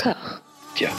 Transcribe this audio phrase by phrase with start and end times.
[0.00, 0.90] Tiens.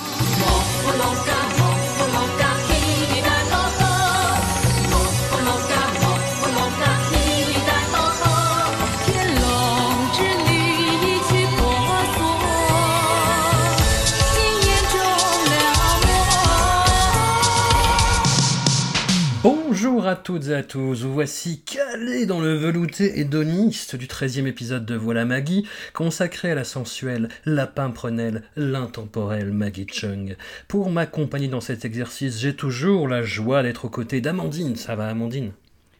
[19.42, 21.62] Bonjour à toutes et à tous, vous voici
[21.92, 27.30] calé dans le velouté hédoniste du 13e épisode de Voilà Maggie, consacré à la sensuelle,
[27.46, 30.36] la pimprenelle, l'intemporelle Maggie Chung.
[30.68, 34.76] Pour m'accompagner dans cet exercice, j'ai toujours la joie d'être aux côtés d'Amandine.
[34.76, 35.52] Ça va Amandine?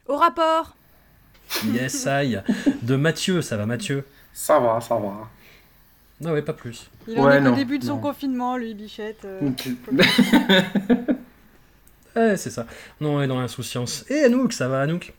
[0.06, 0.76] Au rapport
[1.72, 2.38] Yes, I.
[2.82, 4.04] De Mathieu, ça va Mathieu?
[4.32, 5.28] Ça va, ça va.
[6.20, 6.88] Non, ouais, pas plus.
[7.08, 8.00] Il en est non, qu'au début de son non.
[8.00, 9.24] confinement, lui, Bichette.
[9.24, 9.50] euh.
[12.16, 12.66] Eh, c'est ça.
[13.00, 14.04] Non, on est dans l'insouciance.
[14.10, 15.14] Et Anouk, ça va Anouk?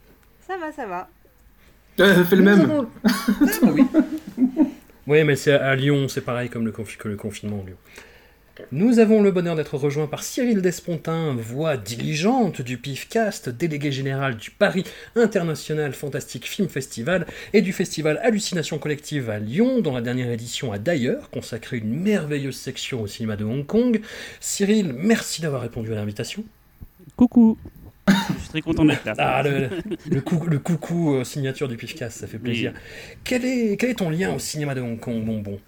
[0.52, 1.10] Ça va, ça va.
[2.02, 2.60] Euh, fais le même.
[2.62, 3.10] avons- Ah,
[3.74, 3.84] oui.
[5.08, 7.78] Oui, mais c'est à Lyon, c'est pareil comme le, confi- que le confinement à Lyon.
[8.72, 14.36] Nous avons le bonheur d'être rejoints par Cyril Despontin, voix diligente du PIFcast, délégué général
[14.38, 14.84] du Paris
[15.16, 20.72] International Fantastic Film Festival et du festival Hallucination Collective à Lyon, dont la dernière édition
[20.72, 24.02] a d'ailleurs consacré une merveilleuse section au cinéma de Hong Kong.
[24.40, 26.44] Cyril, merci d'avoir répondu à l'invitation.
[27.16, 27.58] Coucou
[28.36, 29.14] Je suis très content d'être là.
[29.18, 29.70] Ah, le,
[30.10, 32.74] le, cou- le coucou euh, signature du PIFcast, ça fait plaisir.
[33.24, 35.60] Quel, est, quel est ton lien au cinéma de Hong Kong, bonbon?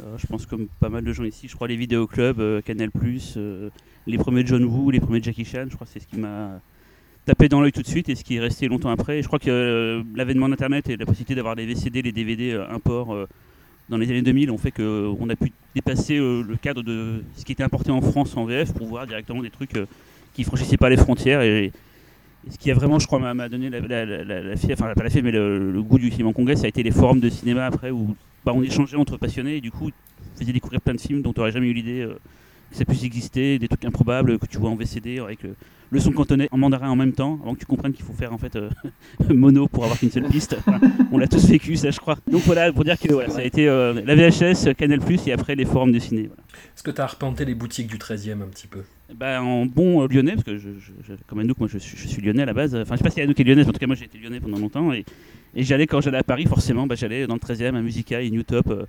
[0.00, 2.90] Euh, je pense comme pas mal de gens ici, je crois les vidéoclubs, euh, Canal+,
[3.36, 3.70] euh,
[4.06, 6.60] les premiers John Woo, les premiers Jackie Chan, je crois que c'est ce qui m'a
[7.26, 9.18] tapé dans l'œil tout de suite et ce qui est resté longtemps après.
[9.18, 12.60] Et je crois que euh, l'avènement d'Internet et la possibilité d'avoir les VCD, les DVD
[12.70, 13.16] import
[13.88, 17.52] dans les années 2000 ont fait qu'on a pu dépasser le cadre de ce qui
[17.52, 19.74] était importé en France en VF pour voir directement des trucs
[20.34, 21.72] qui franchissaient pas les frontières et,
[22.50, 25.32] ce qui a vraiment, je crois, m'a donné la, fièvre- enfin pas la fièvre, mais
[25.32, 28.52] le, goût du cinéma hongkongais, ça a été les forums de cinéma après où bah,
[28.54, 31.40] on échangeait entre passionnés et du coup on faisait découvrir plein de films dont tu
[31.40, 32.18] n'aurais jamais eu l'idée euh,
[32.70, 35.40] que ça puisse exister, des trucs improbables que tu vois en VCD avec
[35.90, 38.32] le, son cantonais en mandarin en même temps, avant que tu comprennes qu'il faut faire
[38.32, 38.68] en fait euh,
[39.30, 40.56] mono pour avoir qu'une seule piste.
[41.12, 42.18] On l'a tous vécu ça je crois.
[42.30, 45.64] Donc voilà, pour dire que ça a été euh, la VHS, Canal+, et après les
[45.64, 46.26] forums de ciné.
[46.26, 46.42] voilà.
[46.76, 48.82] Est-ce que tu as arpenté les boutiques du 13e un petit peu?
[49.12, 52.22] Bah, en bon euh, lyonnais, parce que je, je- je- comme Anouk, moi je suis,
[52.22, 52.74] lyonnais à la base.
[52.74, 54.18] Enfin, je sais pas si Anouk est lyonnaise, mais en tout cas, moi j'ai été
[54.18, 54.92] lyonnais pendant longtemps.
[54.92, 55.04] Et,
[55.54, 58.42] j'allais, quand j'allais à Paris, forcément, bah, j'allais dans le 13e à Musica et New
[58.44, 58.86] Top euh,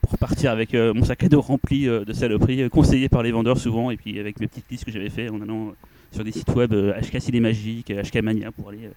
[0.00, 3.58] pour partir avec euh, mon sac à dos rempli de saloperies, conseillé par les vendeurs
[3.58, 5.72] souvent, et puis avec mes petites listes que j'avais fait en allant
[6.10, 8.88] sur des sites web HK Ciné Magique, euh, HK Mania pour aller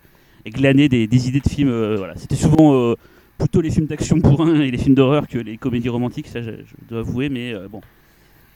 [0.48, 1.96] glaner des, des idées de films.
[1.98, 2.16] voilà.
[2.16, 2.96] C'était souvent
[3.38, 6.52] plutôt les films d'action bourrin et les films d'horreur que les comédies romantiques, ça je,
[6.88, 7.82] dois avouer, mais bon.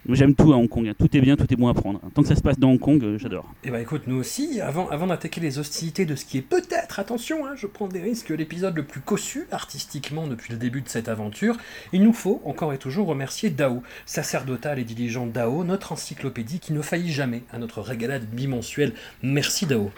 [0.09, 0.93] J'aime tout à Hong Kong, hein.
[0.97, 1.99] tout est bien, tout est bon à prendre.
[2.13, 3.45] Tant que ça se passe dans Hong Kong, euh, j'adore.
[3.65, 6.99] Eh ben écoute, nous aussi, avant, avant d'attaquer les hostilités de ce qui est peut-être,
[6.99, 10.87] attention, hein, je prends des risques, l'épisode le plus cossu artistiquement depuis le début de
[10.87, 11.57] cette aventure,
[11.91, 16.71] il nous faut encore et toujours remercier Dao, sacerdotal et diligent Dao, notre encyclopédie qui
[16.71, 18.93] ne faillit jamais à notre régalade bimensuelle.
[19.21, 19.91] Merci Dao.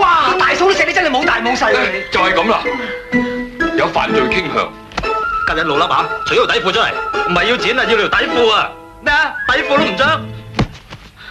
[0.00, 0.34] 哇！
[0.38, 1.80] 大嫂都食你真係冇大冇細啊！
[1.92, 2.62] 你就係咁啦。
[3.76, 4.72] 有犯罪傾向，
[5.46, 6.92] 今日老笠啊，除咗條底褲出嚟，
[7.28, 8.70] 唔係要錢啊，要條底褲啊！
[9.02, 9.34] 咩啊？
[9.48, 10.20] 底褲都唔着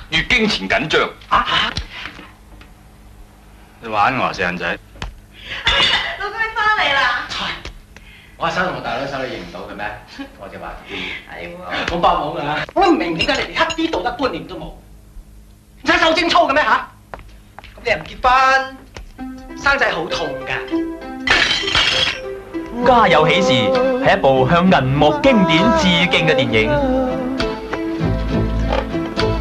[0.10, 1.72] 月經前緊張，啊！
[3.82, 4.66] 你玩我啊，死人仔！
[6.20, 7.28] 老公你翻嚟啦？
[8.38, 9.86] 我手同我大佬手你認唔到嘅咩？
[10.40, 10.74] 我就話
[11.30, 11.94] 係喎。
[11.94, 12.44] 我包冇㗎。
[12.74, 16.88] 我都唔明點解你哋一啲道德觀念都冇，唔使受精操嘅咩吓？
[17.80, 18.32] 咁你又唔結婚，
[19.58, 20.52] 生仔好痛㗎。
[22.86, 23.52] 家有喜事
[24.04, 26.70] 係一部向銀幕經典致敬嘅電影。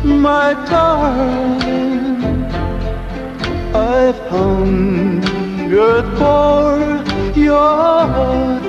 [0.05, 2.47] My darling,
[3.73, 6.79] I've hungered for
[7.35, 8.07] your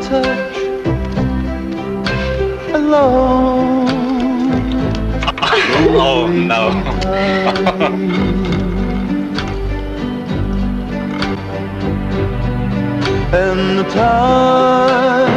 [0.01, 0.57] touch
[2.73, 3.87] alone.
[5.95, 6.71] Oh no！
[13.31, 15.29] and the time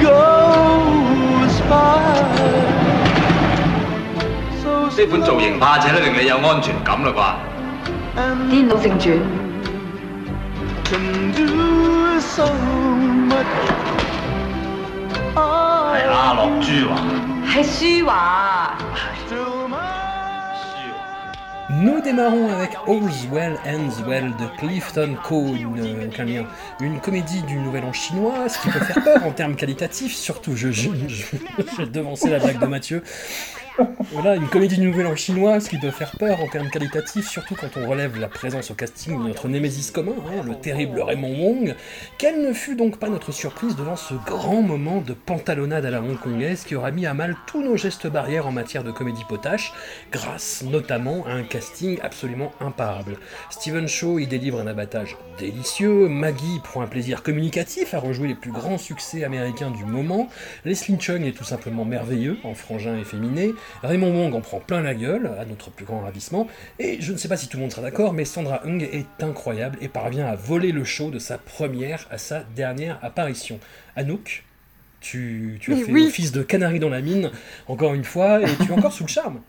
[0.00, 2.00] goes by.
[4.94, 7.10] 呢款造型怕且都令你有安全感啦
[8.16, 8.50] 啩？
[8.50, 9.18] 颠倒正传。
[12.14, 12.20] 系
[16.08, 16.90] 阿乐朱华。
[17.52, 17.54] 系
[18.00, 18.12] 舒华。
[21.80, 26.42] Nous démarrons avec All's Well Ends Well de Clifton Cone, euh.
[26.80, 30.54] Une comédie du Nouvel An chinois, ce qui peut faire peur en termes qualitatifs, surtout
[30.54, 33.02] je, je, je, la blague de Mathieu.
[34.12, 37.76] Voilà, une comédie nouvelle en chinoise qui peut faire peur en termes qualitatifs, surtout quand
[37.76, 41.74] on relève la présence au casting de notre némésis commun, hein, le terrible Raymond Wong.
[42.18, 46.02] Quelle ne fut donc pas notre surprise devant ce grand moment de pantalonnade à la
[46.02, 49.72] hongkongaise qui aura mis à mal tous nos gestes barrières en matière de comédie potache,
[50.10, 53.16] grâce notamment à un casting absolument imparable.
[53.50, 58.34] Steven Shaw y délivre un abattage délicieux, Maggie prend un plaisir communicatif à rejouer les
[58.34, 60.28] plus grands succès américains du moment,
[60.64, 63.52] Leslie Chung est tout simplement merveilleux, en frangin efféminé,
[63.82, 66.48] Raymond Wong en prend plein la gueule, à notre plus grand ravissement,
[66.78, 69.22] et je ne sais pas si tout le monde sera d'accord, mais Sandra Hung est
[69.22, 73.58] incroyable et parvient à voler le show de sa première à sa dernière apparition.
[73.96, 74.44] Anouk,
[75.00, 76.06] tu, tu as fait oui.
[76.06, 77.30] office de canari dans la mine,
[77.66, 79.40] encore une fois, et tu es encore sous le charme.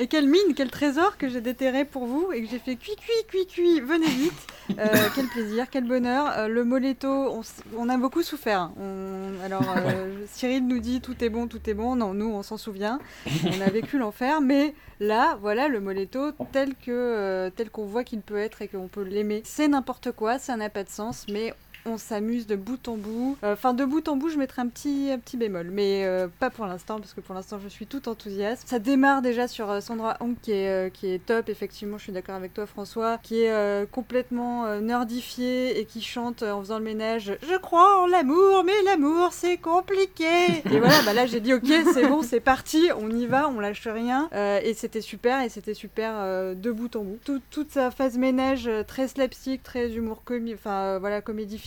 [0.00, 2.96] Et quelle mine, quel trésor que j'ai déterré pour vous et que j'ai fait cuit,
[2.96, 4.46] cuit, cuit, cuit, venez vite.
[4.78, 6.32] Euh, quel plaisir, quel bonheur.
[6.38, 7.42] Euh, le Moletto,
[7.76, 8.70] on, a beaucoup souffert.
[8.80, 11.96] On- alors, euh, Cyril nous dit tout est bon, tout est bon.
[11.96, 12.98] Non, nous, on s'en souvient.
[13.44, 14.40] On a vécu l'enfer.
[14.40, 18.88] Mais là, voilà, le Moletto tel que tel qu'on voit qu'il peut être et qu'on
[18.88, 19.42] peut l'aimer.
[19.44, 21.52] C'est n'importe quoi, ça n'a pas de sens, mais
[21.86, 23.36] on s'amuse de bout en bout.
[23.44, 26.28] Euh, Enfin, de bout en bout, je mettrai un petit, un petit bémol, mais euh,
[26.38, 28.66] pas pour l'instant, parce que pour l'instant, je suis tout enthousiaste.
[28.68, 32.12] Ça démarre déjà sur euh, Sandra Hong, qui est, qui est top, effectivement, je suis
[32.12, 37.36] d'accord avec toi, François, qui est complètement nerdifiée et qui chante en faisant le ménage
[37.48, 40.24] Je crois en l'amour, mais l'amour, c'est compliqué.
[40.70, 43.60] et voilà, bah là, j'ai dit Ok, c'est bon, c'est parti, on y va, on
[43.60, 44.28] lâche rien.
[44.62, 46.14] Et c'était super, et c'était super
[46.54, 47.18] de bout en bout.
[47.24, 51.58] Tout- toute sa phase ménage, très slapstick, très humour comique, enfin voilà, comédie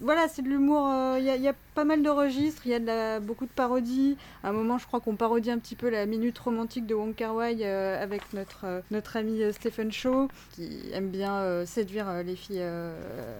[0.00, 2.62] Voilà, c'est de l'humour, euh, il y, a- il y a pas mal de registres,
[2.66, 4.16] il y a beaucoup de parodies.
[4.42, 7.14] À un moment, je crois qu'on parodie un petit peu la minute romantique de Wong
[7.14, 11.66] Kar Wai euh, avec notre, euh, notre ami euh, Stephen Shaw, qui aime bien euh,
[11.66, 12.94] séduire euh, les filles euh,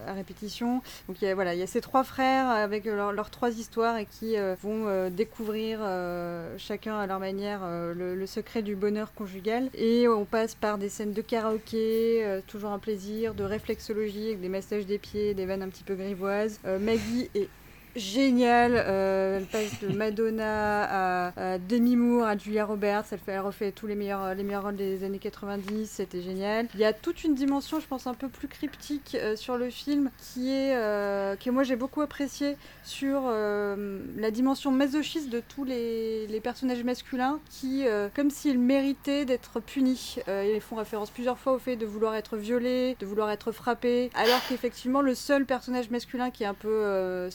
[0.07, 0.83] à répétition.
[1.09, 3.97] Donc y a, voilà, il y a ces trois frères avec leur- leurs trois histoires
[3.97, 8.75] et qui euh, vont euh, découvrir euh, chacun à leur manière euh, le, secret du
[8.77, 9.71] bonheur conjugal.
[9.75, 14.41] Et on passe par des scènes de karaoké, euh, toujours un plaisir, de réflexologie avec
[14.41, 16.61] des massages des pieds, des vannes un petit peu grivoises.
[16.67, 17.49] Euh, Maggie est
[17.97, 18.75] géniale.
[18.77, 23.05] euh, elle passe de Madonna à, à Demi Moore, à Julia Roberts.
[23.11, 25.91] Elle, fait, elle refait tous les meilleurs, les meilleurs rôles des années 90.
[25.91, 26.69] C'était génial.
[26.75, 29.71] Il y a toute une dimension, je pense, un peu plus cryptique euh, sur le
[29.71, 35.41] film qui est euh, que moi j'ai beaucoup apprécié sur euh, la dimension masochiste de
[35.41, 40.17] tous les, les personnages masculins qui, euh, comme s'ils méritaient d'être punis.
[40.29, 44.11] Ils font référence plusieurs fois au fait de vouloir être violés, de vouloir être frappés,
[44.15, 47.31] alors qu'effectivement le seul personnage masculin qui est un peu euh,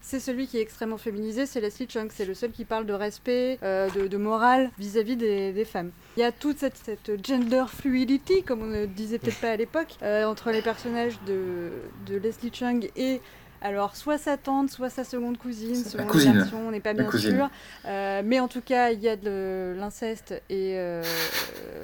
[0.00, 2.10] c'est celui qui est extrêmement féminisé, c'est Leslie Chung.
[2.12, 5.90] C'est le seul qui parle de respect, euh, de, morale vis-à-vis des, femmes.
[6.16, 9.56] Il y a toute cette, cette gender fluidity, comme on ne disait peut-être pas à
[9.56, 11.70] l'époque, euh, entre les personnages de,
[12.06, 13.20] de Leslie Chung et
[13.62, 16.32] alors, soit sa tante, soit sa seconde cousine, La selon les cousine.
[16.34, 17.36] versions, on n'est pas La bien cousine.
[17.36, 17.50] sûr.
[17.86, 21.02] Euh, mais en tout cas, il y a de l'inceste et euh,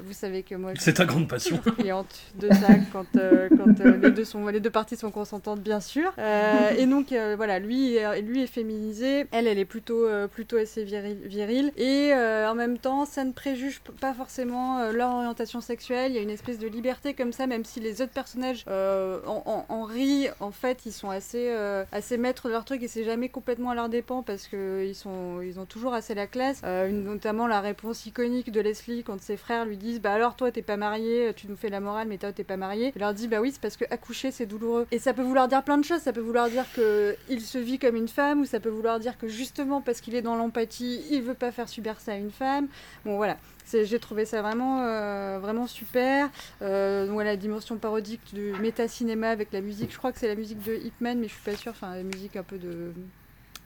[0.04, 1.60] vous savez que moi, je C'est ta grande passion.
[1.62, 5.10] suis cliente de ça quand, euh, quand euh, les, deux sont, les deux parties sont
[5.10, 6.12] consentantes, bien sûr.
[6.18, 10.26] Euh, et donc, euh, voilà, lui, est- lui est féminisé, elle, elle est plutôt, euh,
[10.28, 11.72] plutôt assez viril- virile.
[11.76, 16.12] Et euh, en même temps, ça ne préjuge pas forcément euh, leur orientation sexuelle.
[16.12, 19.20] Il y a une espèce de liberté comme ça, même si les autres personnages euh,
[19.26, 22.82] en, en- en rient, en fait, ils sont assez, euh, assez maîtres de leur truc
[22.82, 26.60] et c'est jamais complètement à leur dépens parce qu'ils ils ont toujours assez la classe.
[26.64, 30.50] Euh, notamment la réponse iconique de Leslie quand ses frères lui disent Bah alors, toi,
[30.50, 32.92] t'es pas marié, tu nous fais la morale, mais toi, t'es pas marié.
[32.94, 34.86] Il leur dit Bah oui, c'est parce que accoucher, c'est douloureux.
[34.90, 36.00] Et ça peut vouloir dire plein de choses.
[36.00, 39.00] Ça peut vouloir dire que il se vit comme une femme ou ça peut vouloir
[39.00, 42.16] dire que justement, parce qu'il est dans l'empathie, il veut pas faire subir ça à
[42.16, 42.68] une femme.
[43.04, 43.36] Bon, voilà.
[43.70, 46.30] J'ai trouvé ça vraiment, euh, vraiment super.
[46.60, 49.92] Euh, la dimension parodique du méta-cinéma avec la musique.
[49.92, 51.72] Je crois que c'est la musique de Hitman, mais je suis pas sûre.
[51.72, 52.92] Enfin, la musique un peu de,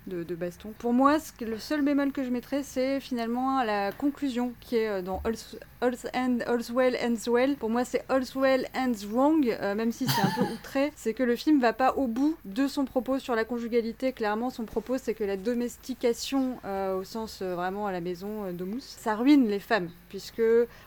[0.06, 0.72] de, de baston.
[0.78, 4.76] Pour moi, ce que- le seul bémol que je mettrais, c'est finalement la conclusion qui
[4.76, 7.56] est euh, dans All's, All's Well Ends Well.
[7.56, 10.92] Pour moi, c'est All's Well Ends Wrong, euh, même si c'est un peu outré.
[10.96, 14.12] C'est que le film va pas au bout de son propos sur la conjugalité.
[14.12, 18.50] Clairement, son propos, c'est que la domestication, euh, au sens euh, vraiment à la maison
[18.52, 20.42] d'Omus, ça ruine les femmes, puisque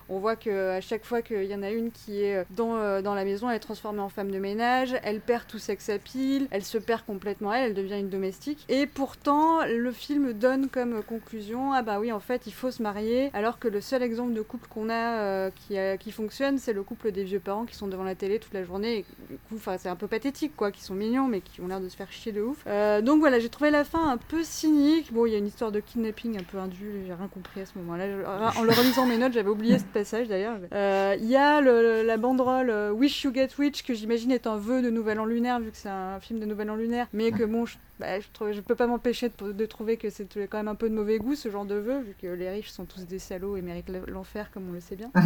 [0.09, 3.13] on voit que à chaque fois qu'il y en a une qui est dans, dans
[3.13, 6.63] la maison, elle est transformée en femme de ménage, elle perd tout sex appeal, elle
[6.63, 8.65] se perd complètement elle, elle devient une domestique.
[8.69, 12.83] Et pourtant, le film donne comme conclusion, ah bah oui, en fait, il faut se
[12.83, 15.49] marier, alors que le seul exemple de couple qu'on a, euh,
[15.97, 18.63] qui, fonctionne, c'est le couple des vieux parents qui sont devant la télé toute la
[18.63, 18.99] journée.
[18.99, 21.81] Et du coup, c'est un peu pathétique, quoi, qui sont mignons, mais qui ont l'air
[21.81, 22.63] de se faire chier de ouf.
[22.67, 25.11] Euh, donc voilà, j'ai trouvé la fin un peu cynique.
[25.11, 27.65] Bon, il y a une histoire de kidnapping un peu indue, j'ai rien compris à
[27.65, 28.05] ce moment-là.
[28.57, 30.57] En le relisant mes notes, j'avais oublié ce passage d'ailleurs.
[30.71, 34.83] Euh, Il y a la banderole Wish You Get Rich, que j'imagine est un vœu
[34.83, 37.43] de Nouvel An lunaire, vu que c'est un film de Nouvel An lunaire, mais que
[37.43, 40.57] bon, je, bah, je, je peux pas m'en m'empêchait de, de trouver que c'était quand
[40.57, 42.85] même un peu de mauvais goût ce genre de vœu, vu que les riches sont
[42.85, 45.11] tous des salauds et méritent l'enfer, comme on le sait bien.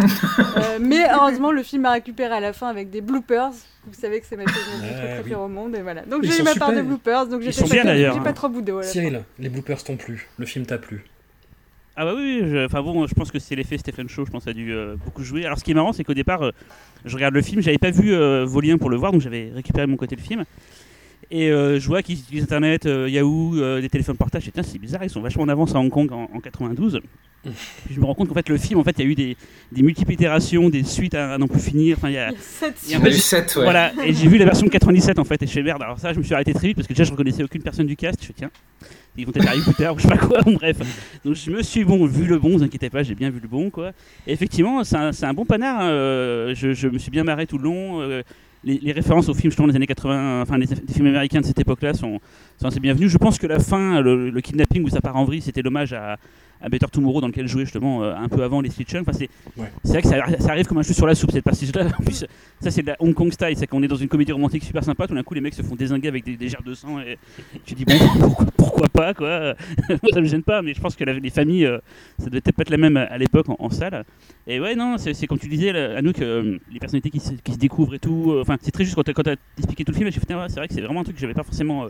[0.58, 3.52] Euh, mais heureusement, le film m'a récupéré à la fin avec des bloopers.
[3.86, 5.46] Vous savez que c'est ma chose que je Ouais, préfère oui.
[5.46, 6.04] au monde, et voilà.
[6.04, 8.16] Donc j'ai eu ma part de bloopers, donc sont pas, bien, d'ailleurs.
[8.16, 8.72] j'ai pas trop boudé.
[8.72, 8.88] voilà.
[8.88, 11.04] Cyril, les bloopers t'ont plu, le film t'a plu.
[11.96, 14.54] Ah bah oui, enfin bon, je pense que c'est l'effet Stephen Shaw, je pense, a
[14.54, 15.46] dû euh, beaucoup jouer.
[15.46, 16.52] Alors ce qui est marrant, c'est qu'au départ, euh,
[17.06, 19.52] je regarde le film, j'avais pas vu euh, vos liens pour le voir, donc j'avais
[19.54, 20.44] récupéré mon côté le film.
[21.36, 24.78] Et euh, je vois qu'ils utilisent Internet, euh, Yahoo, euh, des téléphones dis, tiens, c'est
[24.78, 27.02] bizarre, ils sont vachement en avance à Hong Kong en, en 92.
[27.44, 29.16] Puis je me rends compte qu'en fait, le film, en fait, il y a eu
[29.16, 29.36] des,
[29.72, 31.98] des multiples itérations, des suites à, à n'en plus finir.
[31.98, 33.14] Enfin, il y a, Il y a sept Et en Il y fait, a eu
[33.14, 33.64] j'ai- 7, ouais.
[33.64, 35.82] Voilà, et j'ai vu la version de 97 en fait, et je fais merde.
[35.82, 37.88] Alors ça, je me suis arrêté très vite parce que déjà je reconnaissais aucune personne
[37.88, 38.22] du cast.
[38.22, 38.52] Je fais tiens,
[39.18, 40.40] ils vont peut-être arriver plus tard ou je sais pas quoi.
[40.46, 40.78] Bon, bref,
[41.26, 43.48] donc je me suis bon vu le bon, vous inquiétez pas, j'ai bien vu le
[43.48, 43.92] bon quoi.
[44.28, 45.80] Et effectivement, c'est un, c'est un bon panard.
[45.82, 48.02] hein, je, je me suis bien marré tout le long.
[48.02, 48.22] euh,
[48.64, 52.20] les, références aux films des années 80, enfin des films américains de cette époque-là sont,
[52.58, 53.10] sont assez bienvenues.
[53.10, 55.94] Je pense que la fin, le, le kidnapping où ça part en vrille, c'était l'hommage
[55.94, 56.18] à,
[56.64, 58.86] à Better Tomorrow dans lequel jouait justement euh, un peu avant les Street.
[59.00, 59.68] Enfin, c'est Ouais.
[59.84, 61.88] vrai que ça, ça arrive comme un cheveu sur la soupe cette passage-là.
[62.00, 62.26] En plus,
[62.62, 64.84] ça c'est de la Hong Kong style, c'est qu'on est dans une comédie romantique super
[64.84, 65.06] sympa.
[65.08, 67.18] Tout d'un coup, les mecs se font désinguer avec des, des gerres de sang et
[67.66, 69.54] tu dis bon, pourquoi, pourquoi pas quoi.
[70.14, 71.80] Ça me gêne pas, mais je pense que la- les familles, euh,
[72.20, 74.06] ça devait peut-être pas être la même à l'époque en, en salle.
[74.48, 77.58] Et ouais, non, c'est comme tu disais, Anouk, euh, les personnalités qui se, qui se
[77.58, 78.32] découvrent et tout.
[78.32, 80.10] euh, Enfin, c'est très juste quand quand t'as expliqué tout le film.
[80.12, 81.86] J'ai fait, ouais, c'est vrai que c'est vraiment un truc que j'avais pas forcément.
[81.86, 81.90] euh,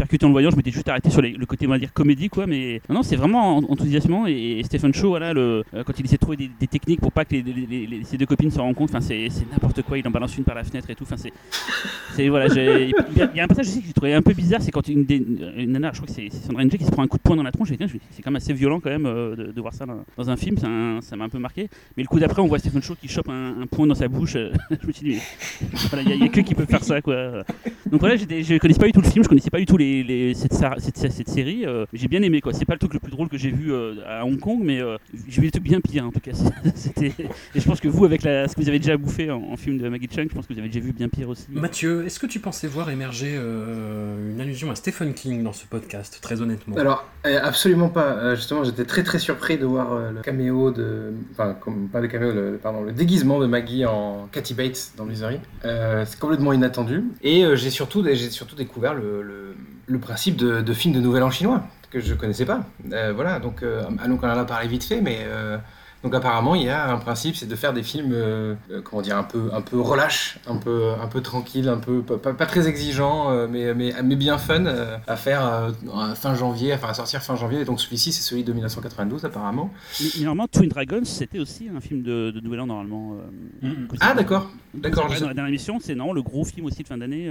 [0.00, 2.30] percuté en le voyant, je m'étais juste arrêté sur le côté on va dire comédie
[2.30, 6.16] quoi, mais non, c'est vraiment en- enthousiasmant et, Stephen Shaw voilà euh, quand il essaie
[6.16, 9.28] de trouver des, techniques pour pas que les, ses deux copines se compte, enfin c'est
[9.52, 12.92] n'importe quoi, il en balance une par la fenêtre et tout, enfin c'est voilà, il
[13.16, 15.04] y, a- il un passage aussi que j'ai trouvé un peu bizarre, c'est quand une,
[15.04, 15.20] des-
[15.66, 17.42] nana, je crois que c'est Sandra Ng qui se prend un coup de poing dans
[17.42, 20.36] la tronche, c'est quand même assez violent quand même euh, de, voir ça dans, un
[20.36, 21.68] film, ça m'a un peu marqué.
[21.96, 24.08] Mais le coup d'après, on voit Stephen Shaw qui chope un, un poing dans sa
[24.08, 24.52] bouche, euh,
[24.82, 25.18] je me suis dit,
[25.60, 27.42] mais voilà, il y, a- il que qui peut faire ça quoi.
[27.90, 29.89] Donc voilà, je connaissais pas du tout le film, je connaissais pas du tout les,
[30.02, 31.66] les- cette, sa- cette, cette série.
[31.66, 32.52] euh, j'ai bien aimé quoi.
[32.52, 34.80] C'est pas le truc le plus drôle que j'ai vu euh, à Hong Kong, mais
[34.80, 34.96] euh,
[35.28, 36.32] j'ai vu des trucs bien pires en tout cas.
[36.74, 37.12] C'était.
[37.54, 39.56] Et je pense que vous, avec la, ce que vous avez déjà bouffé en, en
[39.56, 41.46] film de Maggie Chung, je pense que vous avez déjà vu bien pire aussi.
[41.50, 45.66] Mathieu, est-ce que tu pensais voir émerger euh, une allusion à Stephen King dans ce
[45.66, 46.76] podcast, très honnêtement?
[46.76, 48.34] Alors, euh, absolument pas.
[48.34, 51.12] Justement, j'étais très très surpris de voir le caméo de.
[51.32, 55.04] Enfin, comme, pas le caméo, le, pardon, le déguisement de Maggie en Cathy Bates dans
[55.04, 55.38] Misery.
[55.64, 57.04] Euh, c'est complètement inattendu.
[57.22, 59.54] Et euh, j'ai surtout, j'ai surtout découvert le, le,
[59.90, 62.60] le principe de, de film de Nouvel An chinois, que je connaissais pas.
[62.92, 65.18] Euh, voilà, donc, euh, donc on en a parlé vite fait, mais.
[65.22, 65.58] euh,
[66.02, 68.54] donc apparemment, il y a un principe, c'est de faire des films, euh,
[68.84, 72.32] comment dire, un peu, un peu relâche, un peu, un peu tranquille, un peu pas,
[72.46, 76.88] très exigeant, mais, mais, mais bien fun euh, à faire euh, à fin janvier, enfin
[76.88, 77.60] à sortir fin janvier.
[77.60, 79.70] Et donc celui-ci, c'est celui de 1992 apparemment.
[80.00, 83.16] Mais, mais normalement, Twin Dragons, c'était aussi un film de, de Nouvel An normalement.
[83.60, 83.66] que
[84.00, 85.08] Ah d'accord, d'accord.
[85.08, 87.28] Dans sais- la dernière émission, c'est non le gros film aussi de fin d'année.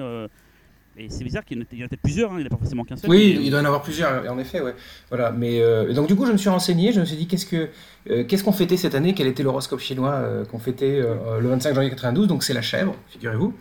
[1.00, 2.58] Et c'est bizarre qu'il y en a peut-être plusieurs, hein, il n'y en a pas
[2.58, 3.10] forcément qu'un seul.
[3.10, 4.76] Oui, mais- il doit y en avoir plusieurs, en effet, ouais.
[5.10, 7.46] Voilà, mais euh, donc du coup, je me suis renseigné, je me suis dit qu'est-ce
[7.46, 7.70] que
[8.10, 11.48] euh, qu'est-ce qu'on fêtait cette année, quel était l'horoscope chinois euh, qu'on fêtait euh, le
[11.50, 13.54] 25 janvier 92, donc c'est la chèvre, figurez-vous.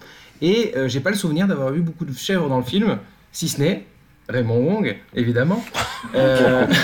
[0.42, 2.99] Et euh, j'ai pas le souvenir d'avoir vu beaucoup de chèvres dans le film,
[3.33, 3.85] si ce n'est
[4.28, 5.62] Raymond Wong, évidemment.
[6.14, 6.64] Euh,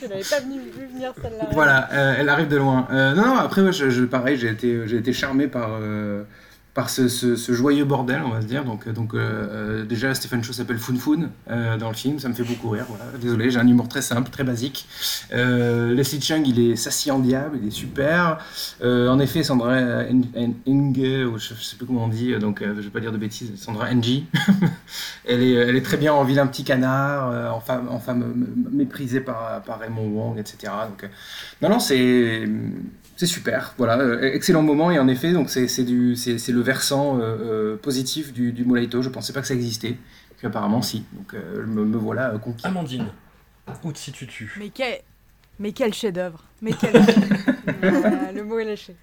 [0.00, 1.48] Je l'avais pas venu, vu venir celle-là.
[1.52, 2.86] voilà, euh, elle arrive de loin.
[2.92, 6.22] Euh, non, non, après, ouais, je, je- pareil, j'ai été, j'ai été charmé par, euh,
[6.76, 8.62] par ce, ce- joyeux bordel, on va se dire.
[8.62, 11.30] Donc, euh, donc euh, euh, déjà, Stephen Chow s'appelle Fun Fun
[11.78, 12.84] dans le film, ça me fait beaucoup rire.
[12.86, 13.04] Voilà.
[13.18, 14.86] Désolé, j'ai un humour très simple, très basique.
[15.32, 18.38] Euh, Leslie Chung, il est sassy en diable, il est super.
[18.84, 23.00] En effet, Sandra ou je, je sais plus comment on dit, donc je vais pas
[23.00, 24.04] dire de bêtises, Sandra Ng,
[25.24, 29.20] elle, est, elle est très bien en vilain petit canard, en femme, en femme méprisée
[29.20, 30.72] par, par Raymond Wong, etc.
[30.90, 31.08] Donc,
[31.62, 32.46] non, non, c'est
[33.16, 33.74] c'est super.
[33.78, 37.18] Voilà, euh, excellent moment et en effet, donc c'est c'est du c'est c'est le versant
[37.18, 39.02] euh, euh, positif du, du Molaito.
[39.02, 39.96] Je pensais pas que ça existait,
[40.36, 41.04] puis apparemment si.
[41.12, 42.66] Donc euh, me, me voilà conquis.
[42.66, 43.06] Amandine,
[43.84, 44.54] où te situes-tu?
[44.58, 45.00] Mais quel,
[45.58, 46.44] mais quel chef-d'œuvre.
[46.62, 47.00] Mais quel.
[47.80, 48.94] Voilà, le mot est lâché.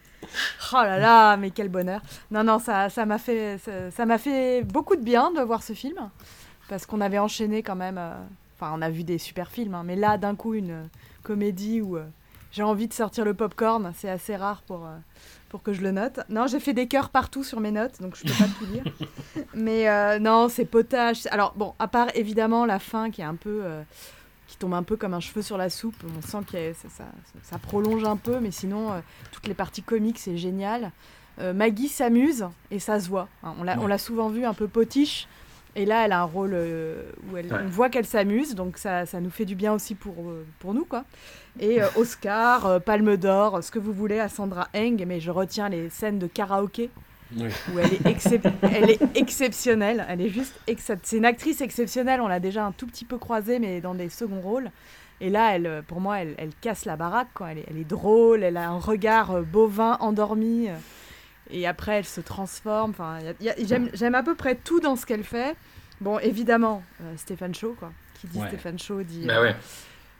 [0.71, 2.01] Oh là là, mais quel bonheur.
[2.31, 3.57] Non, non, ça ça m'a fait,
[3.91, 5.97] ça m'a fait beaucoup de bien de voir ce film.
[6.69, 7.97] Parce qu'on avait enchaîné quand même.
[7.97, 8.13] euh,
[8.55, 10.87] Enfin, on a vu des super films, hein, mais là, d'un coup, une
[11.23, 12.05] comédie où euh,
[12.53, 14.95] j'ai envie de sortir le popcorn, c'est assez rare pour, euh,
[15.49, 16.19] pour que je le note.
[16.29, 18.83] Non, j'ai fait des cœurs partout sur mes notes, donc je peux pas tout lire.
[19.53, 21.27] Mais euh, non, c'est potage.
[21.31, 23.61] Alors, bon, à part évidemment la fin qui est un peu.
[23.63, 23.81] euh,
[24.47, 25.95] qui tombe un peu comme un cheveu sur la soupe.
[26.17, 27.03] On sent que ça, ça,
[27.41, 28.89] ça prolonge un peu, mais sinon,
[29.31, 30.91] toutes les parties comiques, c'est génial.
[31.55, 33.27] Maggie s'amuse et ça se voit.
[33.43, 33.55] hein.
[33.59, 35.27] On l'a on l'a souvent vu un peu potiche.
[35.75, 37.01] Et là, elle a un rôle euh,
[37.31, 37.59] où elle, Ouais.
[37.63, 40.73] on voit qu'elle s'amuse, donc ça, ça nous fait du bien aussi pour, euh, pour
[40.73, 40.85] nous.
[40.85, 41.03] quoi.
[41.59, 45.69] Et euh, Oscar, Palme d'Or, ce que vous voulez à Sandra Eng, mais je retiens
[45.69, 46.89] les scènes de karaoké
[47.35, 47.47] Oui.
[47.73, 50.05] où elle est, excep- elle est exceptionnelle.
[50.07, 52.21] Elle est juste C'est une actrice exceptionnelle.
[52.21, 54.69] On l'a déjà un tout petit peu croisée, mais dans des seconds rôles.
[55.21, 57.29] Et là, elle, pour moi, elle, elle casse la baraque.
[57.33, 57.51] Quoi.
[57.51, 60.67] Elle, est, elle est drôle, elle a un regard bovin endormi.
[61.49, 62.91] Euh, et après, elle se transforme.
[62.91, 63.19] Enfin,
[63.93, 65.55] j'aime, à peu près tout dans ce qu'elle fait.
[66.01, 67.91] Bon, évidemment, euh, Stéphane Shaw, quoi.
[68.19, 68.47] Qui dit Ouais.
[68.47, 69.25] Stéphane Shaw dit.
[69.25, 69.55] Bah euh, ouais.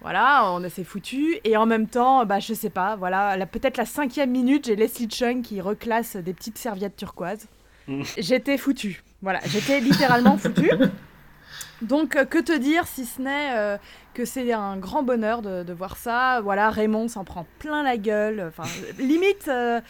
[0.02, 1.38] voilà, on s'est foutu.
[1.44, 5.10] Et en même temps, bah, je sais pas, voilà, peut-être la cinquième minute, j'ai Leslie
[5.10, 7.48] Chung qui reclasse des petites serviettes turquoises.
[8.18, 9.04] J'étais foutu.
[9.22, 10.70] Voilà, j'étais littéralement foutu.
[11.82, 13.78] Donc, euh, que te dire si ce n'est euh,
[14.14, 16.40] que c'est un grand bonheur de, de voir ça.
[16.42, 18.46] Voilà, Raymond s'en prend plein la gueule.
[18.48, 18.64] Enfin,
[19.00, 19.84] limite, euh, li-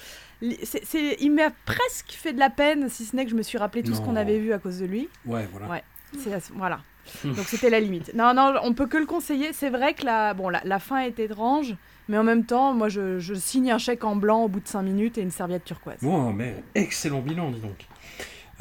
[0.64, 3.42] c'est- c'est- il m'a presque fait de la peine, si ce n'est que je me
[3.44, 5.10] suis rappelé tout ce qu'on avait vu à cause de lui.
[5.26, 5.68] Ouais, voilà.
[5.68, 5.84] Ouais,
[6.20, 6.80] c'est voilà.
[7.24, 8.14] Donc c'était la limite.
[8.14, 9.52] Non, non, on peut que le conseiller.
[9.54, 11.76] C'est vrai que la, bon, la, la fin est étrange,
[12.08, 14.68] mais en même temps, moi, je, je signe un chèque en blanc au bout de
[14.68, 15.98] 5 minutes et une serviette turquoise.
[16.02, 17.88] Bon, mais excellent bilan, dis donc.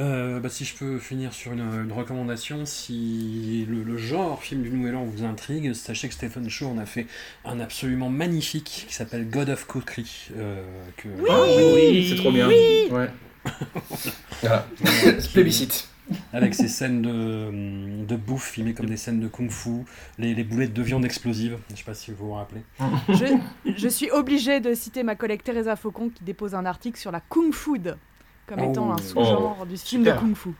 [0.02, 4.62] Euh, bah, si je peux finir sur une, une recommandation, si le, le genre film
[4.62, 7.06] du Nouvel An vous intrigue, sachez que Stephen Shaw en a fait
[7.44, 10.30] un absolument magnifique qui s'appelle God of Cookery.
[10.36, 10.64] euh,
[10.96, 11.08] que...
[11.30, 11.42] Ah
[11.74, 12.48] oui, c'est trop bien.
[12.48, 12.88] Ouais.
[12.90, 13.12] Voilà.
[15.32, 15.88] Plébiscite.
[16.32, 19.84] Avec ces scènes de, de bouffe filmées comme des scènes de kung-fu,
[20.18, 22.62] les, les boulettes de viande explosives, je sais pas si vous vous rappelez.
[23.08, 23.38] Je,
[23.76, 27.20] je suis obligée de citer ma collègue Teresa Faucon qui dépose un article sur la
[27.20, 27.96] kung food
[28.46, 28.70] comme Oh.
[28.70, 30.20] étant un sous-genre Oh, du film de super.
[30.20, 30.50] kung fu.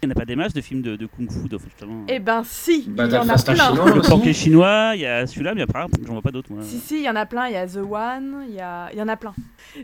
[0.00, 2.04] Il n'y en a pas des masses de films de, de kung-fu, justement.
[2.06, 3.54] Eh ben si, Bah, il y en le a plein.
[3.56, 3.90] Chinois.
[3.96, 6.50] Le porquet chinois, il y a celui-là, mais après, j'en vois pas d'autres.
[6.62, 7.48] Si, si, il y en a plein.
[7.48, 8.90] Il y a The One, il y, a...
[8.92, 9.34] il y en a plein.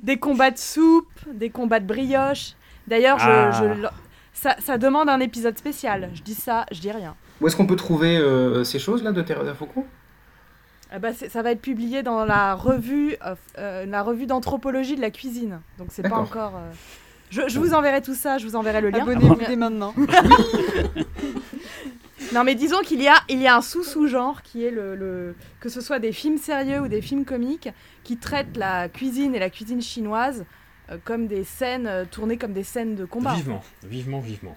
[0.05, 2.53] Des combats de soupe, des combats de brioche.
[2.87, 3.51] D'ailleurs, Ah.
[3.61, 3.89] je-
[4.35, 6.11] ça, ça demande un épisode spécial.
[6.15, 7.17] Je dis ça, je dis rien.
[7.41, 9.85] Où est-ce qu'on peut trouver euh, ces choses-là de Teresa Faucon?
[10.95, 13.17] Eh ben, ça va être publié dans la revue,
[13.59, 15.61] euh, la revue d'anthropologie de la cuisine.
[15.79, 16.53] Donc c'est pas encore.
[16.55, 16.71] euh,
[17.35, 19.01] Je, je vous enverrai tout ça, je vous enverrai le lien.
[19.03, 19.93] Abonnez-vous dès maintenant.
[22.33, 25.37] Non, mais disons qu'il y a, il y a un sous-sous-genre qui est le, le-
[25.61, 27.69] que ce soit des films sérieux ou des films comiques
[28.03, 30.45] qui traitent la cuisine et la cuisine chinoise
[30.91, 33.35] euh, comme des scènes euh, tournées comme des scènes de combat.
[33.35, 34.57] Vivement, vivement, vivement.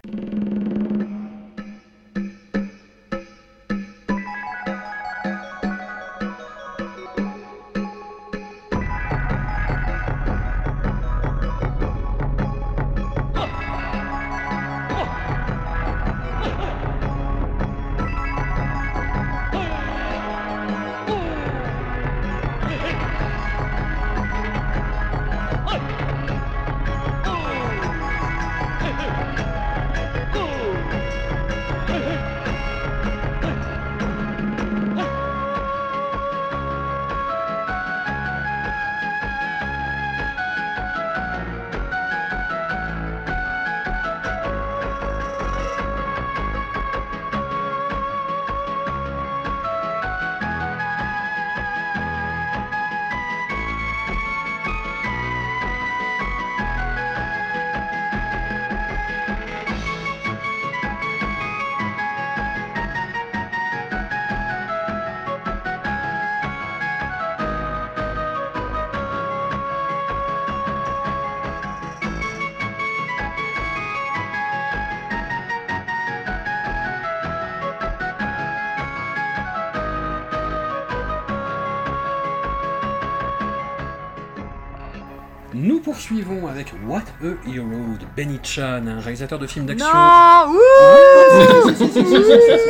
[87.28, 87.66] What a Hero
[88.00, 89.88] de Benny Chan, un réalisateur de films d'action.
[89.88, 91.70] Non Ouh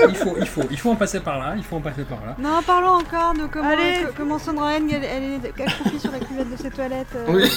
[0.10, 2.20] il, faut, il, faut, il faut en passer par là, il faut en passer par
[2.26, 2.36] là.
[2.40, 4.04] Non, parlons encore de comment, Allez.
[4.06, 7.08] co- comment Sandra Heng, elle, elle est accroupie sur la cuvette de ses toilettes.
[7.16, 7.52] euh, Oui.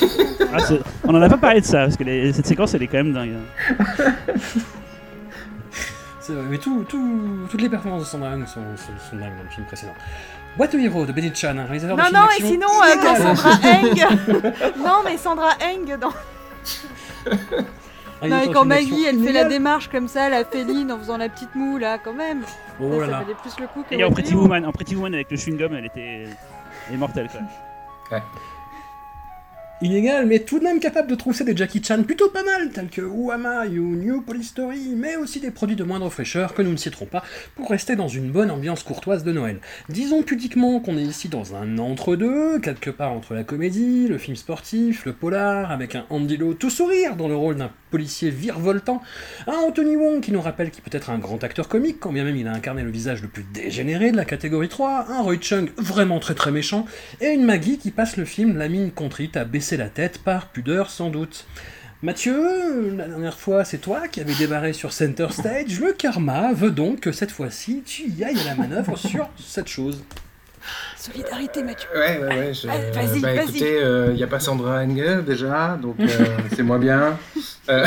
[0.53, 2.83] Ah, c'est- on en a pas parlé de ça, parce que les- cette séquence, elle
[2.83, 3.35] est quand même dingue.
[3.37, 4.05] hein.
[6.21, 9.37] C'est vrai, mais tout, tout- toutes les performances de Sandra Hung sont, sont, sont dingues
[9.37, 9.95] dans le film précédent.
[10.59, 12.49] What a Hero de Benny Chan, un réalisateur de Non, films non, et d'action.
[12.49, 14.83] sinon, euh, quand Sandra Heng.
[14.85, 16.13] non, mais Sandra Heng dans.
[17.27, 20.99] Non, réalisateur et de quand Maggie, elle fait la démarche comme ça, la féline, en
[20.99, 22.43] faisant la petite moue, là, quand même.
[22.79, 23.19] Oh ça, là ça là.
[23.21, 24.35] valait plus le coup que Et en Pretty.
[24.35, 26.27] Woman, en Pretty Woman avec le chewing-gum, elle était
[26.89, 27.29] elle est mortelle
[28.09, 28.21] quoi.
[29.83, 32.91] Inégal, mais tout de même capable de trousser des Jackie Chan plutôt pas mal, tels
[32.91, 36.71] que Wama ou New Police Story, mais aussi des produits de moindre fraîcheur que nous
[36.71, 37.25] ne citerons pas
[37.57, 39.59] pour rester dans une bonne ambiance courtoise de Noël.
[39.89, 44.37] Disons pudiquement qu'on est ici dans un entre-deux, quelque part entre la comédie, le film
[44.37, 49.01] sportif, le polar, avec un Andy Lau tout sourire dans le rôle d'un policier virevoltant,
[49.47, 52.25] un Anthony Wong qui nous rappelle qu'il peut être un grand acteur comique, quand bien
[52.25, 55.39] même il a incarné le visage le plus dégénéré de la catégorie 3, un Roy
[55.41, 56.85] Chung vraiment très très méchant,
[57.23, 60.47] et une Maggie qui passe le film la mine contrite à baisser la tête par
[60.49, 61.47] pudeur sans doute.
[62.03, 65.79] Mathieu, la dernière fois, c'est toi qui avais débarré sur Center Stage.
[65.81, 69.69] Le karma veut donc que cette fois-ci, tu y ailles à la manœuvre sur cette
[69.69, 70.03] chose.
[70.97, 71.89] Solidarité, Mathieu.
[71.95, 72.55] Ouais, ouais, ouais.
[72.55, 73.43] je- Allez, vas-y, bah, vas-y.
[73.45, 73.81] écoutez,
[74.11, 76.07] il n'y a pas Sandra Engel déjà, donc euh,
[76.57, 77.19] c'est moins bien.
[77.71, 77.87] Euh,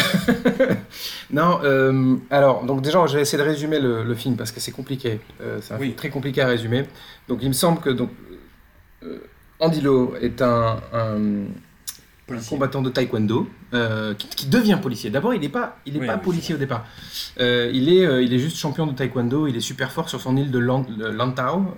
[1.32, 4.60] non, euh, alors, donc déjà, je vais essayer de résumer le, le film parce que
[4.60, 5.20] c'est compliqué.
[5.42, 6.86] Euh, c'est un film très compliqué à résumer.
[7.28, 8.10] Donc, il me semble que donc,
[9.04, 9.20] euh,
[9.60, 11.46] Andy Lau est un, un-
[12.30, 15.10] un combattant de taekwondo euh, qui, qui devient policier.
[15.10, 16.86] D'abord, il n'est pas, il est Oui, pas oui, policier au départ.
[17.40, 19.48] Euh, il, est, euh, il est juste champion de taekwondo.
[19.48, 21.76] Il est super fort sur son île de Lan- de Lantau,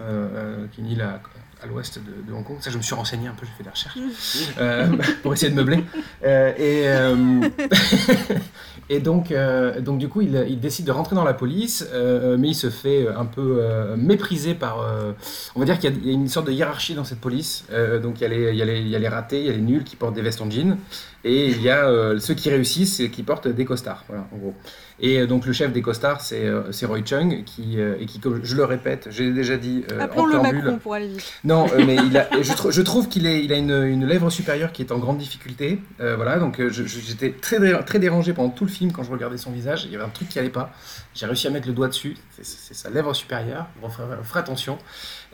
[0.71, 1.19] qui est une île à,
[1.63, 2.57] à l'ouest de, de Hong Kong.
[2.61, 5.83] Ça, je me suis renseigné un peu, j'ai fait des recherches pour essayer de meubler.
[6.23, 6.85] Et,
[8.89, 12.49] et donc, euh, donc, du coup, il, décide de rentrer dans la police, euh, mais
[12.49, 14.81] il se fait un peu euh, mépriser par.
[14.81, 15.11] euh,
[15.55, 17.65] on va dire qu'il y a- une sorte de hiérarchie dans cette police.
[17.71, 19.39] Euh, donc, il y, a les, il, y a les, il y a les ratés,
[19.39, 20.77] il y a les nuls qui portent des vestes en jean,
[21.23, 24.03] et il y a euh, ceux qui réussissent et qui portent des costards.
[24.07, 24.53] Voilà, en gros.
[24.99, 28.19] Et euh, donc, le chef des costards, c'est euh, Roy Chung, qui, euh, et qui,
[28.19, 29.83] comme je le répète, j'ai déjà dit.
[29.99, 31.33] Appelons-le Macron pour aller vite.
[31.43, 34.71] non, mais il a, je, trou- je trouve qu'il il a une, une lèvre supérieure
[34.71, 35.79] qui est en grande difficulté.
[35.99, 39.83] Voilà, donc j'étais très, très dérangé pendant tout le film quand je regardais son visage.
[39.85, 40.71] Il y avait un truc qui allait pas.
[41.13, 42.15] J'ai réussi à mettre le doigt dessus.
[42.41, 43.67] C'est- sa lèvre supérieure.
[43.83, 44.77] On fera, on fera attention.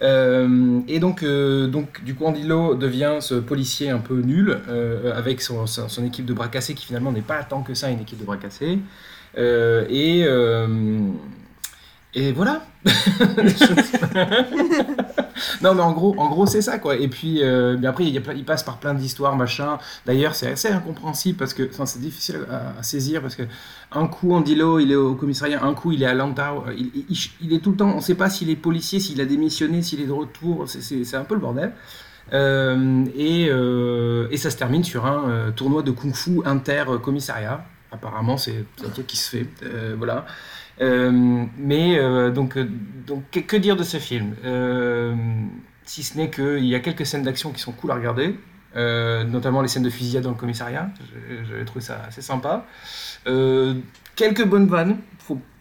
[0.01, 4.59] Euh, et donc, euh, donc, du coup, Andy Lau devient ce policier un peu nul
[4.69, 7.73] euh, avec son, son, son équipe de bras cassés qui finalement n'est pas tant que
[7.73, 8.79] ça une équipe de bras cassés.
[9.37, 10.99] Euh, et, euh,
[12.13, 12.63] et voilà.
[15.61, 16.95] non, mais en gros, en gros c'est ça, quoi.
[16.95, 19.77] Et puis, euh, après, il, passe par plein d'histoires, machin.
[20.05, 23.43] D'ailleurs, c'est assez incompréhensible parce que, enfin, c'est difficile à, saisir parce que
[23.91, 26.65] un coup, Andy Lau, il est au commissariat, un coup, il est à Lantau.
[26.75, 29.81] Il, est tout le temps, on ne sait pas s'il est policier, s'il a démissionné,
[29.81, 30.65] s'il est de retour.
[30.67, 31.73] C'est- un peu le bordel.
[32.33, 33.45] Euh, et,
[34.33, 37.65] et ça se termine sur un tournoi de kung-fu inter-commissariat.
[37.91, 39.47] Apparemment, c'est un truc qui se fait.
[39.63, 40.25] Euh, voilà.
[40.79, 42.57] Euh, mais euh, donc,
[43.05, 44.35] donc que, dire de ce film?
[45.83, 48.39] Si ce n'est qu'il y a quelques scènes d'action qui sont cool à regarder,
[48.75, 50.89] notamment les scènes de fusillade dans le commissariat.
[51.49, 52.65] J'avais trouvé ça assez sympa.
[54.15, 54.97] Quelques bonnes vannes.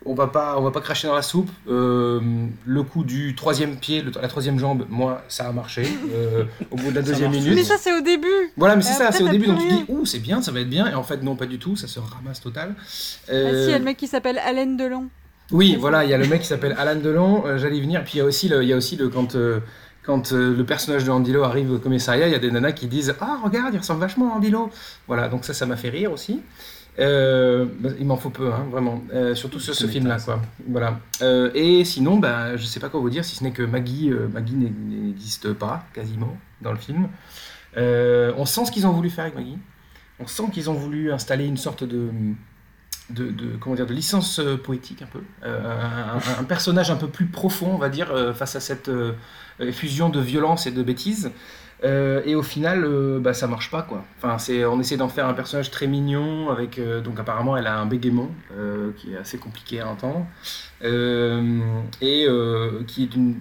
[0.07, 1.51] On va pas, on va pas cracher dans la soupe.
[1.69, 2.21] Euh,
[2.67, 5.83] le coup du troisième pied, le- la troisième jambe, moi, ça a marché.
[6.15, 7.55] Euh, au bout de la deuxième minute.
[7.55, 8.29] Mais ça, c'est au début.
[8.57, 9.77] Voilà, mais c'est ça, c'est au début, donc tu rien.
[9.77, 11.77] dis, ouh, c'est bien, ça va être bien, et en fait, non, pas du tout,
[11.77, 12.75] ça se ramasse total.
[12.79, 15.09] Ah Euh, si, il y a le mec qui s'appelle Alain Delon.
[15.53, 18.03] oui, voilà, il y a le mec qui s'appelle Alan Delon, euh, j'allais y venir,
[18.05, 19.61] puis il y a aussi le, il y a aussi le quand, euh,
[20.03, 22.73] quand euh, le personnage de Andy Lau arrive au commissariat, il y a des nanas
[22.73, 24.71] qui disent Ah, regarde, il ressemble vachement à Andy Lau.
[25.09, 26.41] Voilà, donc ça, ça m'a fait rire aussi.
[26.99, 30.43] Euh, bah, il m'en faut peu, hein, vraiment, Euh, surtout sur ce film-là, quoi.
[30.69, 30.99] Voilà.
[31.23, 34.11] Euh, et sinon, bah, je sais pas quoi vous dire, si ce n'est que Maggie,
[34.33, 37.09] Maggie n'e- n'existe pas, quasiment, dans le film.
[37.77, 39.59] On sent ce qu'ils ont voulu faire avec Maggie.
[40.19, 42.09] On sent qu'ils ont voulu installer une sorte de,
[43.11, 47.09] de, de- comment dire, de licence poétique un peu, un, un- un personnage un peu
[47.09, 48.91] plus profond, on va dire, face à cette
[49.73, 51.31] fusion de violence et de bêtise.
[51.83, 54.05] Euh, et au final, euh, bah, ça marche pas quoi.
[54.19, 57.67] Enfin, c'est, on essaie d'en faire un personnage très mignon avec, euh, donc apparemment, elle
[57.67, 60.27] a un bégaiement euh, qui est assez compliqué à entendre
[60.83, 62.27] et
[62.87, 63.41] qui est une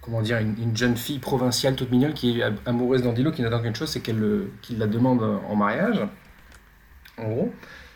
[0.00, 3.42] comment dire, une, une jeune fille provinciale toute mignonne qui est am- amoureuse d'Andilo, qui
[3.42, 5.98] n'attend qu'une chose, c'est qu'elle le- qu'il la demande en mariage.
[7.18, 7.52] En gros.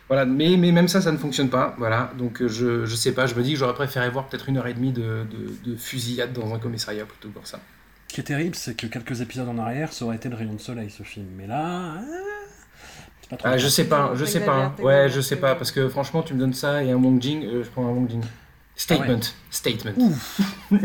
[0.09, 1.73] Voilà, mais, mais même ça, ça ne fonctionne pas.
[1.77, 4.57] Voilà, donc je, je sais pas, je me dis que j'aurais préféré voir peut-être une
[4.57, 5.25] heure et demie de,
[5.63, 7.61] de, de fusillade dans un commissariat plutôt que ça.
[8.11, 10.51] Ce qui est terrible, c'est que quelques épisodes en arrière, ça aurait été le rayon
[10.51, 11.27] de soleil, ce film.
[11.37, 11.93] Mais là.
[11.95, 12.01] ah,
[13.21, 14.51] c'est pas trop Ah, je sais pas, je sais pas.
[14.65, 14.75] hein.
[14.79, 17.45] Ouais, je sais pas, parce que franchement, tu me donnes ça et un Wong Jing,
[17.45, 18.21] euh, je prends un Wong Jing.
[18.75, 19.93] Statement, statement.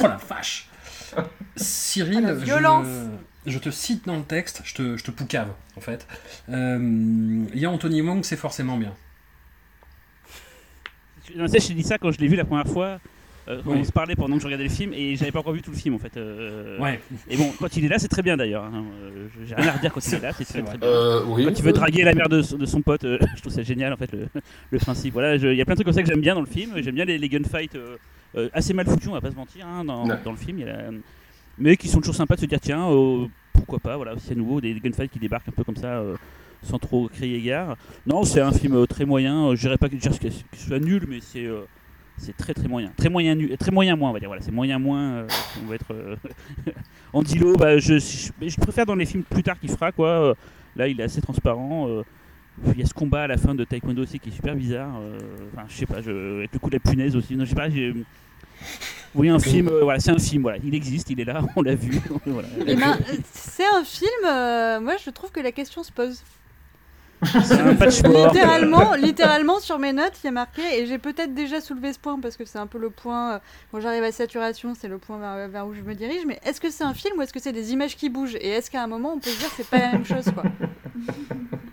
[0.00, 0.70] Oh la vache
[1.56, 2.86] Cyril, Ah, la violence.
[3.44, 6.06] je, je te cite dans le texte, je te, je te poucave en fait.
[6.48, 6.78] Euh,
[7.52, 8.94] Il y a Anthony Wong, c'est forcément bien.
[11.34, 12.98] Non, tu sais, je t'ai dit ça quand je l'ai vu la première fois.
[13.48, 13.78] Euh, Oui.
[13.80, 15.70] on se parlait pendant que je regardais le film et j'avais pas encore vu tout
[15.70, 16.16] le film en fait.
[16.16, 17.00] euh, Ouais.
[17.30, 18.64] Et bon, quand il est là, c'est très bien d'ailleurs.
[18.64, 18.84] hein.
[19.02, 20.88] Euh, J'ai rien à redire quand il est là, c'est très, très bien.
[20.88, 21.44] Euh, oui.
[21.44, 23.62] Quand il veut draguer la mère de, son- de son pote, euh, je trouve ça
[23.62, 24.28] génial en fait le,
[24.70, 25.12] le principe.
[25.12, 26.72] Voilà, il y a plein de trucs comme ça que j'aime bien dans le film.
[26.82, 27.76] J'aime bien les, les gunfights
[28.52, 30.58] assez mal foutus, on va pas se mentir, hein, dans, le film.
[30.58, 30.90] il y a-
[31.58, 34.60] mais qui sont toujours sympas de se dire tiens, euh, pourquoi pas, voilà, c'est nouveau,
[34.60, 35.98] des, des gunfights qui débarquent un peu comme ça.
[35.98, 36.16] euh,
[36.62, 37.76] sans trop crier gare.
[38.06, 39.54] Non, c'est un film très moyen.
[39.54, 40.10] Je dirais pas que ce
[40.66, 41.60] soit nul, mais c'est euh,
[42.18, 42.90] c'est très très moyen.
[42.96, 44.28] Très moyen, nu- très moyen moins, on va dire.
[44.28, 45.00] Voilà, c'est moyen moins.
[45.02, 45.26] euh,
[45.62, 45.90] on va être.
[45.92, 46.16] Euh...
[47.12, 50.08] Andilo, bah, je, je, préfère dans les films plus tard qu'il fera quoi.
[50.08, 50.34] euh,
[50.76, 51.88] là, il est assez transparent.
[51.88, 52.02] euh,
[52.72, 54.96] il y a ce combat à la fin de Taekwondo aussi qui est super bizarre.
[55.00, 55.18] euh,
[55.54, 57.36] Enfin, je sais pas, je, avec le coup de la punaise aussi.
[57.36, 57.68] Non, je sais pas.
[57.68, 57.94] j'ai-
[59.14, 59.68] Oui, un film.
[59.68, 60.42] euh, voilà, c'est un film.
[60.42, 62.00] Voilà, il existe, il est là, on l'a vu.
[62.26, 62.48] voilà.
[62.66, 62.98] Eh ben,
[63.32, 66.22] c'est un film, euh, moi je trouve que la question se pose.
[67.22, 68.34] C'est un patchwork.
[68.34, 71.98] littéralement, littéralement sur mes notes, il y a marqué, et j'ai peut-être déjà soulevé ce
[71.98, 73.38] point parce que c'est un peu le point, euh,
[73.70, 76.60] quand j'arrive à saturation, c'est le point vers, vers où je me dirige, mais est-ce
[76.60, 78.36] que c'est un film ou est-ce que c'est des images qui bougent?
[78.36, 80.24] Et est-ce qu'à un moment on peut se dire que c'est pas la même chose
[80.34, 80.44] quoi?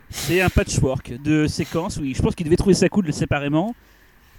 [0.09, 3.75] C'est un patchwork de séquences où je pense qu'ils devaient trouver ça cool séparément,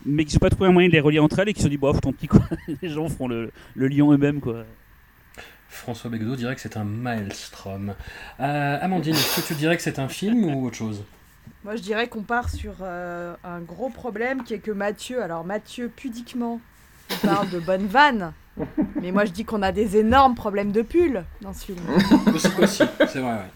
[0.07, 1.67] mais qu'ils n'ont pas trouvé un moyen de les relier entre elles et qu'ils se
[1.67, 2.41] sont dit, bof, tant pis quoi.
[2.83, 4.65] Les gens feront le, le lion eux-mêmes quoi.
[5.75, 7.95] François Begdo dirait que c'est un maelstrom.
[8.41, 11.05] Euh, Amandine, est-ce que tu dirais que c'est un film ou autre chose?
[11.65, 15.45] Moi, je dirais qu'on part sur euh, un gros problème qui est que Mathieu, alors
[15.45, 16.61] Mathieu, pudiquement,
[17.11, 18.33] il parle de bonnes vannes.
[19.01, 21.79] Mais moi, je dis qu'on a des énormes problèmes de pull dans ce film.
[22.33, 23.51] Aussi, aussi, c'est vrai, ouais.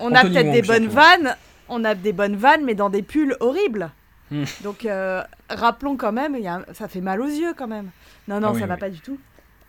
[0.00, 1.36] On a peut-être des bonnes vannes,
[1.68, 3.90] on a des bonnes vannes, mais dans des pulls horribles.
[4.30, 4.44] Hmm.
[4.64, 7.68] Donc, euh, rappelons quand même, il y a un- ça fait mal aux yeux quand
[7.68, 7.90] même.
[8.28, 8.80] Non, non, Ah oui, ça va oui.
[8.80, 9.18] pas du tout.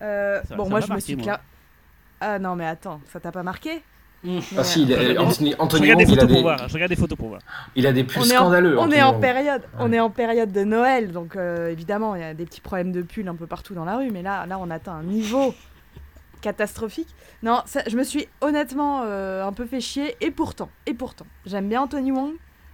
[0.02, 1.40] Euh, Ça- bon, ça moi, je me suis moi.
[2.22, 3.82] Ah non, mais attends, ça t'a pas marqué
[4.56, 6.68] Ah si, il a- Anthony, Je regarde des Wong, il a photos pour des, voir.
[6.70, 7.42] Je regarde des photos pour voir.
[7.76, 8.78] il a des pulls on est en, scandaleux.
[8.78, 9.22] on Anthony est en Wong.
[9.22, 12.62] période, on est en période de Noël, donc euh, évidemment il y a des petits
[12.62, 15.04] problèmes de pull un peu partout dans la rue, mais là, là on atteint un
[15.04, 15.54] niveau
[16.42, 17.10] catastrophique.
[17.44, 21.26] Non, ça- je me suis honnêtement euh, un peu fait chier, et pourtant, et pourtant,
[21.46, 22.34] j'aime bien Anthony Wong,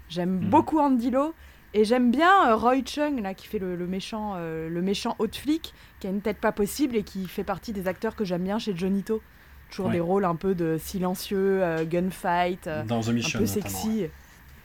[0.09, 0.49] j'aime Mhm.
[0.49, 1.33] beaucoup Andy Lo,
[1.73, 5.15] et j'aime bien euh, Roy Chung là qui fait le, le méchant, euh, le méchant
[5.19, 8.15] haut de flic, qui a une tête pas possible et qui fait partie des acteurs
[8.15, 9.21] que j'aime bien chez Johnny To.
[9.69, 9.93] Toujours Ouais.
[9.93, 12.67] des rôles un peu de silencieux, euh, gunfight.
[12.67, 14.05] euh, Dans The un peu sexy.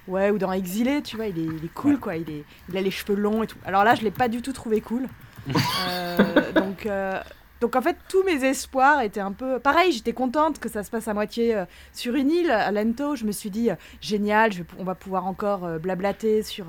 [0.08, 0.30] Ouais.
[0.30, 1.98] ou dans Exilé, tu vois, il est, il est cool, Ouais.
[2.00, 2.16] quoi.
[2.16, 3.58] Il, est, il a les cheveux longs et tout.
[3.64, 5.06] Alors là, je l'ai pas du tout trouvé cool.
[5.88, 7.20] Euh, donc, euh,
[7.62, 9.58] donc en fait, tous mes espoirs étaient un peu...
[9.58, 13.14] Pareil, j'étais contente que ça se passe à moitié euh, sur une île, à Lento.
[13.16, 16.42] Je me suis dit, euh, génial, je vais pou- on va pouvoir encore euh, blablater
[16.42, 16.66] sur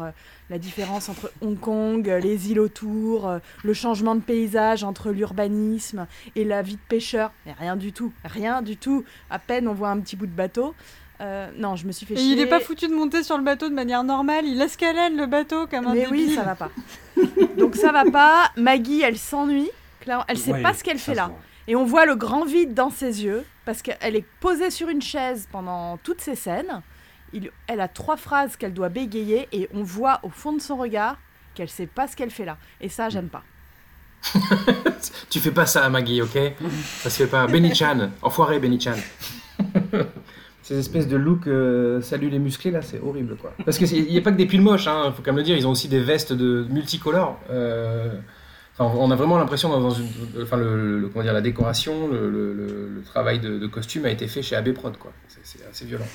[0.49, 3.29] la différence entre Hong Kong, les îles autour,
[3.63, 7.31] le changement de paysage entre l'urbanisme et la vie de pêcheur.
[7.45, 9.03] Mais rien du tout, rien du tout.
[9.31, 10.75] À peine on voit un petit bout de bateau.
[11.21, 12.31] Euh, non, je me suis fait Et chier.
[12.33, 15.25] il est pas foutu de monter sur le bateau de manière normale, il escalade le
[15.25, 16.69] bateau comme un Mais oui, ça va pas.
[17.57, 18.51] Donc ça va pas.
[18.57, 19.69] Maggie, elle s'ennuie.
[20.03, 21.31] Clairement, Elle sait Ouais, pas ce qu'elle fait là.
[21.67, 25.01] Et on voit le grand vide dans ses yeux parce qu'elle est posée sur une
[25.01, 26.81] chaise pendant toutes ces scènes.
[27.31, 30.75] Il- elle a trois phrases qu'elle doit bégayer et on voit au fond de son
[30.77, 31.17] regard
[31.55, 32.57] qu'elle sait pas ce qu'elle fait là.
[32.81, 33.43] Et ça, j'aime pas.
[35.29, 36.37] Tu fais pas ça, Maggie, ok?
[36.99, 37.45] Ça se fait pas.
[37.47, 38.95] Benny Chan, enfoiré Benny Chan.
[40.61, 43.53] Ces espèces de look, euh, salut les musclés là, c'est horrible quoi.
[43.65, 45.57] Parce qu'il n'y a pas que des pulls moches, hein, faut quand même le dire,
[45.57, 47.37] ils ont aussi des vestes de multicolores.
[47.49, 48.13] Euh,
[48.77, 50.07] enfin, on a vraiment l'impression dans une,
[50.41, 54.05] enfin le, le- comment dire, la décoration, le, le- le- le travail de, de costume
[54.05, 55.13] a été fait chez AB Prod quoi.
[55.27, 56.05] C'est- C'est assez violent.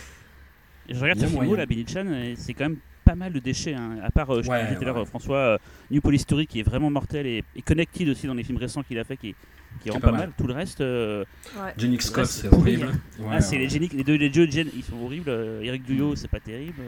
[0.88, 1.59] Et je regarde Il y a ce film moyen.
[1.59, 3.75] là, Billy Chan, et c'est quand même pas mal de déchets.
[3.75, 3.99] hein.
[4.03, 5.59] À part, euh, je Ouais, te disais tout à l'heure, François, euh,
[5.90, 8.83] New Police Story qui est vraiment mortel et, et Connected aussi dans les films récents
[8.83, 9.35] qu'il a fait qui,
[9.81, 10.21] qui est vraiment pas pas mal.
[10.29, 10.33] mal.
[10.38, 10.81] Tout le reste.
[10.81, 11.25] euh,
[11.59, 11.73] Ouais.
[11.77, 12.87] Jenny Scott, c'est horrible.
[13.18, 15.29] Ouais, ah, c'est les, les deux les deux ils sont horribles.
[15.31, 16.81] euh, Eric Duyot, c'est pas terrible.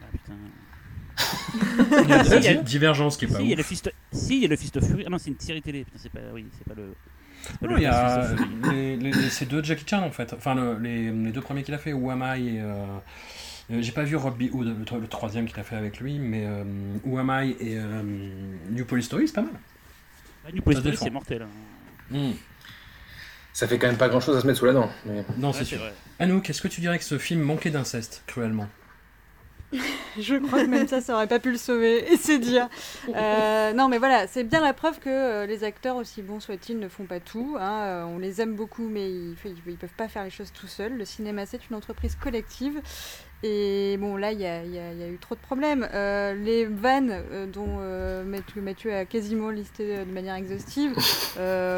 [0.00, 0.32] Ah putain.
[2.02, 3.50] Il y a Si, il y a- Di- Divergence qui est pas si, il y
[3.50, 3.58] a ouf.
[3.58, 5.04] le Fist, si, il y a le Fist of Fury.
[5.06, 5.84] Ah non, c'est une série télé.
[5.84, 6.94] Putain, c'est pas, oui, c'est pas le.
[7.60, 8.74] pas Non, le il y a Fist of Fury.
[8.76, 10.32] les, les- les- ces deux Jackie Chan en fait.
[10.34, 12.60] Enfin, le- les, les deux premiers qu'il a fait, Who Am I et.
[12.60, 12.74] euh,
[13.72, 16.18] euh, J'ai pas vu Robbie Hood, le, tro- le troisième qu'il a fait avec lui,
[16.18, 16.64] mais euh,
[17.04, 18.02] Who Am I et euh,
[18.70, 19.50] New Police Story, c'est pas mal.
[20.46, 21.42] Ah, New Police Story, c'est mortel.
[21.42, 21.48] hein.
[22.16, 22.32] Hmm.
[23.52, 24.90] Ça fait quand même pas grand chose à se mettre sous la dent.
[25.06, 25.78] mais- Non, Ouais, c'est c'est sûr.
[25.78, 25.92] vrai.
[26.20, 28.68] Anouk, est-ce que tu dirais que ce film manquait d'inceste, cruellement?
[30.18, 32.68] Je crois que même ça, ça aurait pas pu le sauver, et c'est dire.
[33.14, 36.78] Euh, non, mais voilà, c'est bien la preuve que euh, les acteurs, aussi bons soient-ils,
[36.78, 37.56] ne font pas tout.
[37.58, 37.82] hein.
[37.84, 40.66] Euh, on les aime beaucoup, mais ils, ils, ils peuvent pas faire les choses tout
[40.66, 40.96] seuls.
[40.96, 42.80] Le cinéma, c'est une entreprise collective.
[43.42, 45.86] Et bon, là, il y y y a eu trop de problèmes.
[45.92, 50.94] Euh, les vannes euh, dont euh, Mathieu, Mathieu a quasiment listé euh, de manière exhaustive,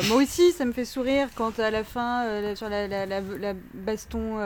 [0.08, 3.54] moi aussi, ça me fait sourire quand à la fin, sur la, la- la- la
[3.74, 4.36] baston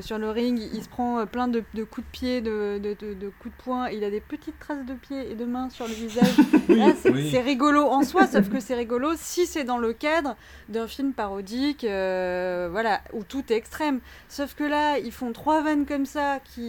[0.00, 3.56] sur le ring, il se prend plein de, de coups de pied, de, de- coups
[3.56, 6.36] de poing, il a des petites traces de pieds et de mains sur le visage.
[6.68, 7.36] Là, c'est oui.
[7.38, 10.36] rigolo en soi, sauf que c'est rigolo si c'est dans le cadre
[10.68, 14.00] d'un film parodique, voilà, où tout est extrême.
[14.28, 16.59] Sauf que là, ils font trois vannes comme ça qui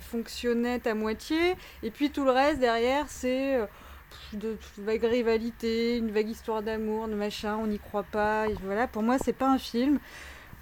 [0.00, 3.66] fonctionnaient à moitié, et puis tout le reste derrière, c'est euh,
[4.32, 8.46] de de vague rivalité, une vague histoire d'amour, de machin, on n'y croit pas.
[8.64, 9.98] voilà, pour moi, c'est pas un film.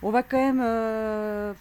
[0.03, 1.55] On va quand même euh,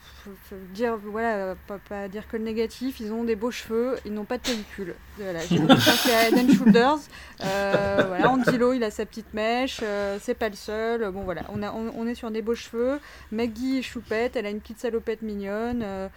[0.73, 1.55] dire, voilà,
[1.87, 4.93] pas, dire que le négatif, ils ont des beaux cheveux, ils n'ont pas de pellicule.
[5.17, 6.99] Voilà, j'ai pensé à Head Shoulders.
[7.41, 11.09] Euh, voilà, Angelo, il a sa petite mèche, euh, c'est pas le seul.
[11.11, 12.99] Bon, voilà, on, a, on, on est sur des beaux cheveux.
[13.31, 16.09] Maggie est choupette, elle a une petite salopette mignonne.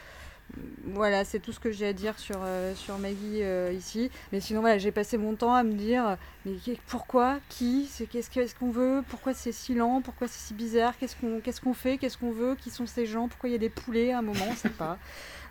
[0.94, 4.10] Voilà, c'est tout ce que j'ai à dire sur, euh, sur Maggie euh, ici.
[4.32, 6.16] Mais sinon, voilà, j'ai passé mon temps à me dire
[6.46, 6.52] mais
[6.86, 11.16] pourquoi Qui c'est, Qu'est-ce qu'on veut Pourquoi c'est si lent Pourquoi c'est si bizarre Qu'est-ce
[11.16, 13.58] qu'on, qu'est-ce qu'on fait Qu'est-ce qu'on veut Qui sont ces gens Pourquoi il y a
[13.58, 14.98] des poulets à un moment On sait pas.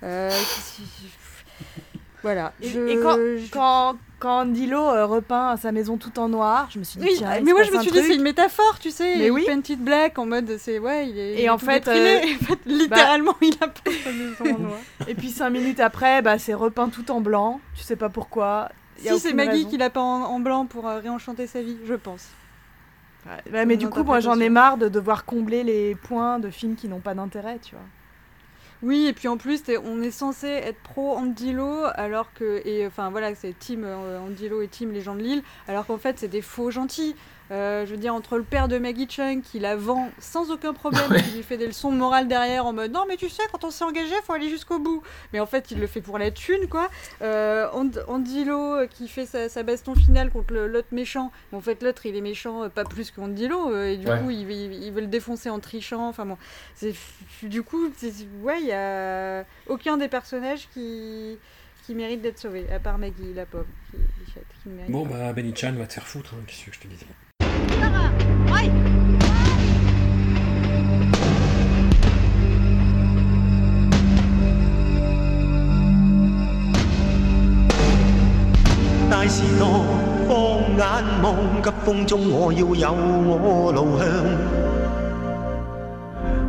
[0.04, 0.32] Euh,
[2.22, 2.54] voilà.
[2.62, 6.68] Et, Je- et quand, je- quand, quand Andilo euh, repeint sa maison tout en noir,
[6.72, 8.80] je me suis dit, Oui, tiens, mais moi je me suis dit c'est une métaphore,
[8.80, 9.46] tu sais, Mais il oui.
[9.46, 12.60] painted black en mode c'est ouais, il est Et il en fait, euh, En fait,
[12.66, 14.80] littéralement il a peint sa maison en noir.
[15.08, 17.60] Et puis cinq minutes après, bah, c'est repeint tout en blanc.
[17.76, 18.70] Tu sais pas pourquoi.
[19.04, 21.62] Y a Si c'est Maggie qui l'a peint en, en blanc pour euh, réenchanter sa
[21.62, 22.28] vie, je pense.
[23.52, 26.76] Ouais, mais du coup, moi j'en ai marre de devoir combler les points de films
[26.76, 27.84] qui n'ont pas d'intérêt, tu vois.
[28.84, 32.62] Oui, et puis en plus, on est censé être pro Andilo, alors que.
[32.66, 35.98] Et enfin voilà, c'est Team euh, Andilo et Team Les gens de Lille, alors qu'en
[35.98, 37.16] fait, c'est des faux gentils.
[37.50, 40.74] Euh, je veux dire, entre le père de Maggie Chung qui la vend sans aucun
[40.74, 41.22] problème, Ouais.
[41.24, 43.64] qui lui fait des leçons de morale derrière en mode non, mais tu sais, quand
[43.64, 45.02] on s'est engagé, faut aller jusqu'au bout.
[45.32, 46.90] Mais en fait, il le fait pour la thune, quoi.
[47.22, 51.32] Euh, And- Andilo euh, qui fait sa, sa baston finale contre le- l'autre méchant.
[51.52, 54.20] Mais en fait, l'autre, il est méchant euh, pas plus qu'Andilo, euh, et du Ouais.
[54.20, 56.08] coup, il, veut- il- il veut le défoncer en trichant.
[56.10, 56.38] Enfin bon,
[56.76, 56.94] c'est
[57.44, 61.38] du coup, c'est- ouais, il y a aucun des personnages qui
[61.86, 65.06] qui mérite d'être sauvé, à part Maggie, la pauvre, qui, Bichette, qui ne mérite Bon,
[65.06, 65.14] pas.
[65.20, 67.06] bah, Benny Chan va te faire foutre, hein, qu'est-ce que je te disais.
[81.88, 84.06] 风中我要有我路向。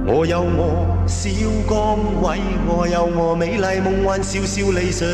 [0.05, 1.31] 我有我小
[1.69, 5.07] 岗位，我有我美麗夢幻，笑笑理想。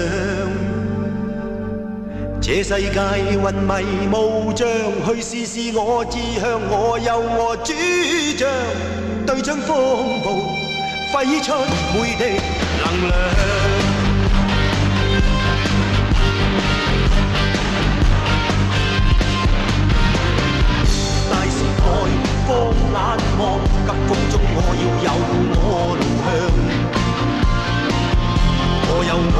[2.40, 3.00] 這世界
[3.32, 4.66] 云迷雾障，
[5.04, 7.74] 去試試我志向，我有我主
[8.38, 8.48] 張，
[9.26, 9.68] 對準風
[10.24, 10.26] 暴，
[11.12, 11.52] 揮出
[11.92, 12.40] 每滴
[12.80, 13.83] 能量。
[24.06, 25.08] 风中我要有
[25.56, 26.26] 我路向。
[28.86, 29.38] 我有我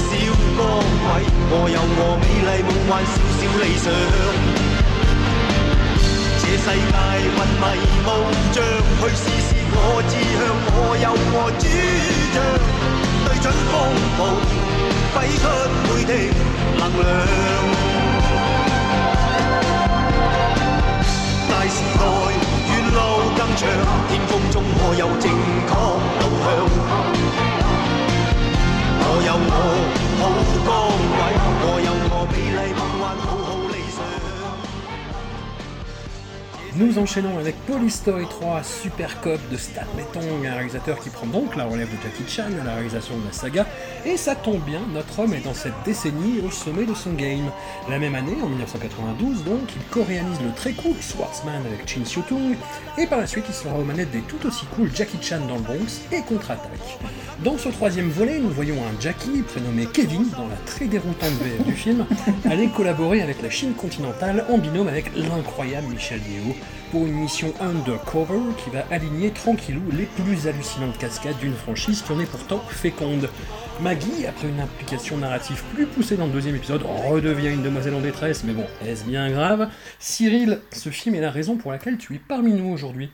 [0.00, 0.10] 小
[0.56, 0.60] 崗
[1.04, 1.08] 位，
[1.50, 3.86] 我有我美麗夢幻，小小理想。
[6.40, 7.64] 這世界云迷
[8.04, 8.08] 雾
[8.52, 8.56] 障，
[9.00, 11.62] 去試試我志向，我有我主
[12.34, 12.36] 張，
[13.24, 13.72] 對准風
[14.16, 14.20] 暴，
[15.14, 15.42] 揮出
[15.88, 16.10] 每滴
[16.78, 17.93] 能量。
[23.56, 23.70] 唱，
[24.08, 25.72] 天空中我有正确
[26.20, 26.44] 路向。
[29.06, 29.58] 我有我
[30.18, 30.22] 好
[30.66, 30.68] 岗
[31.18, 31.22] 位，
[31.62, 33.02] 我有我美丽梦幻，
[36.76, 41.54] Nous enchaînons avec Police Story 3 Super Cop de Stan Metong, un réalisateur qui prend donc
[41.54, 43.64] la relève de Jackie Chan à la réalisation de la saga,
[44.04, 47.48] et ça tombe bien, notre homme est dans cette décennie au sommet de son game.
[47.88, 52.56] La même année, en 1992 donc, il co-réalise le très cool Swordsman avec Chin Siu-tung,
[52.98, 55.54] et par la suite il sera aux manettes des tout aussi cool Jackie Chan dans
[55.54, 56.98] le Bronx et Contre-Attaque.
[57.44, 61.64] Dans ce troisième volet, nous voyons un Jackie prénommé Kevin, dans la très déroutante VF
[61.64, 62.04] du film,
[62.50, 66.54] aller collaborer avec la Chine continentale en binôme avec l'incroyable Michel Yeo
[67.00, 72.20] une mission undercover qui va aligner tranquillou les plus hallucinantes cascades d'une franchise qui en
[72.20, 73.28] est pourtant féconde.
[73.82, 78.00] Maggie, après une implication narrative plus poussée dans le deuxième épisode, redevient une demoiselle en
[78.00, 79.68] détresse, mais bon, est-ce bien grave?
[79.98, 83.10] Cyril, ce film est la raison pour laquelle tu es parmi nous aujourd'hui.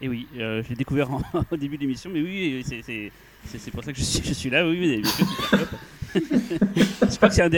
[0.00, 1.20] Et oui, euh, je l'ai découvert en-
[1.50, 4.66] au début de l'émission, mais oui, c'est- pour ça que je suis, je suis là,
[4.66, 5.02] oui,
[6.14, 7.48] je crois que c'est un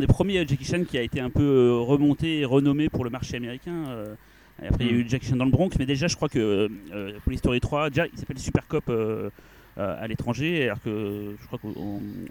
[0.00, 3.10] des premiers Jackie Chan qui a été un peu euh, remonté et renommé pour le
[3.10, 3.84] marché américain.
[3.88, 4.14] euh.
[4.62, 6.28] Et après, il y a eu Jackie Chan dans le Bronx, mais déjà, je crois
[6.28, 9.30] que euh, Police Story 3, déjà, il s'appelle Super Cop euh,
[9.78, 11.70] euh, à l'étranger, alors que je crois qu'en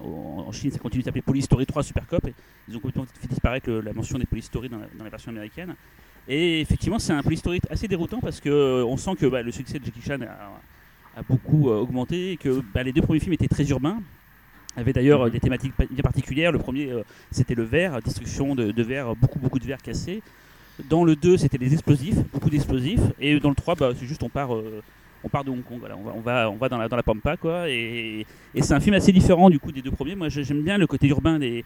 [0.02, 2.26] en- en Chine, ça continue de s'appeler Police Story 3 Super Cop.
[2.28, 2.34] Et
[2.70, 5.10] ils ont complètement fait disparaître le- la mention des Police Story dans la, dans la
[5.10, 5.76] version américaine.
[6.30, 9.52] Et effectivement, c'est un Police Story assez déroutant parce que euh, sent que bah, le
[9.52, 13.34] succès de Jackie Chan a, a beaucoup augmenté et que bah, les deux premiers films
[13.34, 14.02] étaient très urbains.
[14.78, 16.52] Avaient d'ailleurs des thématiques bien particulières.
[16.54, 16.90] Le premier,
[17.30, 20.24] c'était le verre, destruction de, de verre, beaucoup, beaucoup de verre cassés.
[20.90, 23.02] Dans le 2, c'était les explosifs, beaucoup d'explosifs.
[23.20, 24.82] Et dans le 3, bah, c'est juste on part, euh,
[25.24, 25.78] on part de Hong Kong.
[25.80, 27.38] Voilà, on, va, on, va, on va dans la, dans la pampa.
[27.38, 28.26] Quoi, et
[28.60, 30.16] c'est un film assez différent du coup des deux premiers.
[30.16, 31.64] Moi, j'ai- j'aime bien le côté urbain des,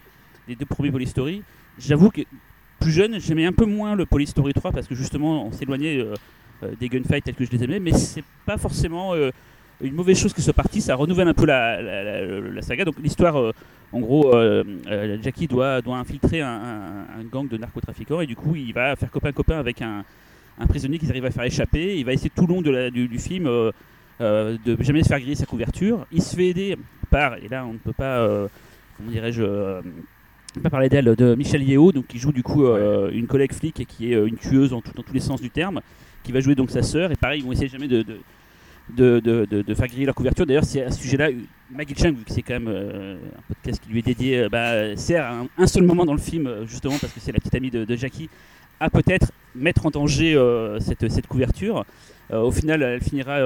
[0.47, 1.41] des deux premiers Police Story.
[1.79, 2.21] J'avoue que
[2.79, 5.99] plus jeune, j'aimais un peu moins le Police Story 3 parce que justement, on s'éloignait
[5.99, 6.13] euh,
[6.63, 7.79] euh, des gunfights tels que je les aimais.
[7.79, 9.13] Mais c'est pas forcément
[9.79, 10.81] une mauvaise chose que ce parti.
[10.81, 12.83] Ça renouvelle un peu la, la- la saga.
[12.83, 13.53] Donc l'histoire.
[13.94, 18.25] En gros, euh, euh, Jackie doit, doit infiltrer un, un- un gang de narcotrafiquants et
[18.27, 20.04] du coup, il va faire copain-copain avec un,
[20.60, 21.98] un prisonnier qu'ils arrivent à faire échapper.
[21.98, 23.71] Il va essayer tout le long de la- du, du film euh,
[24.19, 26.06] euh, de jamais se faire griller sa couverture.
[26.12, 26.75] Il se fait aider
[27.10, 28.27] par, et là on ne peut pas,
[28.98, 29.44] comment dirais-je,
[30.62, 33.85] pas parler d'elle, de Michel Yeo, donc qui joue du coup une collègue flic et
[33.85, 35.79] qui est une tueuse en tout- dans tous les sens du terme,
[36.23, 37.12] qui va jouer donc sa sœur.
[37.12, 38.17] Et pareil, ils vont essayer jamais de, de,
[38.96, 40.46] de, de- de- faire griller leur couverture.
[40.46, 41.29] D'ailleurs, c'est à ce sujet-là,
[41.71, 44.50] Maggie Chang, vu que c'est quand même euh, un podcast qui lui est dédié, euh,
[44.50, 47.40] bah, sert à un, seul moment dans le film, euh, justement parce que c'est la
[47.40, 48.29] petite amie de, Jackie,
[48.79, 50.40] à peut-être mettre en danger
[50.79, 51.83] cette, cette couverture.
[52.31, 53.40] Au final, elle finira.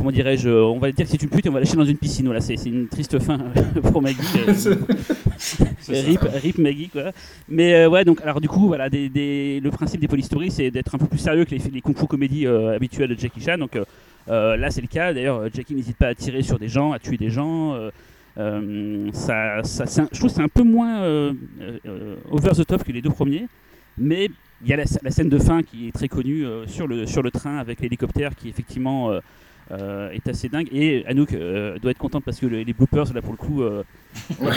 [0.00, 1.84] Euh, comment dirais-je On va dire que c'est une pute et on va lâcher dans
[1.84, 2.26] une piscine.
[2.26, 3.38] Voilà, c'est une triste fin
[3.92, 4.18] pour Maggie.
[4.46, 4.74] Euh,
[5.88, 7.12] rip, rip Maggie, quoi.
[7.48, 10.70] Mais euh, ouais, donc, alors du coup, voilà, des, des- le principe des polystories, c'est
[10.70, 13.40] d'être un peu plus sérieux que les, les kung fu comédies euh, habituelles de Jackie
[13.40, 13.58] Chan.
[13.58, 13.84] Donc euh,
[14.28, 15.12] euh, là, c'est le cas.
[15.12, 17.74] D'ailleurs, euh, Jackie n'hésite pas à tirer sur des gens, à tuer des gens.
[17.74, 17.90] euh,
[18.38, 21.32] euh, ça, ça, c'est un- je trouve que c'est un peu moins euh,
[21.86, 23.46] euh, over the top que les deux premiers,
[23.98, 24.28] mais
[24.62, 27.06] il y a la, la scène de fin qui est très connue euh, sur, le,
[27.06, 29.10] sur le train avec l'hélicoptère qui effectivement
[29.70, 30.68] euh, est assez dingue.
[30.72, 33.62] Et Anouk euh, doit être contente parce que le- les bloopers, là pour le coup,
[33.62, 33.82] euh,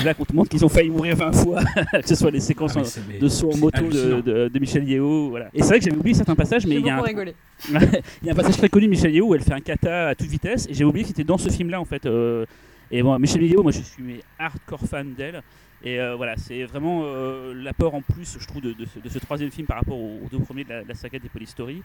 [0.03, 1.61] là qu'on te montre qu'ils ont failli mourir 20 fois,
[2.01, 4.83] que ce soit les séquences Ah, en- de saut en moto de, de- de Michel
[4.89, 5.29] Yeo.
[5.29, 5.49] Voilà.
[5.53, 7.33] Et c'est vrai que j'avais oublié certains passages, mais J'ai il y a un, rigolé.
[7.69, 10.09] il y a un passage très connu de Michel Yeo où elle fait un kata
[10.09, 12.05] à toute vitesse et j'ai oublié que c'était dans ce film là en fait.
[12.05, 12.45] euh,
[12.91, 15.41] et bon, Michel Yeo, moi je suis mais hardcore fan d'elle.
[15.85, 19.09] Et euh, voilà, c'est vraiment euh, l'apport en plus, je trouve, de, de ce, de
[19.09, 21.27] ce troisième film par rapport aux, aux deux premiers de la, de la saga des
[21.27, 21.81] Polystory.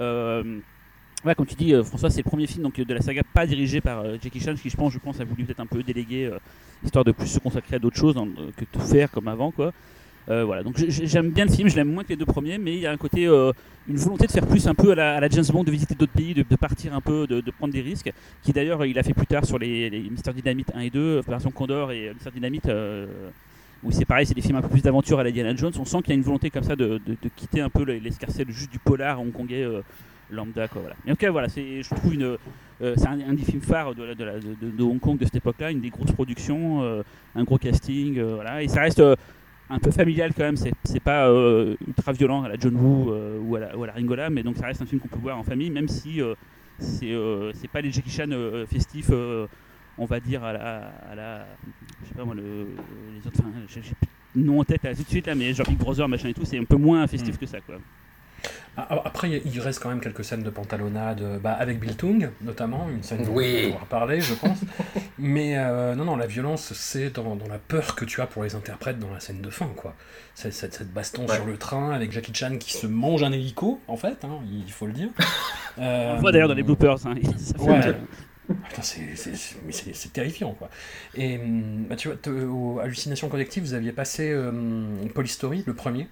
[0.00, 0.58] Euh,
[1.24, 3.46] ouais, comme tu dis, euh, François, c'est le premier film donc, de la saga pas
[3.46, 6.38] dirigé par euh, Jackie Chan, qui je pense, a voulu peut-être un peu déléguer, euh,
[6.84, 9.50] histoire de plus se consacrer à d'autres choses dans- que tout faire comme avant.
[9.50, 9.72] quoi.
[10.28, 12.74] Euh, voilà, donc j'aime bien le film, je l'aime moins que les deux premiers, mais
[12.74, 13.52] il y a un côté, euh,
[13.88, 16.34] une volonté de faire plus un peu à la, James Bond, de visiter d'autres pays,
[16.34, 18.12] de, partir un peu, de, prendre des risques,
[18.42, 21.18] qui d'ailleurs il a fait plus tard sur les, les Mister Dynamite 1 et 2,
[21.18, 23.06] Opération Condor et euh, Mister Dynamite, euh,
[23.84, 25.72] où c'est pareil, c'est des films un peu plus d'aventure à la Diana Jones.
[25.78, 27.00] On sent qu'il y a une volonté comme ça de,
[27.36, 29.82] quitter un peu le- l'escarcelle juste du polar hongkongais euh,
[30.30, 30.68] lambda.
[30.68, 30.96] Quoi, voilà.
[31.04, 32.36] Mais en tout cas, voilà, c'est, je trouve une,
[32.82, 35.18] euh, c'est un, un des films phares de, la- de, la- de- de Hong Kong
[35.18, 37.02] de cette époque-là, une des grosses productions, euh,
[37.34, 39.02] un gros casting, euh, voilà, et ça reste
[39.70, 40.56] un peu familial quand même.
[40.56, 41.28] C'est, pas
[41.86, 43.12] ultra violent à la John Woo
[43.42, 45.18] ou, à la, ou à la Ringola, mais donc ça reste un film qu'on peut
[45.20, 46.20] voir en famille, même si
[46.78, 47.14] c'est,
[47.54, 48.28] c'est pas les Jackie Chan
[48.68, 49.10] festifs.
[49.98, 51.46] on va dire à la, à la
[52.02, 52.42] je sais pas moi le,
[53.14, 53.80] les autres enfin, j'ai
[54.34, 56.44] nom en tête là tout de suite là mais genre Big Brother machin et tout
[56.44, 57.38] c'est un peu moins festif Mm.
[57.38, 57.76] que ça quoi
[58.76, 61.80] Après, il y a- il reste quand même quelques scènes de pantalonnade, euh, bah, avec
[61.80, 63.72] Bill Tung, notamment, une scène dont Oui.
[63.74, 64.58] on va parler, je pense.
[65.18, 68.42] Mais euh, non, non, la violence, c'est dans, dans la peur que tu as pour
[68.44, 69.94] les interprètes dans la scène de fin, quoi.
[70.34, 71.34] Cette, cette baston Ouais.
[71.36, 74.70] sur le train avec Jackie Chan qui se mange un hélico, en fait, hein, il
[74.70, 75.08] faut le dire.
[75.78, 77.78] Euh, on le voit d'ailleurs dans les bloopers hein, ça fait Ouais.
[77.78, 77.96] mal.
[78.68, 80.68] Putain, c'est- terrifiant, quoi.
[81.14, 84.52] Et hum, bah, tu vois, te- au Hallucination Collective, vous aviez passé euh,
[85.14, 86.08] Polystory, le premier.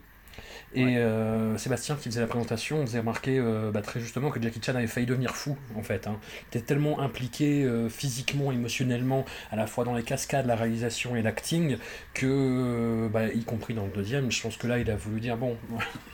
[0.74, 4.42] Et euh, Sébastien qui faisait la présentation, on faisait remarquer euh, bah, très justement que
[4.42, 6.06] Jackie Chan avait failli devenir fou en fait.
[6.06, 6.18] Hein.
[6.52, 11.14] Il était tellement impliqué euh, physiquement, émotionnellement, à la fois dans les cascades, la réalisation
[11.14, 11.78] et l'acting,
[12.12, 15.36] que, bah, y compris dans le deuxième, je pense que là il a voulu dire
[15.36, 15.56] bon,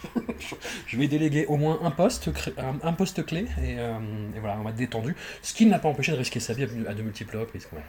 [0.87, 4.63] je vais déléguer au moins un poste, un, un poste clé, et, et voilà, on
[4.63, 5.17] va être détendu.
[5.43, 7.67] Ce qui ne l'a pas empêché de risquer sa vie à, à de multiples reprises.
[7.71, 7.85] quand même.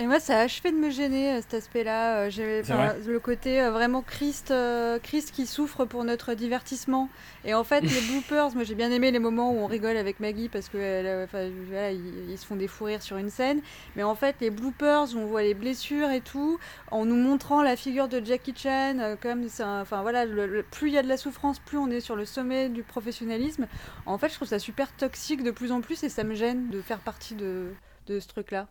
[0.00, 2.18] Et moi, ça a achevé de me gêner euh, cet aspect-là.
[2.20, 7.08] Euh, j'ai- enfin, le côté euh, vraiment Christ, euh, Christ qui souffre pour notre divertissement.
[7.44, 10.20] Et en fait, les bloopers, moi j'ai bien aimé les moments où on rigole avec
[10.20, 13.60] Maggie parce que euh, voilà, ils, ils se font des fous rires sur une scène.
[13.96, 16.60] Mais en fait, les bloopers où on voit les blessures et tout,
[16.92, 20.94] en nous montrant la figure de Jackie Chan, comme enfin voilà, le- le- plus il
[20.94, 23.66] y a de la souffrance, plus on est sur le sommet du professionnalisme.
[24.06, 26.68] En fait, je trouve ça super toxique de plus en plus et ça me gêne
[26.70, 27.66] de faire partie de,
[28.06, 28.68] de ce truc-là.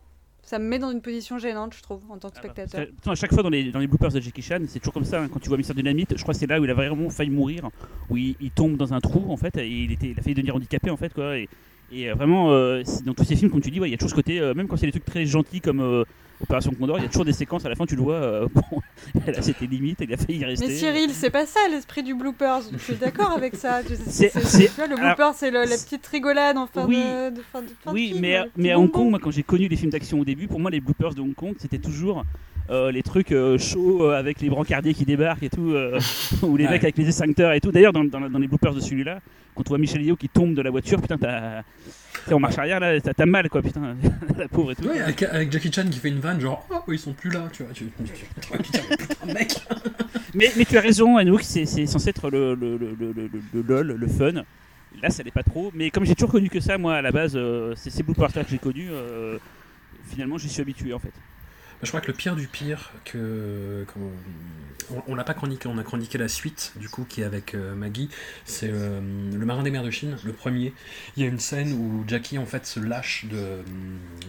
[0.48, 2.86] Ça me met dans une position gênante, je trouve, en tant que Ah bah, spectateur.
[3.04, 5.20] à chaque fois dans les, dans les bloopers de Jackie Chan, c'est toujours comme ça.
[5.20, 7.10] hein, quand tu vois Mister Dynamite, je crois que c'est là où il a vraiment
[7.10, 7.68] failli mourir,
[8.08, 10.34] où il, il tombe dans un trou en fait, et il, était, il a failli
[10.34, 11.36] devenir handicapé en fait quoi.
[11.36, 11.50] Et,
[11.92, 13.96] et, euh, vraiment, euh, dans tous ces films, comme tu dis, ouais, il y a
[13.98, 16.04] toujours ce côté, euh, même quand c'est des trucs très gentils comme
[16.40, 18.62] Opération Condor, il y a toujours des séquences à la fin, tu le vois, bon,
[19.26, 20.66] là c'était limite, il a failli y rester.
[20.68, 22.62] Mais Cyril, c'est pas ça l'esprit du bloopers.
[22.72, 23.80] Je suis d'accord avec ça.
[24.06, 26.96] C'est- le blooper, c'est la petite rigolade en fin Oui.
[26.96, 28.90] de, de fin de, fin de Oui, film, mais, mais à Hong.
[28.90, 31.20] Kong, moi, quand j'ai connu les films d'action au début, pour moi, les bloopers de
[31.20, 32.24] Hong Kong, c'était toujours
[32.70, 35.74] euh, les trucs euh, chauds euh, avec les brancardiers qui débarquent et tout,
[36.42, 36.70] ou les Ouais.
[36.70, 37.72] mecs avec les extincteurs et tout.
[37.72, 39.20] D'ailleurs, dans, dans- dans les bloopers de celui-là,
[39.58, 41.62] quand on voit Michel Yeo qui tombe de la voiture, putain, t'as.
[42.32, 43.96] en marche arrière là, t'as mal quoi, putain,
[44.38, 44.84] la pauvre et tout.
[44.84, 47.48] Ouais, avec, avec Jackie Chan qui fait une vanne, genre, oh, ils sont plus là,
[47.52, 47.72] tu vois.
[47.72, 49.54] Tu, tu- tu- putain, putain, mec
[50.34, 53.62] Mais, mais tu as raison, Anouk, c'est censé être le, le, le, le, le- le
[53.62, 54.44] lol, le fun.
[55.02, 55.70] Là, ça l'est pas trop.
[55.74, 58.44] Mais comme j'ai toujours connu que ça, moi, à la base, euh, c'est ces bloopers-là
[58.44, 58.88] que j'ai connus.
[58.90, 59.38] euh,
[60.08, 61.12] finalement, j'y suis habitué en fait.
[61.82, 64.10] Je crois que le pire du pire que, comment-
[65.06, 67.74] on, l'a pas chroniqué, on a chroniqué la suite, du coup, qui est avec euh,
[67.74, 68.08] Maggie.
[68.44, 69.00] C'est euh,
[69.32, 70.72] Le Marin des mers de Chine, le premier.
[71.16, 73.62] Il y a une scène où Jackie, en fait, se lâche de, euh,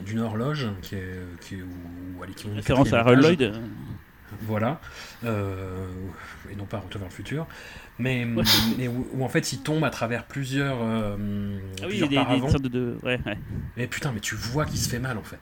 [0.06, 1.68] d'une horloge, qui est, qui est où,
[2.20, 3.22] où elle est- qui monte au Référence à Harold.
[3.22, 3.54] Lloyd.
[4.44, 4.80] Voilà.
[5.26, 5.88] Euh,
[6.52, 7.48] et non pas Retour vers le futur.
[7.98, 8.26] Mais,
[8.78, 11.16] mais où, où, en fait il tombe à travers plusieurs, euh,
[11.82, 12.98] Ah oui, il y a plusieurs des, des sortes de.
[13.04, 15.40] Ouais, putain, mais tu vois qu'il se fait mal en fait.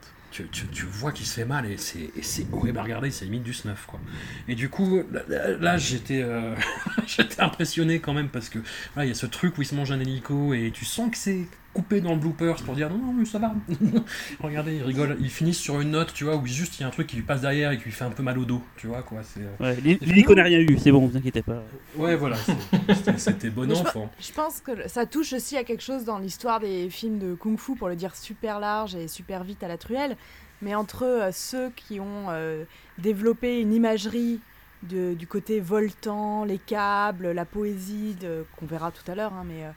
[0.50, 3.86] Tu, vois qu'il se fait mal et c'est horrible à regarder, c'est limite du snuff
[3.86, 4.00] quoi.
[4.46, 5.02] Et du coup,
[5.38, 6.54] là, j'étais euh,
[7.06, 8.58] j'étais impressionné quand même parce que
[8.96, 11.16] il y a ce truc où il se mange un hélico et tu sens que
[11.16, 13.54] c'est coupé dans le bloopers pour dire non, non, mais ça va.
[14.40, 15.16] Regardez, il rigole.
[15.20, 17.16] Ils finissent sur une note, tu vois, où juste il y a un truc qui
[17.16, 19.20] lui passe derrière et qui lui fait un peu mal au dos, tu vois quoi.
[19.22, 19.40] C'est.
[19.40, 21.62] euh, Ouais, L'hélico n'a rien eu, c'est bon, vous inquiétez pas.
[21.96, 24.10] Ouais, voilà, c'est- c'était- c'était bon Mais enfant.
[24.20, 27.76] je pense que ça touche aussi à quelque chose dans l'histoire des films de kung-fu,
[27.76, 30.16] pour le dire super large et super vite à la truelle.
[30.62, 32.64] Mais entre euh, ceux qui ont euh,
[32.98, 34.40] développé une imagerie
[34.82, 38.16] de- du côté voltant, les câbles, la poésie,
[38.56, 39.70] qu'on verra tout à l'heure, hein, mais, euh,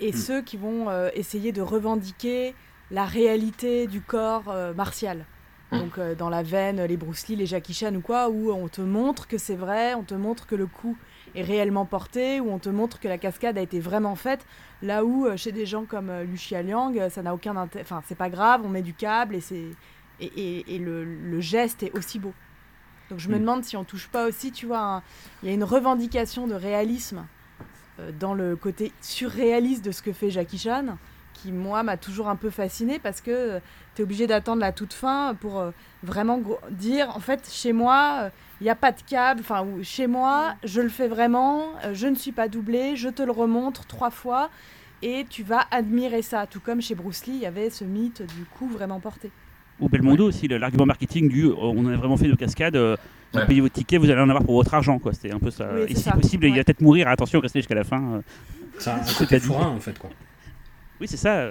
[0.00, 0.16] et Mm.
[0.16, 2.54] ceux qui vont euh, essayer de revendiquer
[2.90, 5.26] la réalité du corps euh, martial.
[5.70, 5.78] Mm.
[5.78, 8.68] Donc euh, dans la veine, les Bruce Lee, les Jackie Chan ou quoi, où on
[8.68, 10.96] te montre que c'est vrai, on te montre que le coup
[11.34, 14.46] est réellement porté, où on te montre que la cascade a été vraiment faite,
[14.80, 18.02] là où euh, chez des gens comme euh, Lucia Liang, ça n'a aucun intérêt, enfin
[18.08, 19.66] c'est pas grave, on met du câble et, c'est...
[20.20, 22.32] et, et- et le, le geste est aussi beau.
[23.10, 23.40] Donc je me Mm.
[23.40, 25.02] demande si on touche pas aussi, tu vois,
[25.42, 27.24] il y a une revendication de réalisme
[28.00, 30.98] euh, dans le côté surréaliste de ce que fait Jackie Chan,
[31.34, 33.60] qui moi m'a toujours un peu fasciné parce que
[33.94, 35.70] tu es obligé d'attendre la toute fin pour euh,
[36.02, 36.40] vraiment
[36.70, 38.30] dire en fait chez moi
[38.60, 42.08] il n'y a pas de câble, enfin chez moi je le fais vraiment, euh, je
[42.08, 44.50] ne suis pas doublé, je te le remontre trois fois
[45.00, 48.22] et tu vas admirer ça, tout comme chez Bruce Lee il y avait ce mythe
[48.36, 49.30] du coup vraiment porté.
[49.80, 52.96] Ou Belmondo aussi, l'argument marketing du euh, on en a vraiment fait de cascade, euh,
[53.32, 53.46] vous Ouais.
[53.46, 54.98] payez votre ticket, vous allez en avoir pour votre argent.
[54.98, 55.12] quoi.
[55.12, 55.68] C'était un peu ça.
[55.74, 56.12] Oui, Et c'est si ça.
[56.12, 58.02] possible, il va peut-être mourir, attention, restez jusqu'à la fin.
[58.14, 58.20] euh.
[58.78, 60.10] C'est un côté forain en fait quoi.
[61.00, 61.48] Oui, c'est ça.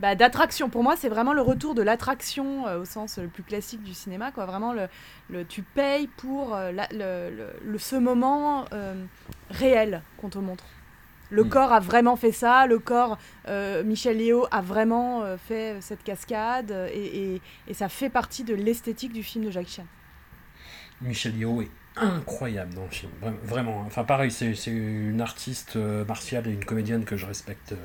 [0.00, 0.68] Bah, d'attraction.
[0.68, 3.94] Pour moi, c'est vraiment le retour de l'attraction euh, au sens le plus classique du
[3.94, 4.32] cinéma.
[4.32, 4.44] Quoi.
[4.44, 4.88] Vraiment, le,
[5.30, 8.94] le, tu payes pour euh, la- le, le- le- ce moment euh,
[9.50, 10.64] réel qu'on te montre.
[11.34, 11.48] Le Mm.
[11.48, 12.66] corps a vraiment fait ça.
[12.66, 13.18] Le corps,
[13.48, 16.70] euh, Michel Léo a vraiment euh, fait cette cascade.
[16.70, 19.86] euh, Et, et- et ça fait partie de l'esthétique du film de Jackie Chan.
[21.00, 23.80] Michel Yeoh est incroyable dans le film, Vra- vraiment.
[23.82, 23.84] hein.
[23.86, 27.76] Enfin, pareil, c'est une artiste euh, martiale et une comédienne que je respecte euh,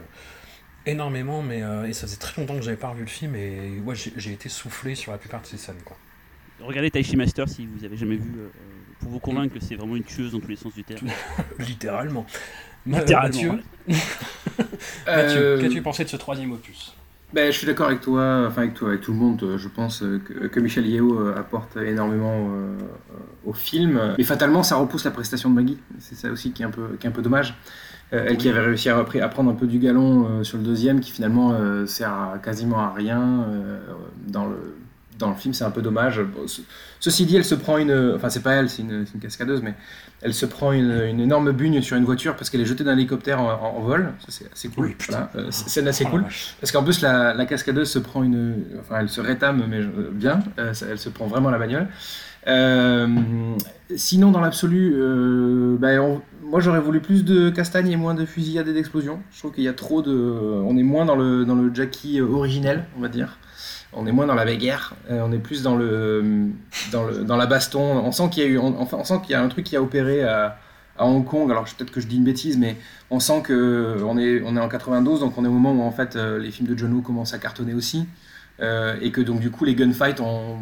[0.86, 3.80] énormément, mais euh, et ça faisait très longtemps que j'avais pas revu le film et
[3.84, 5.98] ouais, j'ai été soufflé sur la plupart de ces scènes, quoi.
[6.62, 8.50] Regardez Taishi Master si vous avez jamais vu, euh,
[9.00, 11.08] pour vous convaincre que c'est vraiment une tueuse dans tous les sens du terme.
[11.60, 12.26] Littéralement.
[12.86, 13.58] Littéralement, Mathieu, ouais.
[15.08, 16.94] Mathieu, Euh, qu'as-tu pensé de ce troisième opus
[17.34, 19.42] Ben, je suis d'accord avec toi, enfin avec toi, avec tout le monde.
[19.44, 23.16] euh, Je pense euh, que, que Michel Yeo euh, apporte énormément euh, euh,
[23.46, 25.78] au film, mais fatalement, ça repousse la prestation de Maggie.
[26.00, 27.56] C'est ça aussi qui est un peu, qui est un peu dommage.
[28.12, 31.00] Euh, elle qui avait réussi à, prendre un peu du galon euh, sur le deuxième,
[31.00, 33.80] qui finalement euh, sert à- quasiment à rien euh,
[34.28, 34.76] dans le
[35.20, 36.22] dans le film, c'est un peu dommage.
[37.00, 39.76] Ceci dit, elle se prend une, enfin c'est pas elle, c'est une, cascadeuse, mais
[40.22, 42.94] elle se prend une, une énorme bugne sur une voiture parce qu'elle est jetée d'un
[42.94, 44.14] hélicoptère en, en- en vol.
[44.20, 44.86] Ça c'est assez cool.
[44.88, 44.96] Oui.
[45.08, 46.26] Voilà, euh, c'est scène assez Oh cool.
[46.60, 48.56] Parce qu'en plus, la, la cascadeuse se prend une.
[48.80, 50.40] Enfin, elle se rétame, mais euh, bien.
[50.58, 51.88] Euh, elle se prend vraiment la bagnole.
[52.48, 53.08] Euh,
[53.96, 58.26] sinon, dans l'absolu, euh, ben, on- moi j'aurais voulu plus de castagne et moins de
[58.26, 59.20] fusillade et d'explosion.
[59.32, 60.12] Je trouve qu'il y a trop de.
[60.12, 63.38] On est moins dans le, dans le Jackie originel, on va dire.
[63.94, 66.50] On est moins dans la bagarre, euh, on est plus dans, le,
[66.92, 67.82] dans, le, dans la baston.
[67.82, 69.82] On sent qu'il y a eu, on, sent qu'il y a un truc qui a
[69.82, 70.60] opéré à,
[70.98, 71.50] à Hong Kong.
[71.50, 72.76] Alors peut-être que je dis une bêtise, mais
[73.10, 75.82] on sent que on est, on est en 92, donc on est au moment où
[75.82, 78.06] en fait euh, les films de John Woo commencent à cartonner aussi,
[78.60, 80.58] euh, et que donc du coup les gunfights on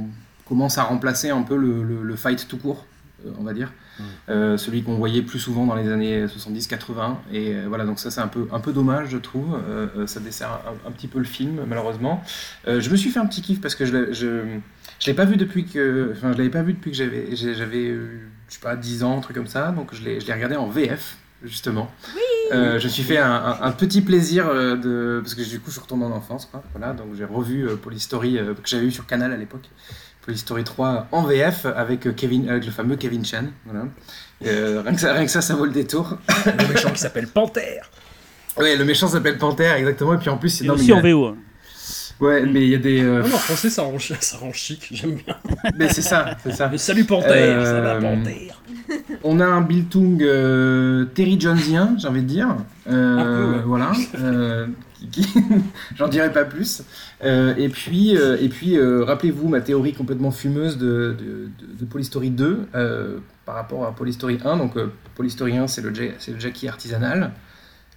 [0.47, 2.85] commence à remplacer un peu le, le- fight tout court,
[3.37, 3.73] on va dire,
[4.29, 7.15] Euh, celui qu'on voyait plus souvent dans les années 70-80.
[7.31, 9.57] Et euh, voilà, donc ça c'est un peu, un peu dommage, je trouve.
[9.69, 12.23] Euh, ça dessert un, un petit peu le film, malheureusement.
[12.65, 14.43] Je me suis fait un petit kiff parce que je je,
[14.99, 17.89] je l'ai pas vu depuis que, enfin je l'avais pas vu depuis que j'avais, j'avais,
[17.93, 19.71] je sais pas, 10 ans, un truc comme ça.
[19.71, 21.91] Donc je l'ai, je l'ai regardé en VF justement.
[22.51, 25.67] Euh, je me suis fait un, un- un petit plaisir de parce que du coup
[25.67, 26.63] je suis retourné en enfance quoi.
[26.73, 29.69] Voilà, donc j'ai revu euh, Polystory euh, que j'avais eu sur Canal à l'époque.
[30.27, 33.45] Polystory 3 en VF avec euh, Kevin avec le fameux Kevin Chan.
[33.65, 33.85] Voilà.
[34.45, 36.17] Euh, rien, que ça, rien que ça, ça vaut le détour.
[36.45, 37.89] Le méchant qui s'appelle Panthère
[38.57, 40.15] Ouais, le méchant s'appelle Panthère, exactement.
[40.15, 41.27] Et puis en plus, c'est aussi en VO.
[41.27, 41.37] hein.
[42.19, 43.01] Ouais, mais il y a des.
[43.01, 45.37] euh, Non, non, en français, ça rend, ça rend chic, j'aime bien.
[45.77, 46.67] mais c'est ça, c'est ça.
[46.69, 48.61] Mais salut Panthère, ça va Panthère.
[49.23, 52.49] On a un Biltung euh, Terry Jonesien, j'ai envie de dire.
[52.89, 53.63] Euh, Un peu, ouais.
[53.65, 53.91] Voilà.
[55.95, 56.83] J'en dirai pas plus.
[57.23, 61.15] Euh, et puis, euh, euh, rappelez-vous ma théorie complètement fumeuse de,
[61.89, 64.57] Polystory 2 euh, par rapport à Polystory 1.
[64.57, 64.73] Donc,
[65.15, 67.31] Polystory 1, c'est le, le Jackie artisanal.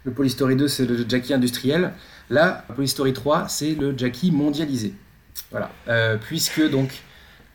[0.05, 1.92] Le Polystory 2, c'est le Jackie industriel.
[2.30, 4.94] Là, Polystory 3, c'est le Jackie mondialisé.
[5.51, 5.70] Voilà.
[6.20, 7.03] Puisque donc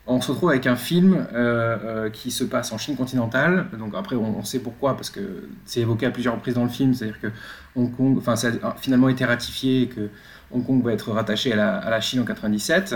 [0.06, 3.66] on se retrouve avec un film euh, euh, qui se passe en Chine continentale.
[3.78, 6.94] Donc après, on, sait pourquoi, parce que c'est évoqué à plusieurs reprises dans le film.
[6.94, 7.28] C'est-à-dire que
[7.74, 10.08] Hong Kong, enfin, ça a finalement été ratifié et que
[10.52, 12.94] Hong Kong va être rattaché à la, à la Chine en 97,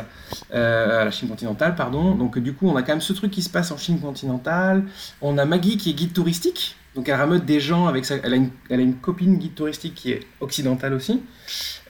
[0.55, 2.15] euh, à la Chine continentale, pardon.
[2.15, 4.85] Donc du coup, on a quand même ce truc qui se passe en Chine continentale.
[5.21, 6.77] On a Maggie qui est guide touristique.
[6.95, 9.55] Donc elle rameute des gens avec sa, elle a une, elle a une copine guide
[9.55, 11.23] touristique qui est occidentale aussi.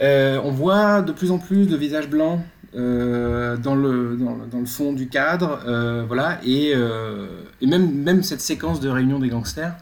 [0.03, 2.41] Euh, on voit de plus en plus de visages blancs
[2.77, 4.17] euh, dans, le,
[4.65, 7.27] fond du cadre, euh, voilà, et, euh,
[7.63, 9.75] même, cette séquence de réunion des gangsters,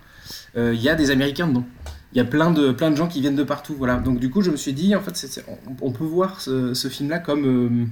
[0.57, 1.67] il y a des Américains dedans.
[2.13, 3.97] Il y a plein de, gens qui viennent de partout, voilà.
[3.97, 5.45] Donc du coup, je me suis dit, en fait,
[5.83, 7.91] on, peut voir ce, film-là comme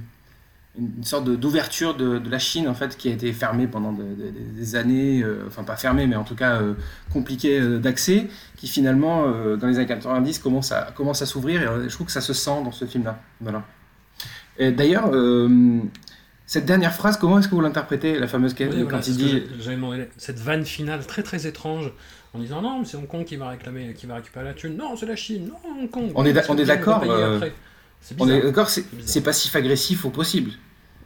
[0.77, 4.57] une sorte d'ouverture de, la Chine, en fait, qui a été fermée pendant de- de-
[4.57, 6.59] des années, enfin pas fermée, mais en tout cas
[7.13, 8.27] compliquée d'accès,
[8.57, 12.13] qui finalement, dans les années 90, commence à, commence à s'ouvrir, et je trouve que
[12.13, 13.21] ça se sent dans ce film-là.
[13.39, 13.63] Voilà.
[14.59, 15.79] D'ailleurs, euh,
[16.45, 19.43] cette dernière phrase, comment est-ce que vous l'interprétez, la fameuse Oui, quand il dit
[20.17, 21.91] cette vanne finale très très étrange
[22.33, 24.75] en disant non, mais c'est Hong Kong qui va réclamer, qui va récupérer la thune.
[24.77, 25.49] Non, c'est la Chine.
[25.49, 26.11] Non, Hong Kong.
[26.15, 27.39] On est on est d'accord, euh,
[28.19, 30.51] On est d'accord, c'est passif-agressif au possible.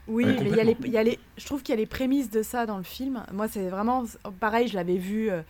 [0.07, 1.79] Oui, Ouais, mais il y a les, y a les, je trouve qu'il y a
[1.79, 3.23] les prémices de ça dans le film.
[3.31, 4.03] Moi, c'est vraiment
[4.39, 5.41] pareil, je l'avais vu euh,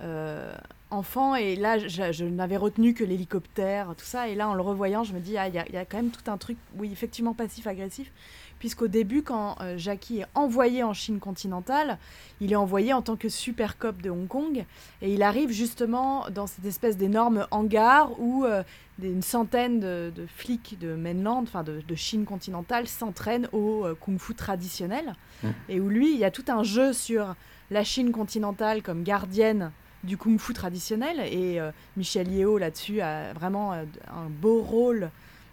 [0.00, 0.52] euh,
[0.90, 4.28] enfant et là, je, je n'avais retenu que l'hélicoptère, tout ça.
[4.28, 5.84] Et là, en le revoyant, je me dis, ah, il y, a- il y a
[5.84, 8.10] quand même tout un truc, oui, effectivement passif-agressif.
[8.58, 11.96] Puisqu'au début, quand euh, Jackie est envoyé en Chine continentale,
[12.40, 14.64] il est envoyé en tant que super cop de Hong Kong.
[15.00, 18.64] Et il arrive justement dans cette espèce d'énorme hangar où euh,
[18.98, 23.84] des- une centaine de, de flics de mainland, enfin de, de Chine continentale, s'entraînent au
[23.84, 25.14] euh, kung-fu traditionnel.
[25.44, 25.48] Mm.
[25.68, 27.36] Et où lui, il y a tout un jeu sur
[27.70, 29.70] la Chine continentale comme gardienne
[30.04, 31.20] du kung-fu traditionnel.
[31.20, 35.10] Et euh, Michel Yeo, là-dessus, a vraiment euh, un beau rôle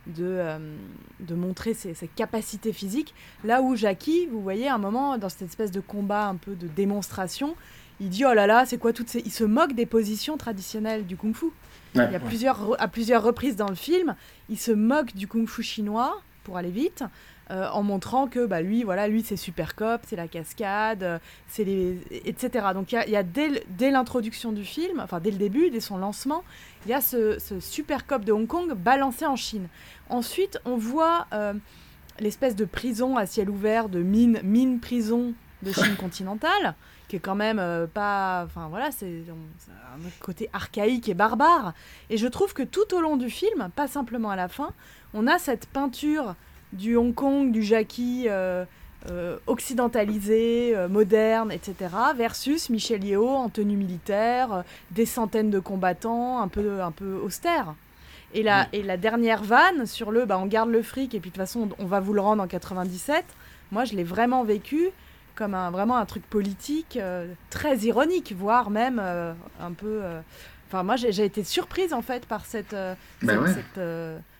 [0.07, 0.75] de, euh,
[1.19, 3.13] de montrer ses, ses capacités physiques.
[3.43, 6.55] Là où Jackie, vous voyez, à un moment, dans cette espèce de combat un peu
[6.55, 7.55] de démonstration,
[7.99, 9.21] il dit, oh là là, c'est quoi toutes ces...
[9.25, 11.45] Il se moque des positions traditionnelles du kung-fu.
[11.45, 11.51] Ouais,
[11.93, 12.19] Il y a ouais.
[12.19, 14.15] plusieurs, à plusieurs reprises dans le film,
[14.49, 17.03] il se moque du kung-fu chinois, pour aller vite,
[17.51, 21.19] euh, en montrant que bah, lui, voilà, lui c'est super cop, c'est la cascade, euh,
[21.47, 21.99] c'est les...
[22.25, 22.67] etc.
[22.73, 25.97] Donc il y a, dès, dès l'introduction du film, enfin dès le début, dès son
[25.97, 26.43] lancement,
[26.85, 29.67] il y a ce, ce super cop de Hong Kong balancé en Chine.
[30.09, 31.53] Ensuite, on voit euh,
[32.19, 36.73] l'espèce de prison à ciel ouvert, de mine, mine prison de Chine continentale,
[37.07, 38.43] qui est quand même pas.
[38.45, 39.23] Enfin voilà, c'est
[39.95, 41.73] un côté archaïque et barbare.
[42.09, 44.71] Et je trouve que tout au long du film, pas simplement à la fin,
[45.13, 46.35] on a cette peinture
[46.75, 48.65] du Hong Kong, du Jackie euh,
[49.09, 51.75] euh, occidentalisé, euh, moderne, etc.,
[52.15, 57.75] versus Michel Yeo en tenue militaire, des centaines de combattants, un peu, un peu austère.
[58.33, 61.29] Et la, et la dernière vanne sur le bah, on garde le fric et puis
[61.29, 63.23] de toute façon on va vous le rendre en 97,
[63.71, 64.89] moi je l'ai vraiment vécu
[65.35, 69.99] comme un, vraiment un truc politique euh, très ironique, voire même euh, un peu.
[70.03, 70.19] euh,
[70.67, 73.53] Enfin, moi j'ai été surprise en fait par cette, Bah cette, ouais.
[73.53, 73.81] cette,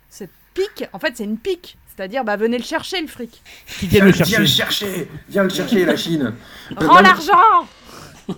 [0.10, 0.86] cette pique.
[0.92, 3.42] En fait, c'est une pique, c'est-à-dire bah, venez le chercher le fric.
[3.80, 4.40] Qui viennent le Viens chercher.
[4.40, 6.34] le chercher Viens le chercher, la Chine
[6.78, 7.68] Rends l'argent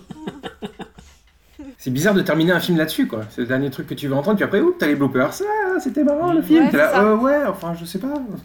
[1.80, 3.22] C'est bizarre de terminer un film là-dessus, quoi.
[3.30, 5.30] C'est le dernier truc que tu veux entendre, puis après, oups, t'as les bloopers.
[5.42, 6.66] Ah, c'était marrant le film.
[6.66, 8.14] Ouais, là, euh, ouais, enfin, je sais pas.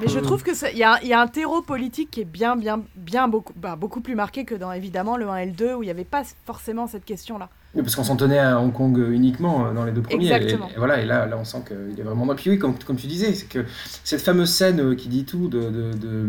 [0.00, 2.20] Mais je trouve que c'est- il y, a- il y a un terreau politique qui
[2.22, 5.46] est bien, bien, bien beaucoup, bah, beaucoup plus marqué que dans évidemment le 1 et
[5.46, 7.48] le 2 où il n'y avait pas forcément cette question-là.
[7.74, 10.26] Oui, parce qu'on s'en tenait à Hong Kong uniquement euh, dans les deux premiers.
[10.28, 10.68] Et- Exactement.
[10.74, 12.34] Et, voilà, et là, là on sent qu'il est vraiment dans.
[12.34, 13.64] Puis oui, comme, comme tu disais, c'est que
[14.04, 16.26] cette fameuse scène euh, qui dit tout de, de, de,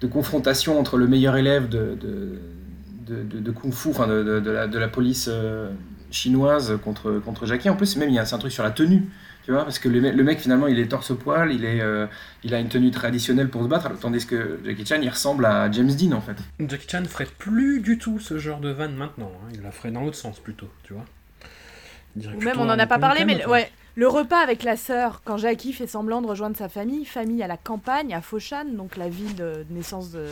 [0.00, 4.14] de confrontation entre le meilleur élève de, de, Kung Fu, enfin de,
[4.50, 5.70] la, de la police euh,
[6.10, 7.68] chinoise contre, contre Jackie.
[7.68, 9.10] En plus, même, il y a un truc sur la tenue.
[9.44, 12.06] Tu vois, parce que le, mec- le mec, finalement, il est torse-poil, il, est, euh,
[12.44, 15.68] il a une tenue traditionnelle pour se battre, tandis que Jackie Chan, il ressemble à
[15.72, 16.36] James Dean, en fait.
[16.60, 19.32] Jackie Chan ferait plus du tout ce genre de vanne maintenant.
[19.34, 19.48] hein.
[19.54, 21.04] Il la ferait dans l'autre sens plutôt, tu vois.
[22.36, 25.22] Ou même on n'en a pas parlé, mais le- ouais, le repas avec la sœur,
[25.24, 28.96] quand Jackie fait semblant de rejoindre sa famille, famille à la campagne, à Foshan, donc
[28.96, 30.26] la ville de de naissance de.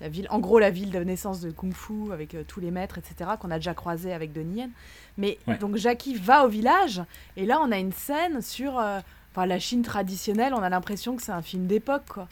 [0.00, 2.70] La ville, en gros, la ville de naissance de Kung Fu avec euh, tous les
[2.70, 4.70] maîtres, etc., qu'on a déjà croisé avec Donnie Yen.
[5.18, 5.58] Mais Ouais.
[5.58, 7.02] donc Jackie va au village,
[7.36, 9.00] et là on a une scène sur euh,
[9.32, 12.28] enfin la Chine traditionnelle, on a l'impression que c'est un film d'époque, quoi.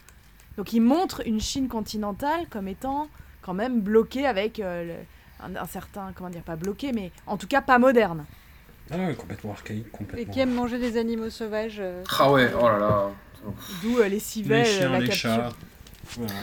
[0.57, 3.07] Donc il montre une Chine continentale comme étant
[3.43, 7.37] quand même bloquée avec euh, le- un, un certain, comment dire, pas bloqué, mais en
[7.37, 8.25] tout cas pas moderne.
[8.91, 10.33] Ah ouais, complètement archaïque, Et complètement.
[10.33, 11.77] qui aime manger des animaux sauvages.
[11.79, 13.09] euh, Ah ouais, oh là là.
[13.83, 15.29] D'où euh, les Les civets, chiens, la les capture.
[15.29, 15.49] chats.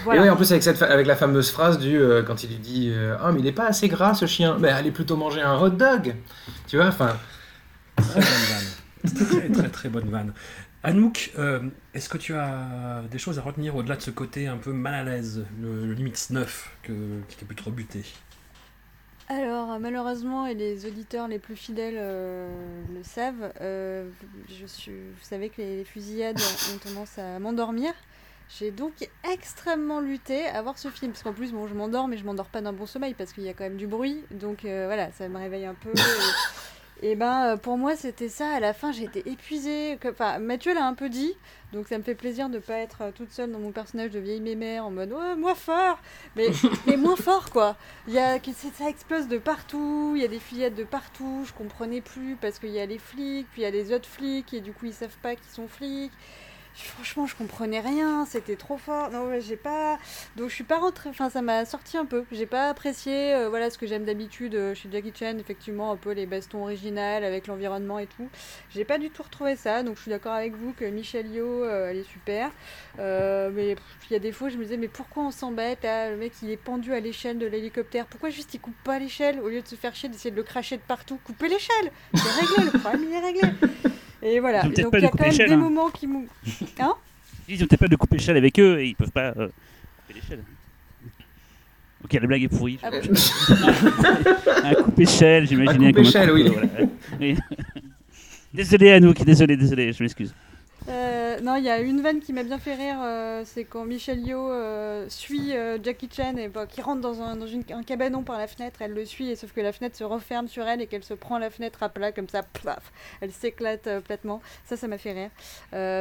[0.04, 0.20] Voilà.
[0.20, 2.50] Et oui, en plus avec, cette fa- avec la fameuse phrase du euh, quand il
[2.50, 5.16] lui dit euh, ah mais il est pas assez gras ce chien, mais allez plutôt
[5.16, 6.14] manger un hot dog,
[6.66, 7.16] tu vois, enfin
[7.96, 9.14] Très bonne vanne.
[9.28, 10.34] Très très très bonne vanne.
[10.82, 11.60] Anouk, euh,
[11.94, 14.94] est-ce que tu as des choses à retenir au-delà de ce côté un peu mal
[14.94, 16.92] à l'aise, le, le limite snuff que,
[17.28, 18.04] qui t'a pu te rebuter
[19.28, 22.48] Alors, malheureusement, et les auditeurs les plus fidèles euh,
[22.94, 24.08] le savent, euh,
[24.48, 26.38] je suis, vous savez que les, les fusillades
[26.72, 27.92] ont tendance à m'endormir.
[28.48, 28.92] J'ai donc
[29.32, 32.46] extrêmement lutté à voir ce film, parce qu'en plus, bon, je m'endors, mais je m'endors
[32.46, 35.10] pas d'un bon sommeil, parce qu'il y a quand même du bruit, donc euh, voilà,
[35.12, 35.90] ça me réveille un peu.
[37.02, 38.48] Et, et ben, euh, pour moi, c'était ça.
[38.52, 39.98] À la fin, j'ai été épuisée.
[40.08, 41.34] Enfin, Mathieu l'a un peu dit,
[41.72, 44.12] donc ça me fait plaisir de ne pas être euh, toute seule dans mon personnage
[44.12, 45.98] de vieille mémère en mode ouais, moi fort,
[46.36, 46.48] mais,
[46.86, 47.76] mais moins fort quoi.
[48.08, 48.38] Il y a,
[48.72, 52.58] ça explose de partout, il y a des fusillades de partout, je comprenais plus parce
[52.58, 54.86] qu'il y a les flics, puis il y a les autres flics et du coup
[54.86, 56.12] ils savent pas qu'ils sont flics.
[56.76, 59.10] Franchement, je comprenais rien, c'était trop fort.
[59.10, 59.98] Non, j'ai pas.
[60.36, 61.08] Donc, je suis pas rentrée.
[61.08, 62.24] Enfin, ça m'a sorti un peu.
[62.32, 65.96] J'ai pas apprécié, euh, voilà, ce que j'aime d'habitude euh, chez Jackie Chan, effectivement, un
[65.96, 68.28] peu les bastons originales avec l'environnement et tout.
[68.70, 71.64] J'ai pas du tout retrouvé ça, donc je suis d'accord avec vous que Michelle Yeoh,
[71.64, 72.50] euh, elle est super.
[72.98, 73.76] Mais
[74.10, 76.50] il y a des fois, je me disais, mais pourquoi on s'embête Le mec, il
[76.50, 78.06] est pendu à l'échelle de l'hélicoptère?
[78.06, 79.40] Pourquoi juste il coupe pas l'échelle?
[79.40, 82.40] Au lieu de se faire chier d'essayer de le cracher de partout Coupez l'échelle C'est
[82.40, 83.48] réglé, le problème, il est réglé.
[84.22, 84.62] Et voilà.
[84.64, 85.56] Ils ont Et peut-être donc, pas il y a de quand même des hein.
[85.56, 86.24] moments qui m'ont.
[86.78, 86.94] Hein
[87.48, 89.48] Ils ont peut-être pas de couper l'échelle avec eux et ils peuvent pas euh,
[90.06, 90.42] couper l'échelle.
[92.04, 92.78] Ok, la blague est pourrie.
[92.82, 93.00] Ah bon
[94.64, 96.48] un coupe-échelle, j'imaginais Un comme coupe-échelle, oui.
[96.48, 96.68] voilà.
[97.20, 97.36] Oui.
[98.54, 100.34] désolé Anouk, désolé, désolé, je m'excuse.
[100.88, 103.84] Euh, non, il y a une vanne qui m'a bien fait rire, euh, c'est quand
[103.84, 108.38] Michelle Yeoh euh, suit euh, Jackie Chan et bah, qui rentre dans, un, cabanon par
[108.38, 110.86] la fenêtre, elle le suit, et sauf que la fenêtre se referme sur elle et
[110.86, 112.42] qu'elle se prend la fenêtre à plat comme ça,
[113.20, 114.40] elle s'éclate platement.
[114.64, 115.30] Ça, ça m'a fait rire.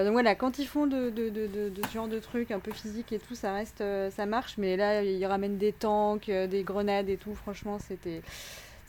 [0.06, 3.36] Donc voilà, quand ils font de, ce genre de trucs un peu physiques et tout,
[3.36, 7.80] ça reste, ça marche, mais là, ils ramènent des tanks, des grenades et tout, franchement,
[7.80, 8.22] c'était...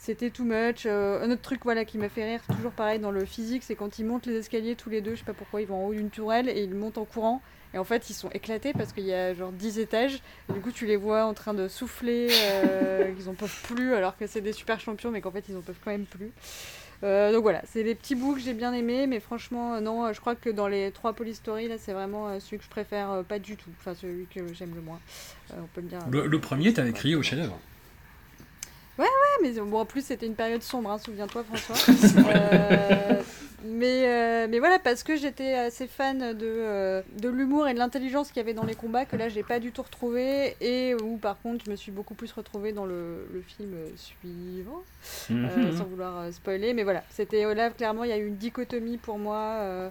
[0.07, 0.85] C'était too much.
[0.85, 3.75] Euh, un autre truc voilà, qui m'a fait rire, toujours pareil dans le physique, c'est
[3.75, 5.87] quand ils montent les escaliers tous les deux, je sais pas pourquoi, ils vont en
[5.89, 7.41] haut d'une tourelle et ils montent en courant.
[7.73, 10.21] Et en fait, ils sont éclatés parce qu'il y a genre 10 étages.
[10.49, 13.95] Et du coup, tu les vois en train de souffler, euh, qu'ils en peuvent plus,
[13.95, 16.31] alors que c'est des super champions, mais qu'en fait, ils en peuvent quand même plus.
[17.03, 20.13] Euh, donc voilà, c'est les petits bouts que j'ai bien aimés, mais franchement, euh, non,
[20.13, 23.39] je crois que dans les trois Polystory, là, c'est vraiment celui que je préfère pas
[23.39, 23.71] du tout.
[23.81, 25.01] Enfin, celui que j'aime le moins.
[25.51, 25.83] On peut.
[26.09, 27.59] Le, le premier, t'avais crié au chef-d'œuvre.
[28.97, 29.05] Ouais,
[29.41, 31.75] mais bon, en plus, c'était une période sombre, hein, souviens-toi, François.
[32.27, 33.21] Euh,
[33.67, 37.79] mais, euh, mais voilà, parce que j'étais assez fan de, euh, de l'humour et de
[37.79, 40.95] l'intelligence qu'il y avait dans les combats, que là, j'ai pas du tout retrouvé, et
[40.95, 44.83] où, par contre, je me suis beaucoup plus retrouvée dans le, le film euh, suivant,
[45.31, 45.33] euh,
[45.71, 45.77] Mhm.
[45.77, 46.73] sans vouloir euh, spoiler.
[46.73, 49.37] Mais voilà, c'était euh, là, clairement, il y a eu une dichotomie pour moi.
[49.61, 49.89] euh,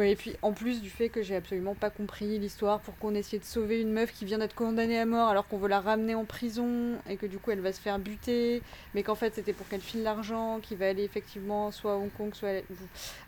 [0.00, 3.40] et puis, en plus du fait que j'ai absolument pas compris l'histoire, pour qu'on essayait
[3.40, 6.14] de sauver une meuf qui vient d'être condamnée à mort, alors qu'on veut la ramener
[6.14, 8.62] en prison, et que du coup, elle va se faire buter
[8.94, 12.10] mais qu'en fait c'était pour qu'elle file l'argent, qui va aller effectivement soit à Hong
[12.16, 12.52] Kong, soit à...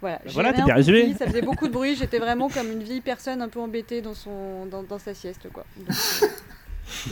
[0.00, 1.14] Voilà, j'ai voilà, t'as bien résumé.
[1.18, 4.14] ça faisait beaucoup de bruit, j'étais vraiment comme une vieille personne un peu embêtée dans,
[4.14, 4.66] son...
[4.66, 5.64] dans, dans sa sieste quoi.
[5.76, 5.88] Donc,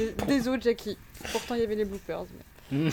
[0.00, 0.96] euh, Désolé Jackie,
[1.32, 2.24] pourtant il y avait les bloopers.
[2.72, 2.88] mais-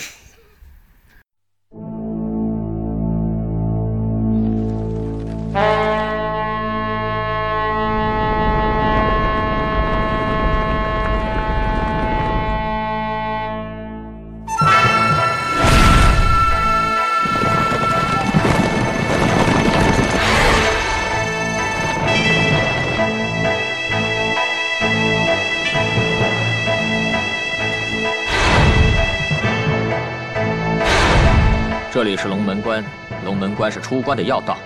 [33.55, 34.57] 关是出关的要道。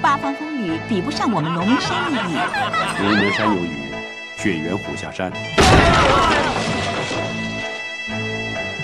[0.00, 2.36] 八方风雨比不上我们龙门山一雨。
[3.02, 3.94] 龙门山有雨，
[4.36, 5.32] 血缘虎下山。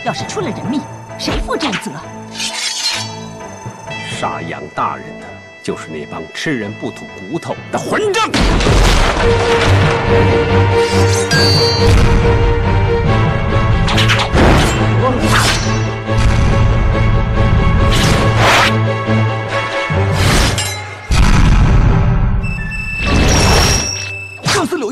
[0.04, 0.80] 要是出了人命，
[1.18, 1.92] 谁负战责？
[4.18, 5.26] 杀杨大人的
[5.62, 8.30] 就是那帮吃人不吐骨头的混账！
[15.02, 15.91] 就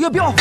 [0.00, 0.34] 叶彪。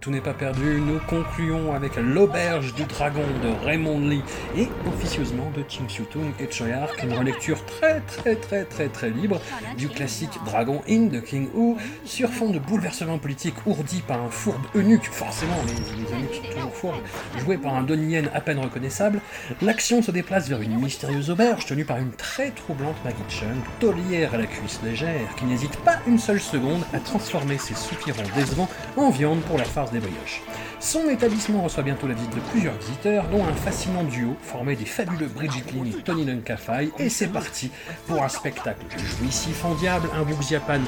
[0.00, 4.22] Tout n'est pas perdu, nous concluons avec L'Auberge du Dragon de Raymond Lee
[4.56, 9.42] et officieusement de Ching Tung et Choyark, une relecture très très très très très libre
[9.76, 11.74] du classique Dragon Inn de King Hu,
[12.06, 16.54] sur fond de bouleversement politique ourdi par un fourbe eunuque, forcément les, les eunuques sont
[16.54, 17.02] toujours fourbes,
[17.36, 19.20] joué par un Donnie Yen à peine reconnaissable,
[19.60, 24.32] l'action se déplace vers une mystérieuse auberge tenue par une très troublante Maggie Chung, taulière
[24.32, 28.70] à la cuisse légère, qui n'hésite pas une seule seconde à transformer ses soupirants décevants
[28.96, 30.42] en viande pour la farce des brioches.
[30.80, 34.84] Son établissement reçoit bientôt la visite de plusieurs visiteurs, dont un fascinant duo formé des
[34.86, 37.70] fabuleux Bridget Lin et Tony Dunkafai, et c'est parti
[38.06, 38.84] pour un spectacle
[39.18, 40.80] jouissif en diable, un Japan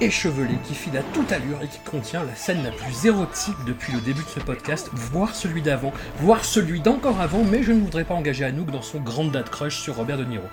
[0.00, 3.92] échevelé qui file à toute allure et qui contient la scène la plus érotique depuis
[3.94, 7.80] le début de ce podcast, voire celui d'avant, voire celui d'encore avant, mais je ne
[7.80, 10.44] voudrais pas engager Anouk dans son grand date crush sur Robert De Niro.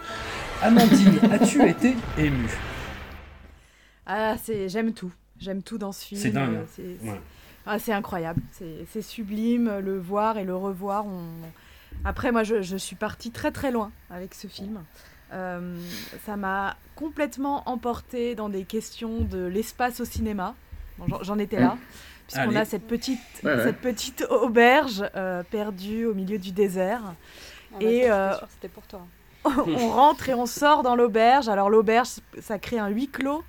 [0.62, 2.50] Amandine, as-tu été émue?
[4.06, 5.12] Ah, c'est j'aime tout.
[5.40, 6.22] J'aime tout dans ce film.
[6.22, 6.60] C'est dingue.
[6.76, 7.20] C'est- Ouais.
[7.66, 8.42] Ah, c'est incroyable,
[8.92, 11.06] c'est sublime, le voir et le revoir.
[11.06, 11.28] on-
[12.06, 14.84] Après, moi, je, je suis partie très très loin avec ce film.
[15.32, 15.78] Euh,
[16.26, 20.56] ça m'a complètement emporté dans des questions de l'espace au cinéma.
[20.98, 21.80] Bon, j'en- étais là, Mmh.
[22.28, 23.64] puisqu'on a cette petite, Ouais, ouais.
[23.64, 27.02] cette petite auberge euh, perdue au milieu du désert.
[27.74, 29.02] Ah et euh, c'était pour toi.
[29.46, 31.48] on rentre et on sort dans l'auberge.
[31.50, 32.10] Alors l'auberge,
[32.42, 33.44] ça crée un huis clos.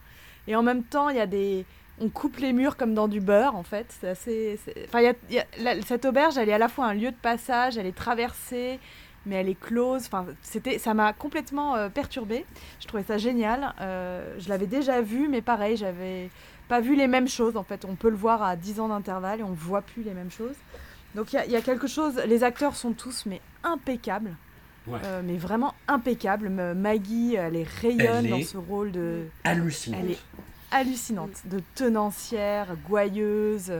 [0.46, 1.64] Et en même temps, il y a des...
[2.00, 3.86] On coupe les murs comme dans du beurre, en fait.
[4.00, 4.58] C'est assez...
[4.86, 6.86] Enfin, il y a- il y a- la- cette auberge, elle est à la fois
[6.86, 8.80] un lieu de passage, elle est traversée,
[9.26, 10.02] mais elle est close.
[10.06, 10.78] Enfin, c'était...
[10.78, 12.44] Ça m'a complètement euh, perturbée.
[12.80, 13.74] Je trouvais ça génial.
[13.80, 16.30] Euh, je l'avais déjà vu, mais pareil, j'avais
[16.68, 17.84] pas vu les mêmes choses, en fait.
[17.84, 20.56] On peut le voir à 10 ans d'intervalle et on voit plus les mêmes choses.
[21.14, 22.20] Donc il y a- il y, a quelque chose...
[22.26, 24.34] Les acteurs sont tous, mais impeccables.
[24.88, 24.98] Ouais.
[25.04, 26.46] Euh, mais vraiment impeccable.
[26.48, 29.22] M- Maggie, elle est rayonne Elle dans ce rôle de.
[29.44, 30.00] hallucinante.
[30.04, 30.18] Elle est
[30.74, 33.72] hallucinante, de tenancière, gouailleuse.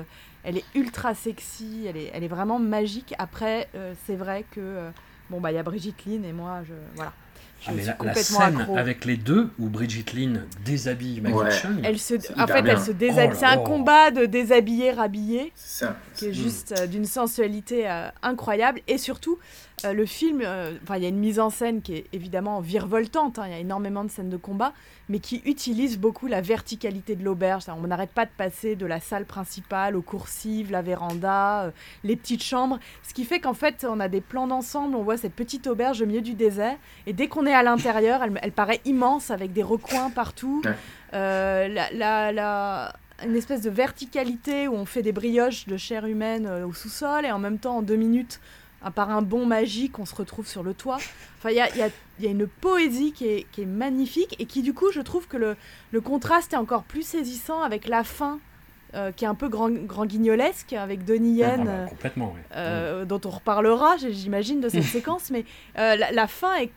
[0.45, 1.87] Elle est ultra sexy.
[1.89, 3.15] Elle est, elle est vraiment magique.
[3.19, 4.91] Après, euh, c'est vrai que euh,
[5.31, 7.13] bon bah il y a Brigitte Lynn et moi, je voilà.
[7.61, 8.77] Je Ah, mais suis la, la complètement scène accro.
[8.77, 11.51] avec les deux où Brigitte Lynn déshabille Maggie Ouais.
[11.51, 12.75] Chung, Elle se, C'est en fait, bien.
[12.75, 13.29] elle se Oh déshabille.
[13.31, 15.51] là c'est un combat de déshabiller, rhabiller.
[15.55, 15.97] Ça.
[16.15, 16.33] qui est Mm.
[16.35, 18.81] juste euh, d'une sensualité euh, incroyable.
[18.87, 19.39] Et surtout,
[19.85, 23.39] euh, le film, euh, il y a une mise en scène qui est évidemment virevoltante,
[23.39, 24.73] hein, il y a énormément de scènes de combat,
[25.09, 27.65] mais qui utilise beaucoup la verticalité de l'auberge.
[27.69, 31.71] On n'arrête pas de passer de la salle principale aux coursives, la véranda, euh,
[32.05, 35.17] les petites chambres, ce qui fait qu'en fait, on a des plans d'ensemble, on voit
[35.17, 38.53] cette petite auberge au milieu du désert, et dès qu'on est à l'intérieur, elle, elle
[38.53, 40.63] paraît immense, avec des recoins partout.
[40.65, 40.75] Ouais.
[41.13, 42.93] La, la- la-
[43.25, 47.31] une espèce de verticalité où on fait des brioches de chair humaine au sous-sol et
[47.31, 48.41] en même temps en deux minutes,
[48.85, 50.99] à part un bond magique, on se retrouve sur le toit.
[51.39, 51.89] Enfin, il y a, y a-
[52.21, 55.01] il y a une poésie qui est, qui est magnifique et qui du coup, je
[55.01, 55.57] trouve que le,
[55.91, 58.39] le contraste est encore plus saisissant avec la fin.
[58.95, 62.27] euh, qui est un peu grand, grand guignolesque avec Donnie Ah, Yen, bah, euh, complètement.
[62.27, 62.41] ouais.
[62.55, 65.45] euh, dont on reparlera, j'imagine, de cette séquence, mais
[65.79, 66.71] euh, la, la fin est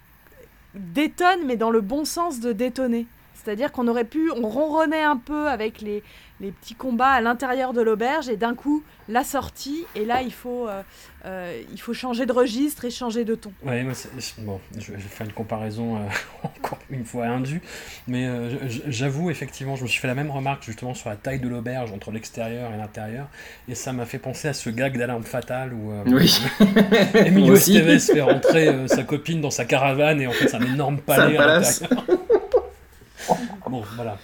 [0.74, 3.06] détonne, mais dans le bon sens de détonner.
[3.36, 6.04] C'est-à-dire qu'on aurait pu, on ronronnait un peu avec les,
[6.40, 10.32] les petits combats à l'intérieur de l'auberge, et d'un coup, la sortie, et là, il
[10.32, 10.84] faut, euh,
[11.26, 13.52] euh, il faut changer de registre et changer de ton.
[13.64, 16.00] Ouais, moi, c'est- c'est- bon, je vais faire une comparaison euh,
[16.44, 17.62] encore une fois indue,
[18.08, 18.52] mais euh,
[18.88, 21.92] j'avoue, effectivement, je me suis fait la même remarque justement sur la taille de l'auberge
[21.92, 23.28] entre l'extérieur et l'intérieur,
[23.68, 26.40] et ça m'a fait penser à ce gag d'alarme fatale où Oui.
[27.16, 27.56] Emilio.
[27.56, 31.00] Estevez fait rentrer euh, sa copine dans sa caravane, et en fait, c'est un énorme
[31.00, 32.06] palais à l'intérieur.
[33.70, 34.18] bon, voilà.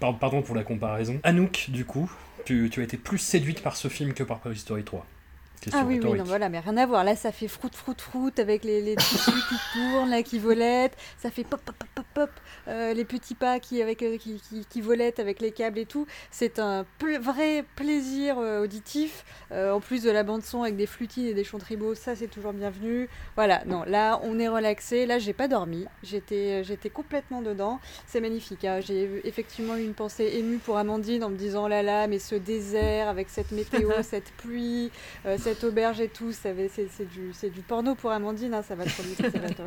[0.00, 1.20] Par- Pardon pour la comparaison.
[1.22, 2.10] Anouk, du coup,
[2.44, 5.06] tu, as été plus séduite par ce film que par Toy Story 3.
[5.74, 7.04] Ah oui, oui, non, voilà, mais rien à voir.
[7.04, 10.96] Là, ça fait froute, froute, froute avec les, les tissus qui tournent, là, qui volettent.
[11.18, 12.30] Ça fait pop, pop, pop, pop, pop.
[12.68, 15.86] euh, les petits pas qui, avec, euh, qui, qui, qui volettent avec les câbles et
[15.86, 16.06] tout.
[16.30, 19.24] C'est un pl- vrai plaisir euh, auditif.
[19.52, 22.52] En plus de la bande-son avec des flutines et des chants tribaux, ça, c'est toujours
[22.52, 23.08] bienvenu.
[23.36, 25.06] Voilà, non, là, on est relaxé.
[25.06, 25.86] Là, j'ai pas dormi.
[26.02, 27.80] J'étais complètement dedans.
[28.06, 28.64] C'est magnifique.
[28.64, 28.80] hein.
[28.80, 32.18] J'ai effectivement eu une pensée émue pour Amandine en me disant, oh là là, mais
[32.18, 34.90] ce désert avec cette météo, cette pluie,
[35.26, 36.54] euh, cette auberge et tout, c'est
[37.08, 38.84] du, du porno pour Amandine, hein, ça va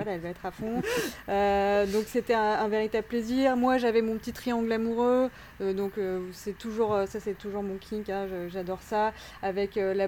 [0.07, 0.81] elle va être à fond.
[1.27, 3.57] Euh, donc c'était un, véritable plaisir.
[3.57, 5.29] Moi j'avais mon petit triangle amoureux,
[5.59, 9.11] euh, donc euh, c'est toujours, ça c'est toujours mon kink, hein, j'adore ça.
[9.41, 10.07] Avec la,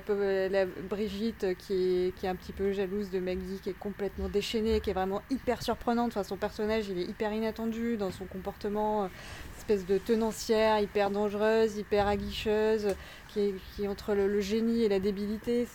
[0.89, 4.79] Brigitte qui est, qui est un petit peu jalouse de Maggie, qui est complètement déchaînée,
[4.79, 6.11] qui est vraiment hyper surprenante.
[6.13, 9.09] Enfin, son personnage il est hyper inattendu dans son comportement,
[9.57, 12.95] espèce de tenancière, hyper dangereuse, hyper aguicheuse,
[13.35, 15.67] qui est, entre le, génie et la débilité.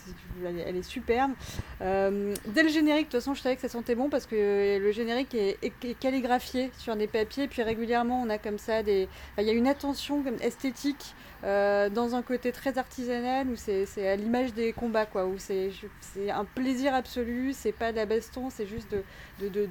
[0.44, 1.32] Elle, est- superbe.
[1.82, 4.78] Euh, dès le générique, de toute façon, je savais que ça sentait bon parce que
[4.78, 5.58] le générique est,
[6.00, 7.48] calligraphié sur des papiers.
[7.48, 9.08] Puis régulièrement, on a comme ça des.
[9.38, 14.16] Il y a une attention esthétique euh, dans un côté très artisanal où c'est à
[14.16, 15.26] l'image des combats, quoi.
[15.26, 15.70] Où c'est
[16.30, 17.52] un plaisir absolu.
[17.52, 18.94] C'est pas de la baston, c'est juste
[19.40, 19.68] de,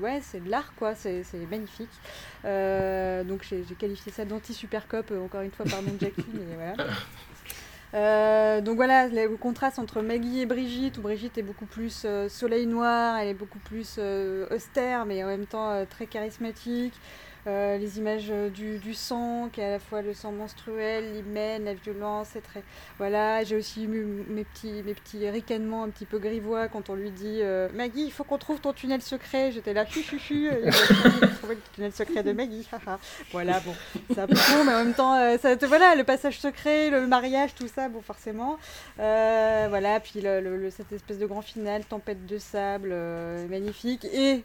[0.00, 0.94] ouais, c'est de l'art, quoi.
[0.94, 1.90] C'est magnifique.
[2.44, 6.74] Euh, donc j'ai qualifié ça d'anti-super cop, euh, encore une fois, pardon Jackie, mais voilà.
[7.94, 12.28] Euh, donc voilà, le contraste entre Maggie et Brigitte, où Brigitte est beaucoup plus euh,
[12.28, 16.94] soleil noir, elle est beaucoup plus euh, austère, mais en même temps très charismatique.
[17.48, 21.12] Euh, les images euh, du, du sang, qui est à la fois le sang menstruel,
[21.12, 22.62] l'hymen, la violence, très...
[22.98, 27.40] Voilà, j'ai aussi eu mes petits, ricanements un petit peu grivois quand on lui dit
[27.42, 29.50] euh, Maggie, il faut qu'on trouve ton tunnel secret.
[29.50, 32.68] J'étais là, a trouvé le tunnel secret de Maggie.
[33.32, 33.74] voilà, bon,
[34.14, 37.08] c'est un peu con, mais en même temps, ça te- voilà, le passage secret, le
[37.08, 38.56] mariage, tout ça, bon, forcément.
[38.96, 40.24] Voilà, puis
[40.70, 42.94] cette espèce de grand final, tempête de sable,
[43.50, 44.04] magnifique.
[44.04, 44.44] Et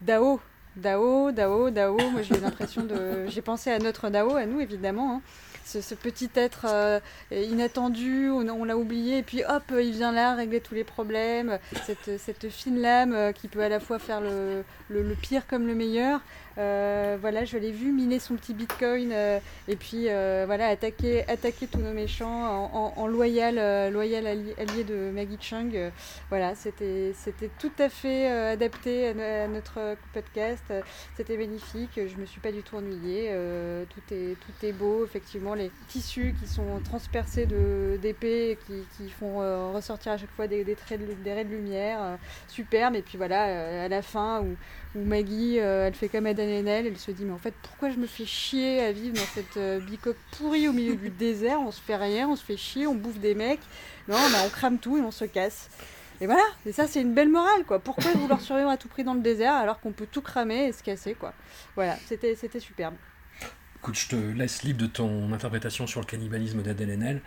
[0.00, 0.40] Dao,
[0.78, 3.26] Dao, Dao, Dao, moi j'ai l'impression de...
[3.28, 5.16] J'ai pensé à notre Dao, à nous évidemment.
[5.16, 5.22] hein.
[5.64, 6.98] Ce, petit être euh,
[7.30, 11.58] inattendu, on, l'a oublié, et puis hop, il vient là régler tous les problèmes.
[11.84, 16.22] Cette, fine lame euh, qui peut à la fois faire le pire comme le meilleur.
[16.58, 19.38] Euh, voilà, je l'ai vu miner son petit bitcoin euh,
[19.68, 25.10] et puis euh, voilà, attaquer, attaquer tous nos méchants en, loyal, loyal alli- allié de
[25.12, 25.78] Maggie Chung.
[26.30, 27.12] Voilà, c'était
[27.58, 30.64] tout à fait adapté à, no- à notre podcast.
[31.16, 31.92] C'était magnifique.
[31.96, 33.30] Je me suis pas du tout ennuyée.
[33.90, 35.04] Tout est tout est beau.
[35.04, 37.46] Effectivement, les tissus qui sont transpercés
[38.02, 39.38] d'épées qui, qui font
[39.72, 41.98] ressortir à chaque fois des, traits de, raies de lumière.
[42.02, 42.16] euh,
[42.48, 42.96] superbe.
[42.96, 44.56] Et puis voilà, à la fin où
[44.94, 47.90] où Maggie, euh, elle fait comme Adan Enel, elle se dit mais en fait pourquoi
[47.90, 51.60] je me fais chier à vivre dans cette euh, bicoque pourrie au milieu du désert,
[51.60, 53.60] on se fait rien, on se fait chier, on bouffe des mecs,
[54.08, 55.68] non bah, on crame tout et on se casse.
[56.20, 57.78] Et voilà, et ça c'est une belle morale quoi.
[57.78, 60.72] Pourquoi vouloir survivre à tout prix dans le désert alors qu'on peut tout cramer et
[60.72, 61.32] se casser quoi?
[61.76, 62.94] Voilà, c'était c'était superbe.
[63.80, 67.22] Écoute, je te laisse libre de ton interprétation sur le cannibalisme d'Adèle Haenel.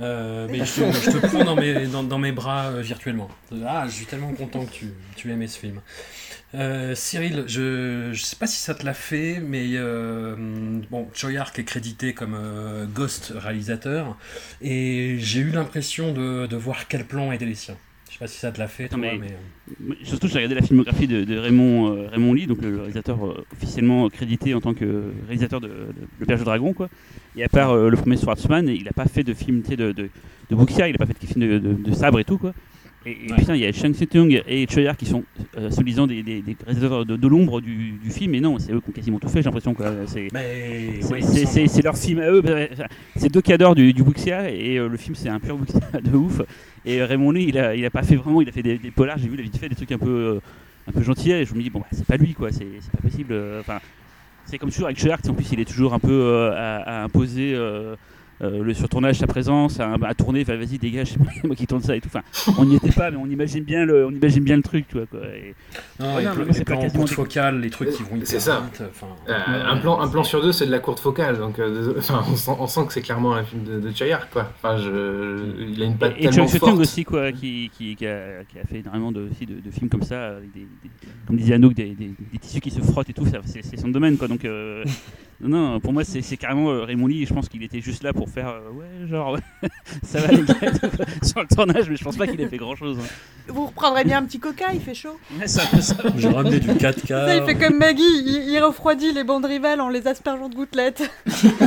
[0.00, 3.28] Euh, mais je te, je te prends dans mes, dans, dans mes bras euh, virtuellement.
[3.66, 5.80] Ah, je suis tellement content que tu, tu aimais ce film.
[6.54, 10.34] Euh, Cyril, je ne sais pas si ça te l'a fait, mais euh,
[10.90, 14.16] bon, Choi Ark est crédité comme euh, Ghost réalisateur,
[14.60, 17.76] et j'ai eu l'impression de, de voir quel plan était les siens.
[18.20, 19.28] Je sais pas si ça te l'a fait, toi, mais- mais...
[19.80, 22.78] Mais Surtout, j'ai regardé la filmographie de, de Raymond, euh, Raymond Lee, donc le, le
[22.78, 25.74] réalisateur euh, officiellement crédité en tant que réalisateur de, de
[26.18, 26.88] Le Berger Dragon, quoi.
[27.36, 29.92] Et à part euh, le premier Swordsman, il n'a pas fait de film de, de,
[29.92, 30.08] de
[30.50, 30.56] il
[30.92, 32.52] n'a pas fait de film de, de, de sabre et tout, quoi.
[33.06, 33.36] Et, et Ouais.
[33.38, 35.24] putain, il y a Shang Tsung et Choyar qui sont
[35.56, 38.72] euh, soi-disant des, des, des réalisateurs de, de l'ombre du, du film, mais non, c'est
[38.72, 39.72] eux qui ont quasiment tout fait, j'ai l'impression.
[39.74, 39.86] quoi.
[40.06, 41.00] C'est ouais,
[41.82, 42.42] leur film à eux.
[42.42, 42.84] bah, enfin,
[43.16, 46.14] C'est deux cadors du, du wuxia et euh, le film c'est un pur wuxia de
[46.16, 46.42] ouf.
[46.84, 48.76] Et euh, Raymond Lee, il a, il a pas fait vraiment, il a fait des,
[48.78, 50.40] des polars, j'ai vu, il a vite fait des trucs un peu, euh,
[50.88, 52.98] un peu gentils et je me dis, bon, bah, c'est pas lui quoi, c'est pas
[53.02, 53.34] possible.
[53.60, 53.78] Enfin,
[54.44, 57.54] c'est comme toujours avec Shark, en plus il est toujours un peu à, à imposer.
[58.42, 61.94] Euh, le surtournage, sa présence, à, à tourner, vas-y dégage, c'est moi qui tourne ça
[61.96, 62.08] et tout.
[62.14, 62.22] Enfin,
[62.58, 64.96] on n'y était pas, mais on imagine bien le, on imagine bien le truc, tu
[64.96, 65.20] vois quoi.
[65.34, 65.54] Et-
[66.00, 68.26] Non, Ouais, et non, puis mais les plans courte focale, les trucs qui vont hyper
[68.28, 68.62] C'est ça.
[69.28, 69.32] Euh,
[69.66, 72.52] un, plan, un plan sur deux, c'est de la courte focale, donc euh, on, sent,
[72.58, 74.50] on sent que c'est clairement un film de, de Chayar, quoi.
[74.56, 76.78] Enfin, je, il a une patte Et, et tellement Chung forte.
[76.78, 79.90] Aussi, quoi, qui, qui, qui, a, qui a fait énormément de, aussi de, de films
[79.90, 80.90] comme ça, avec des, des-
[81.26, 83.76] comme disait Anouk, des, des, des tissus qui se frottent et tout, ça, c'est c'est
[83.78, 84.28] son domaine, quoi.
[84.28, 84.82] Donc, euh,
[85.40, 88.02] non, non, pour moi, c'est c'est carrément euh, Raymond Lee, je pense qu'il était juste
[88.02, 89.68] là pour faire, euh, ouais, genre, ouais,
[90.02, 90.54] ça va les gars,
[91.22, 92.98] sur le tournage, mais je pense pas qu'il ait fait grand chose.
[93.48, 95.18] Vous reprendrez bien un petit coca, il fait chaud.
[96.16, 97.06] J'ai ramené du 4K.
[97.08, 100.54] Ça, il fait comme Maggie, il, il refroidit les bandes rivales en les aspergeant de
[100.54, 101.10] gouttelettes.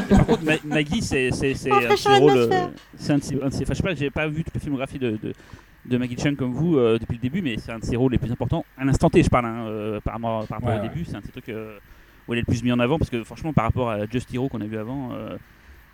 [0.10, 2.32] Par contre, Ma- Maggie, c'est c'est- c'est un de ses fraîcheur rôles.
[2.32, 2.64] atmosphère.
[2.66, 3.42] euh, C'est un de ses.
[3.42, 5.34] un de ses- Enfin, je sais pas, j'ai pas vu toute la filmographie de, de,
[5.86, 8.12] de Maggie Chung comme vous euh, depuis le début, mais c'est un de ses rôles
[8.14, 8.64] les plus importants.
[8.78, 10.90] À l'instant T, je parle, hein, euh, par, rapport- par rapport Ouais, au ouais.
[10.90, 11.78] début, c'est un de ces trucs euh,
[12.28, 14.34] où elle est le plus mis en avant, parce que franchement, par rapport à Just
[14.34, 15.12] Hero qu'on a vu avant.
[15.14, 15.38] euh,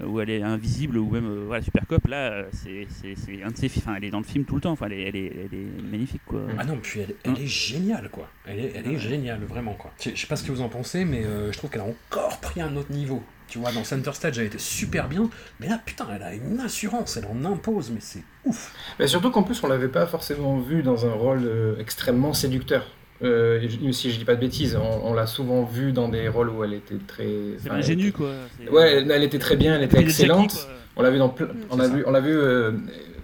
[0.06, 3.44] où elle est invisible ou même euh, voilà, Super Cop là euh, c'est c'est- c'est
[3.44, 4.94] un de ses films enfin elle est dans le film tout le temps enfin elle
[4.94, 8.30] est, elle est, elle est magnifique quoi Ah non, puis elle, elle est géniale, quoi.
[8.46, 9.92] Elle est, elle est géniale, vraiment, quoi.
[10.02, 11.84] Je, je sais pas ce que vous en pensez, mais euh, je trouve qu'elle a
[11.84, 13.22] encore pris un autre niveau.
[13.50, 16.62] Tu vois, dans Center Stage, elle était super bien, mais là, putain, elle a une
[16.62, 18.74] assurance, elle en impose, mais c'est ouf.
[19.00, 22.88] Mais surtout qu'en plus, on l'avait pas forcément vu dans un rôle euh, extrêmement séducteur.
[23.22, 23.60] Euh,
[23.92, 26.64] si je dis pas de bêtises, on, on l'a souvent vu dans des rôles où
[26.64, 27.28] elle était très.
[27.58, 30.68] c'est enfin, ingénu quoi c'est- Ouais, elle, était très bien, elle était excellente.
[30.96, 32.72] On l'a vu dans, ple- on a vu, on l'a vu, euh,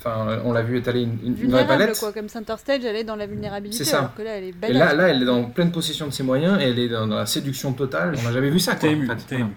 [0.06, 2.00] enfin, on l'a vu étaler une, une, une vraie Vulnérable, palette.
[2.00, 2.14] quoi.
[2.14, 3.84] Comme Center Stage, elle est dans la vulnérabilité.
[3.84, 4.00] C'est ça.
[4.00, 4.78] Alors que là, elle est Et badass.
[4.78, 7.16] là, là, elle est dans pleine possession de ses moyens et elle est dans, dans
[7.18, 8.16] la séduction totale.
[8.20, 8.82] On n'a jamais vu ça, quoi.
[8.82, 9.16] T'es ému, en fait.
[9.28, 9.46] t'es Voilà.
[9.46, 9.54] ému.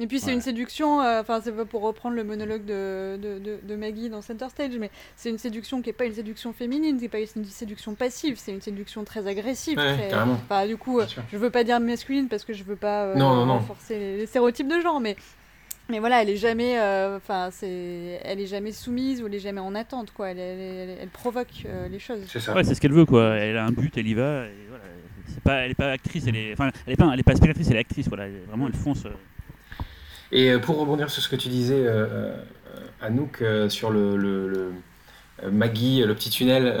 [0.00, 3.40] Et puis c'est une séduction, euh, enfin c'est pas pour reprendre le monologue de, de,
[3.40, 6.52] de, de Maggie dans Center Stage, mais c'est une séduction qui est pas une séduction
[6.52, 9.76] féminine, c'est pas une séduction passive, c'est une séduction très agressive.
[9.76, 10.34] Ouais, très- carrément.
[10.48, 13.14] Enfin, du coup, euh, je veux pas dire masculine parce que je veux pas euh,
[13.16, 13.54] Non, non, non.
[13.54, 15.16] renforcer les, les stéréotypes de genre, mais
[15.88, 19.38] mais voilà, elle est jamais, euh, enfin c'est, elle est jamais soumise ou elle est
[19.40, 20.30] jamais en attente quoi.
[20.30, 22.20] Elle, elle, elle- elle provoque euh, les choses.
[22.54, 23.36] Ouais, c'est ce qu'elle veut quoi.
[23.36, 24.44] Elle a un but, elle y va.
[24.46, 24.84] Et voilà.
[25.26, 27.36] C'est pas, elle est pas actrice, elle est, enfin, elle est pas, elle est pas
[27.36, 28.08] spectatrice, elle est actrice.
[28.08, 28.26] Voilà.
[28.48, 29.04] Vraiment, elle fonce.
[29.06, 29.10] euh.
[30.32, 32.36] Et pour rebondir sur ce que tu disais, euh, euh,
[33.00, 34.72] Anouk, euh, sur le, le- le,
[35.50, 36.78] Maggie, le petit tunnel,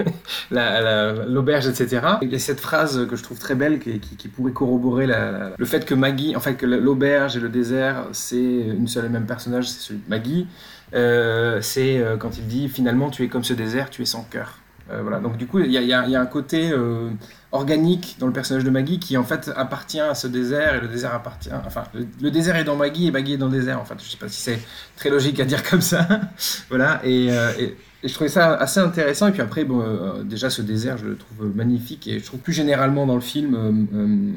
[0.50, 2.00] la- la- l'auberge, etc.
[2.22, 5.64] Il y a cette phrase que je trouve très belle qui, qui- pourrait corroborer le
[5.64, 9.26] fait que Maggie, en fait, que l'auberge et le désert, c'est une seule et même
[9.26, 10.46] personnage, c'est celui de Maggie.
[10.94, 14.22] Euh, c'est euh, quand il dit finalement tu es comme ce désert, tu es sans
[14.22, 14.58] cœur.
[14.90, 15.18] Euh, voilà.
[15.18, 17.08] Donc du coup, il y a, un côté euh,
[17.52, 20.88] organique dans le personnage de Maggie qui en fait appartient à ce désert et le
[20.88, 21.48] désert appartient.
[21.66, 23.80] Enfin, le, désert est dans Maggie et Maggie est dans le désert.
[23.80, 24.58] En fait, je sais pas si c'est
[24.96, 26.06] très logique à dire comme ça.
[26.68, 27.00] voilà.
[27.04, 29.28] Euh, et- et je trouvais ça assez intéressant.
[29.28, 32.40] Et puis après, bon, euh, déjà ce désert, je le trouve magnifique et je trouve
[32.40, 34.32] plus généralement dans le film, euh, euh,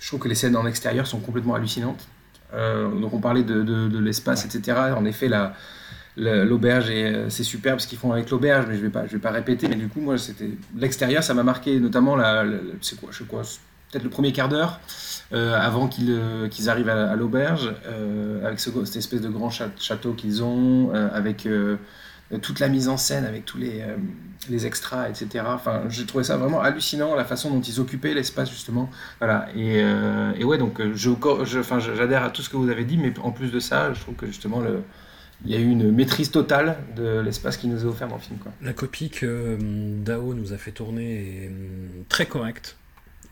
[0.00, 2.08] je trouve que les scènes en extérieur sont complètement hallucinantes.
[2.54, 4.78] Euh, donc on parlait de, de- de l'espace, etc.
[4.96, 5.54] En effet, la,
[6.16, 9.06] la- l'auberge est euh, c'est superbe ce qu'ils font avec l'auberge, mais je vais pas
[9.06, 9.68] je vais pas répéter.
[9.68, 13.18] Mais du coup, moi, c'était l'extérieur, ça m'a marqué, notamment la, la- c'est quoi, je
[13.18, 13.42] sais quoi,
[13.90, 14.80] peut-être le premier quart d'heure
[15.32, 19.50] euh, avant qu'ils euh, arrivent à, à l'auberge, euh, avec ce- cette espèce de grand
[19.50, 21.76] château qu'ils ont, euh, avec euh,
[22.42, 23.96] toute la mise en scène, avec tous les, euh,
[24.48, 25.44] les extras, etc.
[25.48, 28.90] Enfin, j'ai trouvé ça vraiment hallucinant, la façon dont ils occupaient l'espace, justement.
[29.18, 29.48] Voilà.
[29.54, 31.10] Et, euh, ouais, donc, euh, je,
[31.96, 34.14] j'adhère à tout ce que vous avez dit, mais en plus de ça, je trouve
[34.14, 34.62] que justement,
[35.44, 38.20] il y a eu une maîtrise totale de l'espace qui nous est offert dans le
[38.20, 38.38] film.
[38.38, 38.52] Quoi.
[38.62, 42.76] La copie que hum, Dao nous a fait tourner est hum, très correcte.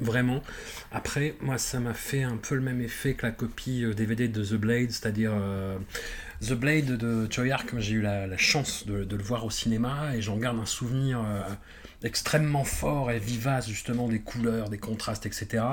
[0.01, 0.43] Vraiment.
[0.93, 4.29] Après, moi, ça m'a fait un peu le même effet que la copie euh, DVD
[4.29, 5.79] de The Blade, c'est-à-dire euh,
[6.41, 7.75] The Blade de Choi Ark.
[7.79, 11.43] J'ai eu la, chance de, le voir au cinéma et j'en garde un souvenir euh,
[12.03, 15.65] extrêmement fort et vivace, justement, des couleurs, des contrastes, etc.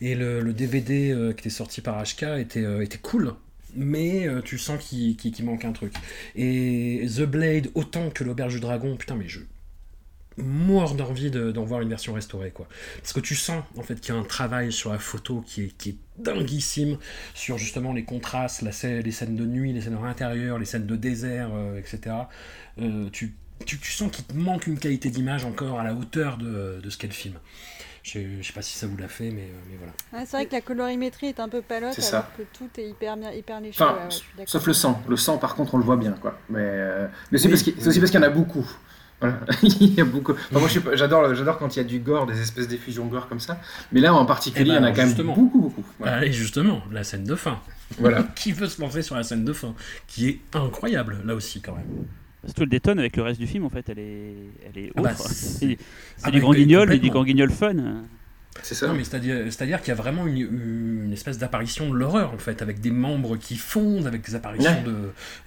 [0.00, 3.34] Et le, DVD euh, qui était sorti par HK était, euh, était cool.
[3.74, 5.92] Mais tu sens qu'il manque un truc.
[6.34, 9.40] Et The Blade, autant que l'Auberge du Dragon, putain, mais je,
[10.38, 12.68] mort d'envie de- d'en voir une version restaurée quoi
[13.00, 15.62] parce que tu sens en fait qu'il y a un travail sur la photo qui
[15.64, 16.98] est, qui est dinguissime
[17.34, 20.66] sur justement les contrastes la scè- les scènes de nuit les scènes à l'intérieur les
[20.66, 22.14] scènes de désert euh, etc
[22.78, 23.34] Euh, tu,
[23.64, 26.90] tu, tu sens qu'il te manque une qualité d'image encore à la hauteur de, de
[26.90, 27.34] ce qu'est le film
[28.02, 30.26] je sais, je sais pas si ça vous l'a fait mais, euh, mais voilà Ouais,
[30.26, 32.30] c'est vrai que la colorimétrie est un peu palote, alors ça.
[32.36, 33.82] que tout est hyper, bien- hyper léché.
[33.82, 35.02] Enfin, ouais, ouais, sauf le sang.
[35.08, 36.38] Le sang, par contre, on le voit bien, quoi.
[36.48, 37.60] Mais, euh, mais c'est Oui.
[37.60, 38.64] qu'il- parce qu'il y en a beaucoup.
[39.20, 39.40] Voilà.
[39.62, 40.32] il y a beaucoup.
[40.32, 43.40] Enfin, moi, j'adore, j'adore quand il y a du gore, des espèces d'effusions gore comme
[43.40, 43.58] ça.
[43.92, 45.84] Mais là, en particulier, Eh ben, il y en a alors, quand même beaucoup, beaucoup.
[45.98, 46.16] Voilà.
[46.16, 47.58] Allez, justement, la scène de fin.
[47.98, 48.22] Voilà.
[48.36, 49.74] qui veut se lancer sur la scène de fin
[50.06, 51.86] Qui est incroyable, là aussi, quand même.
[52.44, 54.34] Surtout elle détonne avec le reste du film en fait, elle est,
[54.68, 55.26] elle est Ah bah, autre.
[55.28, 55.78] c'est- c'est c'est
[56.22, 57.74] Ah du bah, grand guignol, mais du grand guignol fun.
[58.62, 58.86] C'est ça.
[58.88, 60.36] Non, mais c'est-à-dire, c'est-à-dire qu'il y a vraiment une,
[61.04, 64.70] une espèce d'apparition de l'horreur, en fait, avec des membres qui fondent, avec des apparitions
[64.70, 64.82] Ouais.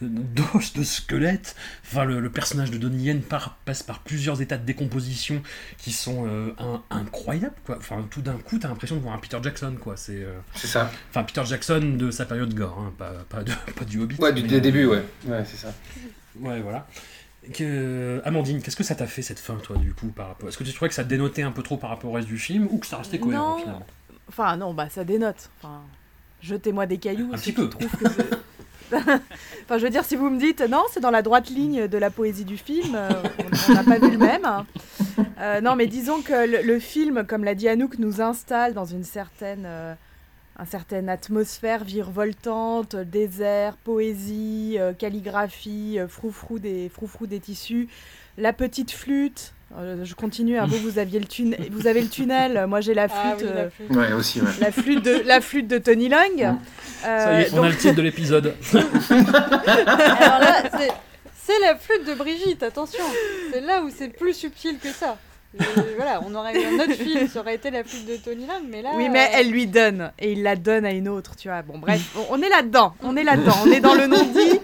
[0.01, 1.55] de d'os, de squelettes.
[1.85, 5.41] Enfin, le, le personnage de Donnie Yen par- passe par plusieurs états de décomposition
[5.77, 7.77] qui sont euh, un- incroyables, quoi.
[7.77, 9.95] Enfin, tout d'un coup, t'as l'impression de voir un Peter Jackson, quoi.
[9.97, 10.91] C'est euh, C'est ça.
[11.09, 14.15] Enfin, Peter Jackson de sa période gore, hein, pas, pas, de- pas du Hobbit.
[14.19, 15.03] Ouais, du mais, des euh, débuts, ouais.
[15.25, 15.73] Ouais, c'est ça.
[16.39, 16.87] Ouais, voilà.
[17.53, 18.21] Que...
[18.25, 20.63] Amandine, qu'est-ce que ça t'a fait cette fin, toi, du coup, par rapport Est-ce que
[20.63, 22.77] tu trouvais que ça dénotait un peu trop par rapport au reste du film ou
[22.77, 23.57] que ça restait cohérent Non.
[23.59, 23.85] finalement?
[24.27, 25.49] Enfin, non, bah ça dénote.
[25.59, 25.81] Enfin,
[26.41, 27.29] jetez-moi des cailloux.
[27.33, 27.67] Un petit peu.
[27.67, 28.35] que je-
[28.95, 31.97] enfin, je veux dire, si vous me dites non, c'est dans la droite ligne de
[31.97, 34.47] la poésie du film, euh, on on n'a pas vu le même.
[35.39, 38.85] Euh, non, mais disons que le, le film, comme l'a dit Anouk, nous installe dans
[38.85, 39.93] une certaine, euh,
[40.59, 47.87] une certaine atmosphère virevoltante, désert, poésie, euh, calligraphie, euh, froufrou des, froufrou des tissus,
[48.37, 49.53] la petite flûte.
[49.77, 51.27] Euh, je continue, hein, vous, vous, aviez le
[51.71, 53.21] vous avez le tunnel, moi j'ai la flûte.
[53.23, 53.91] Ah oui, la flûte.
[53.91, 54.49] Ouais, aussi, ouais.
[54.59, 56.57] la flûte de, la flûte de Tony Long.
[57.03, 58.53] Ça y est, on a le titre de l'épisode.
[58.73, 60.91] Alors là, c'est-
[61.45, 63.03] c'est la flûte de Brigitte, attention.
[63.51, 65.17] C'est là où c'est plus subtil que ça.
[65.95, 68.63] Voilà, on aurait eu un autre film, ça aurait été la flûte de Tony Lang,
[68.67, 68.91] mais là.
[68.95, 71.61] Oui, mais euh, elle lui donne et il la donne à une autre, tu vois.
[71.63, 74.59] Bon, bref, on, est là-dedans, on est là-dedans, on est dans le non-dit.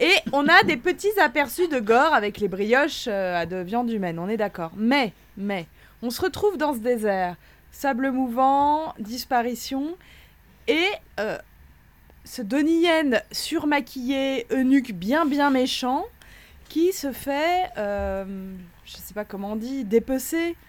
[0.00, 4.18] Et on a des petits aperçus de gore avec les brioches euh, de viande humaine,
[4.18, 4.70] on est d'accord.
[4.76, 5.66] Mais, mais,
[6.02, 7.34] on se retrouve dans ce désert,
[7.72, 9.96] sable mouvant, disparition,
[10.68, 10.86] et
[11.18, 11.36] euh,
[12.24, 16.04] ce Donnie Yen surmaquillé, eunuque bien bien méchant,
[16.68, 18.24] qui se fait, euh,
[19.18, 19.84] pas comment on dit,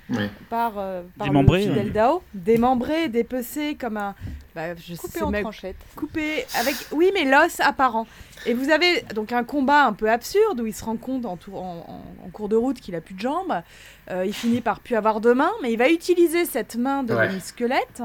[0.10, 0.28] Ouais.
[0.50, 1.92] par, euh, par Démembré, le fidèle ouais.
[1.92, 4.16] Dao, démembré, dépecé comme un,
[4.56, 5.76] bah, je Coupé sais en tranchettes.
[5.96, 8.08] coupé avec, oui mais l'os apparent.
[8.48, 11.38] Et vous avez donc un combat un peu absurde où il se rend compte en,
[11.38, 13.62] tour- en- en- en cours de route qu'il a plus de jambes.
[14.10, 17.14] Euh, il finit par plus avoir de main, mais il va utiliser cette main de
[17.14, 17.28] Ouais.
[17.28, 18.02] demi-squelette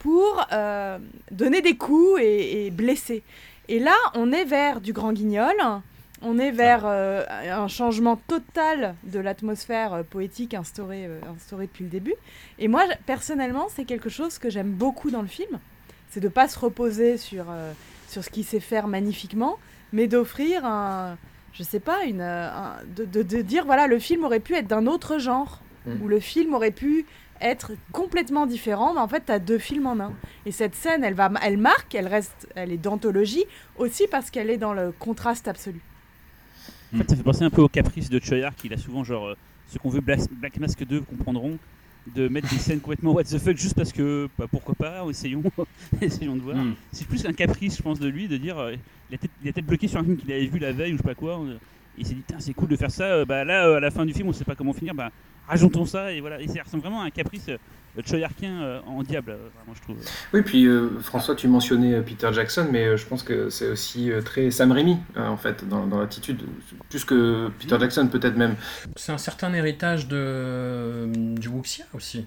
[0.00, 0.98] pour euh,
[1.30, 3.22] donner des coups et, et blesser.
[3.68, 5.54] Et là, on est vers du grand guignol.
[6.22, 11.84] On est vers euh, un changement total de l'atmosphère euh, poétique instaurée, euh, instaurée depuis
[11.84, 12.14] le début.
[12.58, 15.58] Et moi, personnellement, c'est quelque chose que j'aime beaucoup dans le film.
[16.10, 17.44] C'est de pas se reposer sur,
[18.08, 19.58] sur ce qu'il sait faire magnifiquement,
[19.92, 21.16] mais d'offrir un,
[21.52, 24.66] je sais pas, une, un- de, de- de dire voilà, le film aurait pu être
[24.66, 26.02] d'un autre genre, Mm.
[26.02, 27.06] ou le film aurait pu
[27.40, 30.12] être complètement différent, mais en fait, tu as deux films en un.
[30.44, 33.44] Et cette scène, elle, va, elle marque, elle reste, elle est d'anthologie,
[33.76, 35.80] aussi parce qu'elle est dans le contraste absolu.
[36.94, 39.28] En fait, ça fait penser un peu au caprice de Choyard qu'il a souvent, genre,
[39.28, 39.34] euh,
[39.68, 41.58] ceux qu'on veut Black, Black Mask 2 comprendront,
[42.14, 45.42] de mettre des scènes complètement what the fuck juste parce que, bah, pourquoi pas, essayons,
[46.00, 46.56] essayons de voir.
[46.56, 46.74] Mm.
[46.92, 48.74] C'est plus un caprice, je pense, de lui, de dire, euh,
[49.10, 49.18] il, a
[49.52, 51.38] peut-être, bloqué sur un film qu'il avait vu la veille ou je sais pas quoi,
[51.40, 51.56] euh,
[51.98, 54.06] il s'est dit, c'est cool de faire ça, euh, bah là, euh, à la fin
[54.06, 55.10] du film, on sait pas comment finir, bah
[55.46, 56.40] rajoutons ça, et voilà.
[56.40, 57.50] Et ça ressemble vraiment à un caprice
[58.06, 59.96] Choyardien euh, en diable, euh, vraiment, je trouve.
[60.32, 64.10] Oui, puis euh, François, tu mentionnais Peter Jackson, mais euh, je pense que c'est aussi
[64.12, 66.42] euh, très Sam Raimi, euh, en fait, dans, dans l'attitude,
[66.90, 68.56] plus que Peter Jackson peut-être même.
[68.96, 72.26] C'est un certain héritage de, du Wuxia aussi.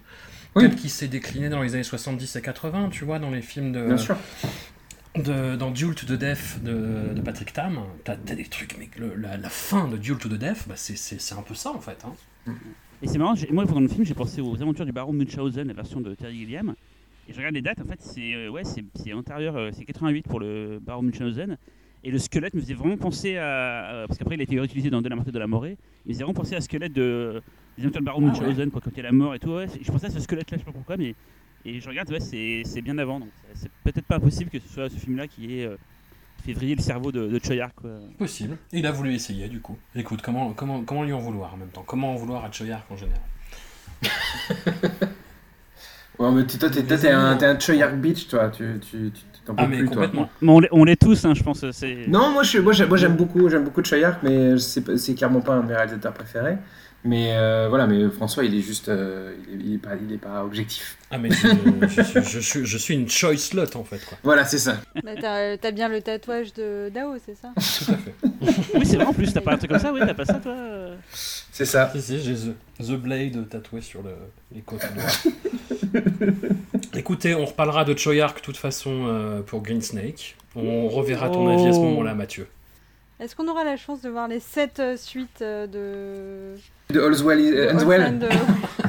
[0.56, 0.64] Oui.
[0.68, 3.72] Tel qui s'est décliné dans les années 70 et 80, tu vois, dans les films
[3.72, 3.86] de.
[3.86, 4.18] Bien sûr.
[5.16, 8.90] de- dans Duel to the Death de, de Patrick Tam, t'as t'as des trucs, mais
[8.98, 11.80] le- la, la fin de Duel to the Death, bah, c'est- un peu ça en
[11.80, 11.98] fait.
[12.06, 12.54] hein.
[13.02, 15.74] Et c'est marrant, moi pendant le film j'ai pensé aux aventures du baron Munchausen, la
[15.74, 16.76] version de Terry Gilliam.
[17.28, 20.28] Et je regarde les dates, en fait c'est euh, ouais, c'est antérieur, euh, c'est 88
[20.28, 21.58] pour le baron Munchausen.
[22.04, 24.04] Et le squelette me faisait vraiment penser à.
[24.04, 25.78] à- parce qu'après il a été réutilisé dans De la Marté de la Morée.
[26.06, 27.42] Il me faisait vraiment penser à ce squelette de.
[27.78, 29.52] Des aventures du baron Ah Munchausen, quoi, quand il y a la mort et tout.
[29.52, 31.14] Ouais, je pensais à ce squelette là, je sais pas pourquoi, mais.
[31.64, 33.20] Et je regarde, ouais, c'est bien avant.
[33.20, 35.70] Donc c'est peut-être pas possible que ce soit ce film là qui est.
[36.42, 37.92] fait vriller le cerveau de, de Choyard, quoi.
[38.18, 38.58] Possible.
[38.74, 39.78] Et il a voulu essayer du coup.
[39.96, 41.84] Écoute, comment, comment, comment lui en vouloir en même temps?
[41.86, 43.22] Comment en vouloir à Choyark en général?
[46.20, 49.22] Ouais, mais toi, t'es toi, t'es un, t'es un Choyark Beach, toi, tu tu- tu-
[49.44, 49.94] t'en peux Ah, mais plus, toi.
[49.96, 50.30] complètement.
[50.42, 51.66] Mais on l'est- on l'est tous, hein, je pense.
[51.72, 55.16] c'est- Non, moi, je, moi, j'aime, moi, j'aime beaucoup, j'aime beaucoup Choyark, mais c'est, c'est
[55.16, 56.58] clairement pas un de mes réalisateurs préférés.
[57.04, 60.14] Mais euh, voilà, mais François, il est juste, euh, il, est, il est pas, il
[60.14, 60.98] est pas objectif.
[61.10, 61.48] Ah, mais je,
[61.88, 64.06] je suis, je, suis, je suis une choice slot en fait.
[64.06, 64.18] Quoi.
[64.24, 64.78] Voilà, c'est ça.
[65.04, 65.12] Bah,
[65.60, 67.50] t'as, bien le tatouage de Dao, c'est ça?
[67.56, 68.14] Tout à fait.
[68.78, 70.36] Oui, c'est vrai en plus, t'as pas un truc comme ça, oui, t'as pas ça
[70.36, 70.96] toi euh
[71.52, 71.92] C'est ça.
[71.96, 72.56] Si, si, j'ai the,
[72.86, 74.12] the Blade tatoué sur le,
[74.54, 74.86] les côtes.
[76.96, 80.36] Écoutez, on reparlera de Choyark de toute façon euh, pour Green Snake.
[80.56, 81.84] On reverra ton avis à ce Oh.
[81.84, 82.48] moment-là, Mathieu.
[83.22, 86.60] Est-ce qu'on aura la chance de voir les 7 suites euh, de.
[86.94, 87.72] De All's Well is- euh,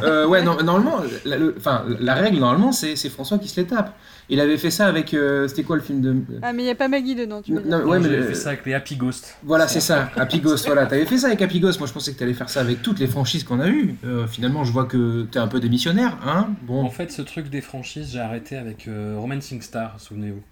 [0.02, 1.54] Euh, ouais, non, normalement, la, le-
[2.00, 3.94] la règle, normalement, c'est, c'est François qui se les tape.
[4.28, 6.16] Il avait fait ça avec, euh, c'était quoi le film de...
[6.42, 7.86] Ah, mais il n'y a pas Maggie dedans, tu veux Non, dire.
[7.86, 9.36] ouais, mais J'avais le- fait ça avec les Happy Ghosts.
[9.44, 10.86] Voilà, c'est ça, Happy Ghost, voilà.
[10.86, 12.98] T'avais fait ça avec Happy Ghost, moi je pensais que t'allais faire ça avec toutes
[12.98, 13.94] les franchises qu'on a eues.
[14.04, 16.82] Euh, finalement, je vois que t'es un peu démissionnaire, hein Bon.
[16.82, 20.42] En fait, ce truc des franchises, j'ai arrêté avec euh, Romancing Star, souvenez-vous.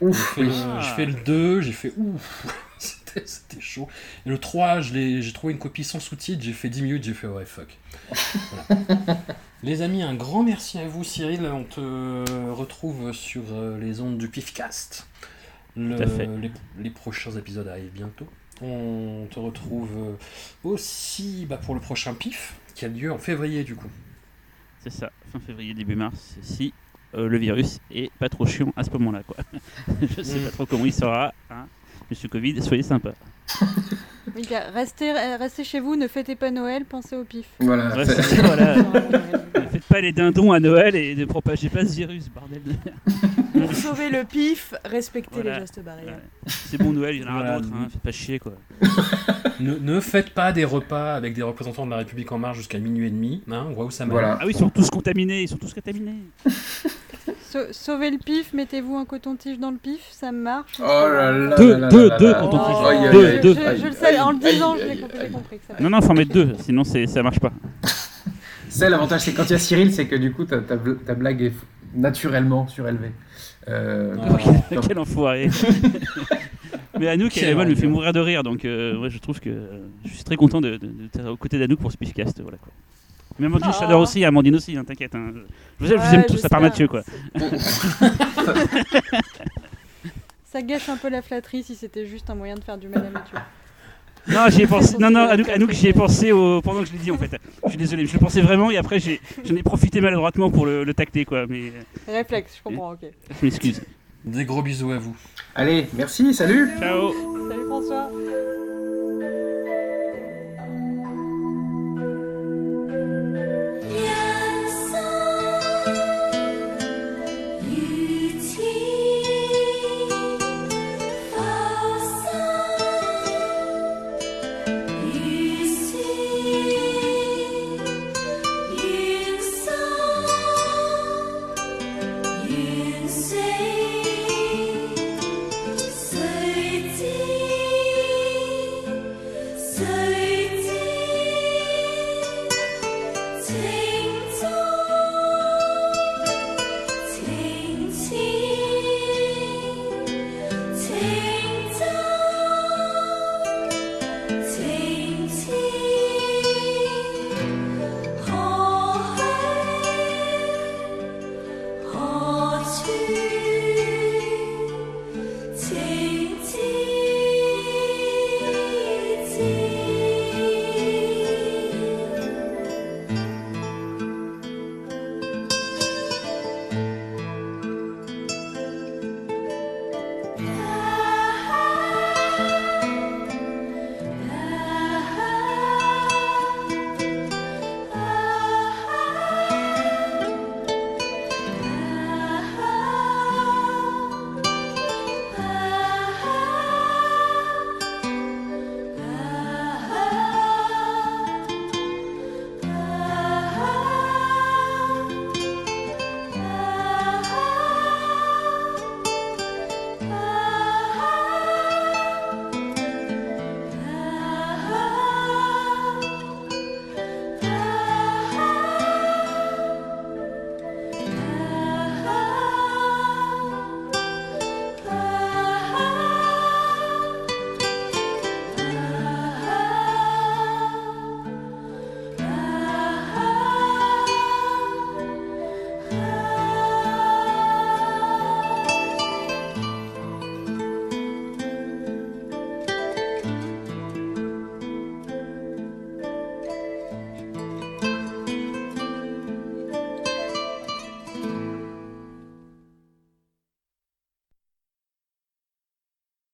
[0.00, 0.56] Ouf, J'ai fait, oui.
[0.76, 2.46] le- je fais le 2, j'ai fait ouf,
[3.24, 3.88] c'était chaud.
[4.26, 7.04] Et le 3, je l'ai- j'ai trouvé une copie sans sous-titres, j'ai fait 10 minutes,
[7.04, 7.76] j'ai fait ouais, fuck.
[8.68, 9.20] Voilà.
[9.62, 11.44] les amis, un grand merci à vous, Cyril.
[11.46, 11.80] On te
[12.52, 15.06] retrouve sur euh, les ondes du Pifcast.
[15.76, 15.96] Le-
[16.78, 18.26] les prochains épisodes arrivent bientôt.
[18.62, 20.16] On te retrouve euh,
[20.68, 23.88] aussi bah, pour le prochain Pif, qui a lieu en février du coup.
[24.80, 26.72] C'est ça, fin février, début mars, si
[27.14, 29.36] euh, le virus est pas trop chiant à ce moment-là, quoi.
[30.16, 30.44] Je sais Mm.
[30.44, 31.66] pas trop comment il sera, hein.
[32.10, 33.12] Monsieur Covid, soyez sympa.
[34.34, 37.44] Oui, gars, restez, restez chez vous, ne fêtez pas Noël, pensez au pif.
[37.60, 38.04] Voilà.
[38.06, 38.76] Ça, voilà.
[38.78, 42.62] Ne faites pas les dindons à Noël et ne propagez pas ce virus, bordel.
[42.64, 43.68] de merde.
[43.68, 45.52] Pour sauver le pif, respectez Voilà.
[45.54, 46.18] les gestes barrières.
[46.46, 47.60] C'est bon Noël, il y en aura Voilà.
[47.60, 47.88] d'autres, hein.
[47.92, 48.54] faites pas chier, quoi.
[49.60, 52.78] Ne, ne faites pas des repas avec des représentants de la République en marche jusqu'à
[52.78, 53.42] minuit et demi.
[53.50, 54.12] Hein, on voit où ça mène.
[54.12, 54.38] Voilà.
[54.40, 56.14] Ah oui, ils sont tous contaminés, ils sont tous contaminés.
[57.42, 60.72] Sau- sauvez le pif, mettez-vous un coton-tige dans le pif, ça marche.
[60.78, 62.34] Oh là là Deux, deux, là deux.
[62.34, 63.60] Aïe, aïe, Deux, deux.
[63.80, 66.32] Je, le sais, en le disant, j'ai compris que ça Non, non, faut en mettre
[66.34, 67.52] deux, sinon ça marche pas.
[68.68, 70.98] C'est l'avantage, c'est quand il y a Cyril, c'est que du coup, ta, ta, bl-
[71.04, 71.52] ta blague est
[71.94, 73.12] naturellement surélevée.
[73.68, 75.48] Euh, donc- donc- Quel enfoiré.
[76.98, 79.48] Mais Anouk, Quel elle me fait mourir de rire, donc euh, ouais, je trouve que
[79.50, 82.40] euh, je suis très content de, de, de être aux côtés d'Anouk pour ce Pifcast.
[82.40, 82.72] Voilà, quoi.
[83.38, 83.80] Mais Amandine, je Ah.
[83.80, 85.14] t'adore aussi, Amandine aussi, hein, t'inquiète.
[85.14, 85.32] hein.
[85.80, 86.60] Je vous aime, je vous Ouais, aime tous, à part j'espère.
[86.60, 87.02] Mathieu, quoi.
[90.44, 93.04] Ça gâche un peu la flatterie si c'était juste un moyen de faire du mal
[93.06, 93.38] à Mathieu.
[94.28, 94.96] Non, j'y ai pensé.
[94.98, 96.62] Non, non, Anouk, Anouk, j'y ai pensé au...
[96.62, 97.36] pendant que je l'ai dit en fait.
[97.64, 100.50] Je suis désolé, mais je le pensais vraiment et après j'ai- j'en ai profité maladroitement
[100.50, 101.46] pour le, le tacter quoi.
[101.48, 101.72] Mais
[102.06, 103.00] Réflexe, je comprends, ok.
[103.02, 103.82] je m'excuse.
[104.24, 105.16] Des gros bisous à vous.
[105.56, 107.12] Allez, merci, salut Ciao
[107.50, 108.10] Salut François.